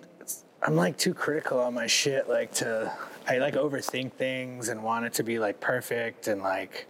I'm 0.61 0.75
like 0.75 0.97
too 0.97 1.13
critical 1.13 1.59
on 1.59 1.73
my 1.73 1.87
shit, 1.87 2.29
like 2.29 2.51
to 2.55 2.91
I 3.27 3.37
like 3.37 3.55
overthink 3.55 4.13
things 4.13 4.69
and 4.69 4.83
want 4.83 5.05
it 5.05 5.13
to 5.13 5.23
be 5.23 5.39
like 5.39 5.59
perfect 5.59 6.27
and 6.27 6.41
like 6.41 6.85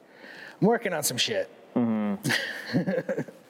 I'm 0.62 0.68
working 0.68 0.94
on 0.94 1.04
some 1.04 1.18
shit. 1.18 1.50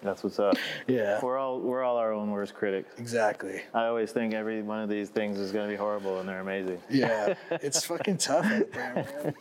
That's 0.03 0.21
what's 0.21 0.37
up. 0.39 0.55
Yeah. 0.87 1.19
We're 1.23 1.37
all 1.37 1.59
we're 1.59 1.81
all 1.83 1.97
our 1.97 2.11
own 2.11 2.29
worst 2.29 2.53
critics. 2.53 2.93
Exactly. 2.97 3.61
I 3.73 3.85
always 3.85 4.11
think 4.11 4.33
every 4.33 4.61
one 4.61 4.81
of 4.81 4.89
these 4.89 5.09
things 5.09 5.39
is 5.39 5.51
going 5.51 5.65
to 5.65 5.71
be 5.71 5.77
horrible, 5.77 6.19
and 6.19 6.27
they're 6.27 6.41
amazing. 6.41 6.81
Yeah. 6.89 7.35
it's 7.51 7.85
fucking 7.85 8.17
tough 8.17 8.45
out 8.45 8.71
there, 8.73 9.33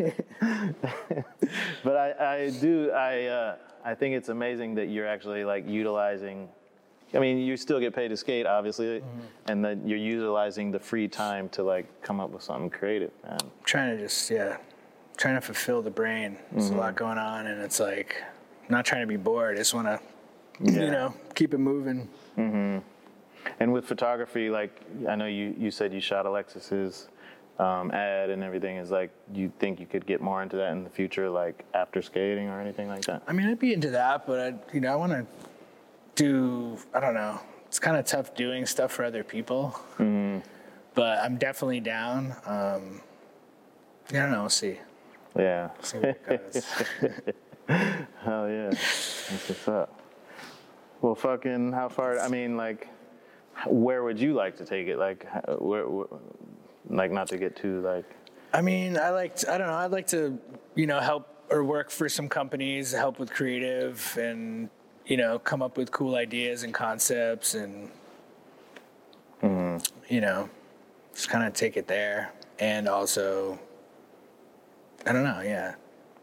man. 0.00 0.14
But 1.82 1.96
I, 1.96 2.34
I 2.34 2.50
do 2.50 2.90
I 2.90 3.24
uh, 3.26 3.56
I 3.84 3.94
think 3.94 4.14
it's 4.14 4.28
amazing 4.28 4.74
that 4.76 4.88
you're 4.88 5.06
actually 5.06 5.44
like 5.44 5.66
utilizing. 5.68 6.48
I 7.14 7.18
mean, 7.20 7.38
you 7.38 7.56
still 7.56 7.80
get 7.80 7.94
paid 7.94 8.08
to 8.08 8.16
skate, 8.18 8.44
obviously, 8.44 9.02
and 9.46 9.64
that 9.64 9.78
you're 9.86 9.96
utilizing 9.98 10.70
the 10.70 10.78
free 10.78 11.08
time 11.08 11.48
to 11.50 11.62
like 11.62 12.02
come 12.02 12.20
up 12.20 12.30
with 12.30 12.42
something 12.42 12.68
creative, 12.68 13.12
man. 13.24 13.38
trying 13.64 13.96
to 13.96 14.02
just 14.02 14.30
yeah, 14.30 14.58
trying 15.16 15.36
to 15.36 15.40
fulfill 15.40 15.80
the 15.80 15.90
brain. 15.90 16.36
There's 16.52 16.68
a 16.70 16.74
lot 16.74 16.96
going 16.96 17.16
on, 17.16 17.46
and 17.46 17.62
it's 17.62 17.80
like 17.80 18.22
not 18.68 18.84
trying 18.84 19.02
to 19.02 19.06
be 19.06 19.16
bored. 19.16 19.54
I 19.54 19.58
just 19.58 19.74
want 19.74 19.86
to, 19.86 20.00
Yeah. 20.60 20.84
you 20.84 20.90
know, 20.90 21.14
keep 21.34 21.54
it 21.54 21.58
moving. 21.58 22.08
Mm-hmm. 22.36 22.78
And 23.60 23.72
with 23.72 23.84
photography, 23.86 24.50
like 24.50 24.80
I 25.08 25.16
know 25.16 25.26
you, 25.26 25.54
you 25.58 25.70
said 25.70 25.92
you 25.92 26.00
shot 26.00 26.26
Alexis's 26.26 27.08
um, 27.58 27.90
ad 27.90 28.30
and 28.30 28.42
everything. 28.42 28.76
Is 28.76 28.90
like 28.90 29.10
you 29.32 29.52
think 29.58 29.80
you 29.80 29.86
could 29.86 30.06
get 30.06 30.20
more 30.20 30.42
into 30.42 30.56
that 30.56 30.72
in 30.72 30.84
the 30.84 30.90
future, 30.90 31.28
like 31.28 31.64
after 31.74 32.02
skating 32.02 32.48
or 32.48 32.60
anything 32.60 32.88
like 32.88 33.04
that? 33.06 33.22
I 33.26 33.32
mean, 33.32 33.48
I'd 33.48 33.58
be 33.58 33.72
into 33.72 33.90
that, 33.90 34.26
but 34.26 34.40
I, 34.40 34.54
you 34.72 34.80
know, 34.80 34.92
I 34.92 34.96
want 34.96 35.12
to 35.12 35.26
do. 36.14 36.78
I 36.94 37.00
don't 37.00 37.14
know. 37.14 37.40
It's 37.66 37.78
kind 37.78 37.96
of 37.96 38.06
tough 38.06 38.34
doing 38.34 38.64
stuff 38.64 38.92
for 38.92 39.04
other 39.04 39.22
people, 39.22 39.78
mm-hmm. 39.98 40.38
but 40.94 41.18
I'm 41.18 41.36
definitely 41.36 41.80
down. 41.80 42.34
Um, 42.46 43.02
yeah, 44.10 44.20
I 44.20 44.22
don't 44.22 44.32
know. 44.32 44.40
We'll 44.40 44.48
see. 44.48 44.78
Yeah. 45.36 45.70
See 45.82 45.98
what 45.98 46.08
it 46.08 46.52
goes. 46.52 47.34
Hell 47.68 48.48
yeah. 48.48 48.70
That's 48.70 49.48
what's 49.48 49.68
up. 49.68 50.00
Well, 51.00 51.14
fucking, 51.14 51.72
how 51.72 51.88
far? 51.88 52.18
I 52.18 52.28
mean, 52.28 52.56
like, 52.56 52.88
where 53.66 54.02
would 54.02 54.18
you 54.18 54.34
like 54.34 54.56
to 54.56 54.64
take 54.64 54.88
it? 54.88 54.98
Like, 54.98 55.26
where, 55.60 55.88
where 55.88 56.06
like, 56.88 57.12
not 57.12 57.28
to 57.28 57.38
get 57.38 57.56
too 57.56 57.80
like. 57.82 58.04
I 58.52 58.62
mean, 58.62 58.96
I 58.96 59.10
like. 59.10 59.36
To, 59.36 59.52
I 59.52 59.58
don't 59.58 59.66
know. 59.66 59.74
I'd 59.74 59.90
like 59.90 60.06
to, 60.08 60.38
you 60.74 60.86
know, 60.86 61.00
help 61.00 61.28
or 61.50 61.62
work 61.62 61.90
for 61.90 62.08
some 62.08 62.28
companies, 62.28 62.92
help 62.92 63.18
with 63.18 63.30
creative, 63.30 64.16
and 64.18 64.70
you 65.04 65.18
know, 65.18 65.38
come 65.38 65.60
up 65.60 65.76
with 65.76 65.90
cool 65.90 66.14
ideas 66.14 66.62
and 66.62 66.72
concepts, 66.72 67.54
and 67.54 67.90
mm-hmm. 69.42 69.76
you 70.12 70.22
know, 70.22 70.48
just 71.14 71.28
kind 71.28 71.46
of 71.46 71.52
take 71.52 71.76
it 71.76 71.86
there. 71.86 72.32
And 72.58 72.88
also, 72.88 73.58
I 75.06 75.12
don't 75.12 75.24
know. 75.24 75.42
Yeah, 75.42 75.74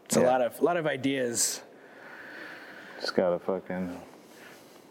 it's 0.06 0.16
a 0.16 0.20
lot 0.20 0.40
of 0.40 0.58
a 0.58 0.64
lot 0.64 0.76
of 0.76 0.86
ideas. 0.86 1.60
Just 3.00 3.14
gotta 3.14 3.38
fucking 3.38 4.00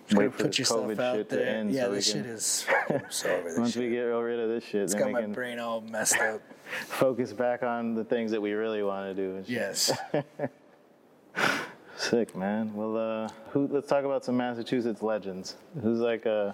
Just 0.07 0.17
wait 0.19 0.31
for 0.31 0.37
put 0.37 0.47
this 0.47 0.59
yourself 0.59 0.85
COVID 0.85 0.99
out 0.99 1.15
shit 1.15 1.29
to 1.29 1.35
there. 1.37 1.47
end. 1.47 1.71
yeah, 1.71 1.85
so 1.85 1.91
this 1.91 2.11
can, 2.13 2.23
shit 2.23 2.31
is. 2.31 2.65
So 3.09 3.29
over 3.29 3.43
this 3.49 3.57
Once 3.57 3.73
shit. 3.73 3.81
we 3.83 3.89
get 3.89 4.01
rid 4.01 4.39
of 4.39 4.49
this 4.49 4.63
shit, 4.63 4.83
it's 4.83 4.93
got 4.93 5.11
my 5.11 5.25
brain 5.25 5.57
all 5.59 5.81
messed 5.81 6.19
up. 6.19 6.41
focus 6.87 7.33
back 7.33 7.63
on 7.63 7.95
the 7.95 8.03
things 8.03 8.31
that 8.31 8.41
we 8.41 8.51
really 8.53 8.83
want 8.83 9.15
to 9.15 9.21
do. 9.21 9.43
Yes. 9.47 9.91
Sick, 11.97 12.35
man. 12.35 12.73
Well, 12.73 12.97
uh, 12.97 13.29
who, 13.51 13.67
let's 13.67 13.87
talk 13.87 14.03
about 14.03 14.25
some 14.25 14.35
Massachusetts 14.37 15.01
legends. 15.01 15.55
Who's 15.81 15.99
like 15.99 16.25
uh, 16.25 16.51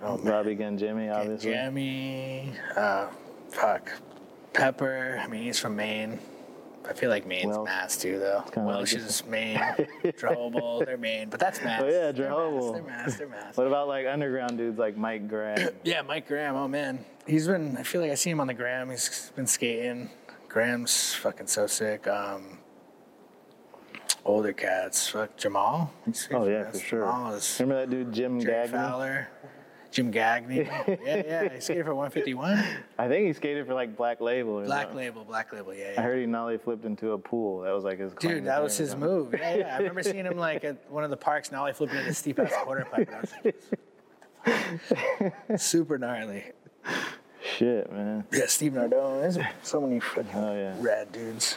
Robbie 0.00 0.54
Jimmy, 0.54 1.08
obviously. 1.08 1.52
Jamie, 1.52 2.52
uh, 2.76 3.08
fuck, 3.50 3.90
Pepper. 4.52 5.20
I 5.20 5.26
mean, 5.26 5.42
he's 5.42 5.58
from 5.58 5.76
Maine. 5.76 6.20
I 6.88 6.92
feel 6.92 7.08
like 7.10 7.26
Maine's 7.26 7.56
Welsh. 7.56 7.64
Mass 7.66 7.96
too, 7.96 8.18
though. 8.18 8.42
kinda 8.52 8.68
like 8.68 8.76
Welsh 8.78 8.92
it. 8.94 9.00
is 9.02 9.24
Maine. 9.26 9.56
Drehobl, 10.04 10.84
they're 10.84 10.96
Maine, 10.98 11.30
but 11.30 11.40
that's 11.40 11.62
Mass. 11.62 11.82
Oh, 11.82 11.88
yeah, 11.88 12.12
Drehobl. 12.12 12.72
They're 12.74 12.82
Mass. 12.82 13.16
They're 13.16 13.28
Mass. 13.28 13.56
What 13.56 13.66
about 13.66 13.88
like 13.88 14.06
underground 14.06 14.58
dudes 14.58 14.78
like 14.78 14.96
Mike 14.96 15.28
Graham? 15.28 15.70
Yeah, 15.84 16.02
Mike 16.02 16.28
Graham. 16.28 16.56
Oh 16.56 16.68
man, 16.68 17.04
he's 17.26 17.46
been. 17.46 17.76
I 17.76 17.82
feel 17.82 18.00
like 18.00 18.10
I 18.10 18.14
see 18.16 18.30
him 18.30 18.40
on 18.40 18.46
the 18.46 18.54
gram. 18.54 18.90
He's 18.90 19.32
been 19.34 19.46
skating. 19.46 20.10
Graham's 20.48 21.14
fucking 21.14 21.46
so 21.48 21.66
sick. 21.66 22.06
Um, 22.06 22.58
older 24.24 24.52
cats, 24.52 25.08
fuck 25.08 25.36
Jahmal. 25.36 25.90
He's- 26.04 26.28
Oh 26.32 26.46
yeah, 26.46 26.70
for 26.70 26.78
sure. 26.78 27.04
Jahmal 27.06 27.34
is 27.36 27.56
Remember 27.60 27.80
that 27.86 27.90
dude 27.90 28.12
Jim 28.12 28.40
Jerry 28.40 28.66
Gagnon? 28.68 28.80
Fowler, 28.80 29.28
Jim 29.94 30.12
Gagney. 30.12 30.66
yeah, 31.06 31.22
yeah. 31.24 31.48
He 31.54 31.60
skated 31.60 31.84
for 31.84 31.94
151. 31.94 32.64
I 32.98 33.06
think 33.06 33.28
he 33.28 33.32
skated 33.32 33.64
for 33.64 33.74
like 33.74 33.96
Black 33.96 34.20
Label. 34.20 34.60
Black 34.64 34.86
something. 34.88 34.96
Label, 34.96 35.24
Black 35.24 35.52
Label. 35.52 35.72
Yeah, 35.72 35.92
yeah. 35.92 36.00
I 36.00 36.02
heard 36.02 36.18
he 36.18 36.26
nollie 36.26 36.58
flipped 36.58 36.84
into 36.84 37.12
a 37.12 37.18
pool. 37.18 37.60
That 37.60 37.72
was 37.72 37.84
like 37.84 38.00
his. 38.00 38.12
Dude, 38.14 38.44
that 38.46 38.60
was 38.60 38.76
his 38.76 38.96
move. 38.96 39.32
Yeah, 39.38 39.54
yeah. 39.54 39.74
I 39.74 39.78
remember 39.78 40.02
seeing 40.02 40.24
him 40.26 40.36
like 40.36 40.64
at 40.64 40.90
one 40.90 41.04
of 41.04 41.10
the 41.10 41.16
parks, 41.16 41.52
nollie 41.52 41.72
flipping 41.72 41.98
into 41.98 42.12
steep 42.12 42.40
ass 42.40 42.52
quarter 42.64 42.84
pipe. 42.90 43.08
and 43.08 43.16
I 43.16 43.20
was 43.20 43.32
like, 45.48 45.56
Super 45.60 45.96
gnarly. 45.96 46.42
Shit, 47.56 47.92
man. 47.92 48.24
Yeah, 48.32 48.46
Steve 48.46 48.72
Nardone. 48.72 49.20
There's 49.20 49.38
so 49.62 49.80
many 49.80 50.00
fucking 50.00 50.30
Oh 50.34 50.54
yeah. 50.54 50.74
rad 50.80 51.12
dudes. 51.12 51.56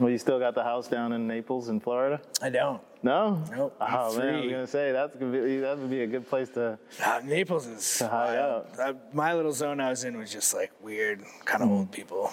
Well, 0.00 0.08
you 0.08 0.16
still 0.16 0.38
got 0.38 0.54
the 0.54 0.62
house 0.64 0.88
down 0.88 1.12
in 1.12 1.26
Naples, 1.28 1.68
in 1.68 1.78
Florida? 1.78 2.22
I 2.40 2.48
don't. 2.48 2.80
No. 3.02 3.42
Nope, 3.50 3.76
Oh 3.80 4.16
man, 4.18 4.34
I 4.34 4.40
was 4.40 4.50
gonna 4.50 4.66
say 4.66 4.92
that's 4.92 5.14
gonna 5.14 5.30
be 5.30 5.58
that 5.58 5.78
would 5.78 5.90
be 5.90 6.02
a 6.02 6.06
good 6.06 6.26
place 6.28 6.48
to. 6.50 6.78
Uh, 7.04 7.20
Naples 7.22 7.66
is 7.66 7.98
hide 7.98 8.38
wild. 8.38 8.66
Uh, 8.78 8.92
my 9.12 9.34
little 9.34 9.52
zone 9.52 9.78
I 9.78 9.90
was 9.90 10.04
in 10.04 10.16
was 10.18 10.32
just 10.32 10.54
like 10.54 10.72
weird, 10.82 11.22
kind 11.44 11.62
of 11.62 11.70
old 11.70 11.92
people. 11.92 12.32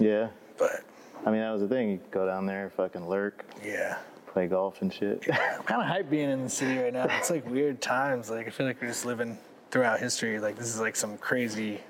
Yeah. 0.00 0.28
But 0.58 0.82
I 1.24 1.30
mean, 1.30 1.40
that 1.40 1.50
was 1.52 1.62
the 1.62 1.68
thing. 1.68 1.90
You 1.90 1.98
could 1.98 2.10
go 2.10 2.26
down 2.26 2.46
there, 2.46 2.70
fucking 2.76 3.08
lurk, 3.08 3.44
yeah, 3.64 3.98
play 4.26 4.46
golf 4.48 4.82
and 4.82 4.92
shit. 4.92 5.24
I'm 5.32 5.62
kind 5.62 5.80
of 5.82 5.88
hyped 5.88 6.10
being 6.10 6.30
in 6.30 6.42
the 6.42 6.50
city 6.50 6.78
right 6.78 6.92
now. 6.92 7.06
It's 7.18 7.30
like 7.30 7.48
weird 7.48 7.80
times. 7.80 8.30
Like 8.30 8.46
I 8.48 8.50
feel 8.50 8.66
like 8.66 8.80
we're 8.80 8.88
just 8.88 9.06
living 9.06 9.38
throughout 9.70 10.00
history. 10.00 10.38
Like 10.40 10.56
this 10.56 10.68
is 10.68 10.80
like 10.80 10.96
some 10.96 11.18
crazy, 11.18 11.80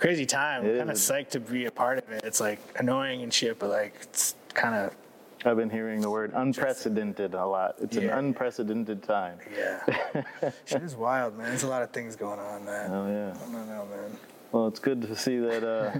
crazy 0.00 0.26
time. 0.26 0.64
It 0.64 0.72
I'm 0.72 0.78
kind 0.78 0.90
of 0.90 0.96
psyched 0.96 1.30
to 1.30 1.40
be 1.40 1.66
a 1.66 1.70
part 1.70 1.98
of 1.98 2.10
it. 2.10 2.24
It's 2.24 2.40
like 2.40 2.58
annoying 2.76 3.22
and 3.22 3.32
shit, 3.32 3.58
but 3.58 3.70
like 3.70 3.94
it's 4.02 4.34
kind 4.54 4.74
of 4.74 4.94
I've 5.44 5.56
been 5.56 5.70
hearing 5.70 6.00
the 6.00 6.10
word 6.10 6.32
unprecedented 6.34 7.34
a 7.34 7.46
lot. 7.46 7.76
It's 7.80 7.96
an 7.96 8.10
unprecedented 8.10 9.02
time. 9.02 9.38
yeah. 9.56 10.22
shit 10.66 10.82
is 10.82 10.94
wild, 10.94 11.38
man. 11.38 11.48
There's 11.48 11.62
a 11.62 11.68
lot 11.68 11.82
of 11.82 11.90
things 11.90 12.16
going 12.16 12.38
on, 12.38 12.64
man. 12.64 12.90
Oh 12.90 13.06
yeah. 13.06 13.34
I 13.34 13.52
don't 13.52 13.68
know, 13.68 13.86
man. 13.86 14.16
Well, 14.52 14.66
it's 14.66 14.80
good 14.80 15.00
to 15.02 15.16
see 15.16 15.38
that 15.38 15.64
uh, 15.64 15.92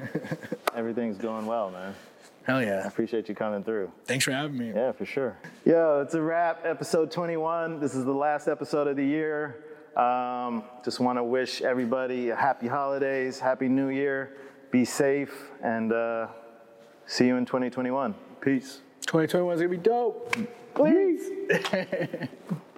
everything's 0.76 1.16
going 1.16 1.46
well, 1.46 1.70
man. 1.70 1.94
Hell 2.42 2.58
I 2.58 2.64
yeah. 2.64 2.86
appreciate 2.86 3.28
you 3.28 3.34
coming 3.34 3.62
through. 3.62 3.92
Thanks 4.06 4.24
for 4.24 4.32
having 4.32 4.58
me. 4.58 4.72
Yeah, 4.74 4.92
for 4.92 5.06
sure. 5.06 5.38
Yo, 5.64 6.00
it's 6.04 6.14
a 6.14 6.20
wrap. 6.20 6.62
Episode 6.64 7.10
21. 7.10 7.80
This 7.80 7.94
is 7.94 8.04
the 8.04 8.12
last 8.12 8.48
episode 8.48 8.88
of 8.88 8.96
the 8.96 9.04
year. 9.04 9.62
Um, 9.96 10.64
just 10.84 11.00
want 11.00 11.18
to 11.18 11.24
wish 11.24 11.62
everybody 11.62 12.30
a 12.30 12.36
happy 12.36 12.68
holidays, 12.68 13.38
happy 13.38 13.68
new 13.68 13.88
year. 13.88 14.36
Be 14.70 14.84
safe, 14.84 15.50
and 15.62 15.92
uh, 15.92 16.28
see 17.06 17.26
you 17.26 17.36
in 17.36 17.44
2021. 17.44 18.14
Peace. 18.40 18.80
2021 19.06 19.54
is 19.54 19.60
gonna 19.60 19.68
be 19.68 19.76
dope. 19.76 20.36
Please. 20.74 21.30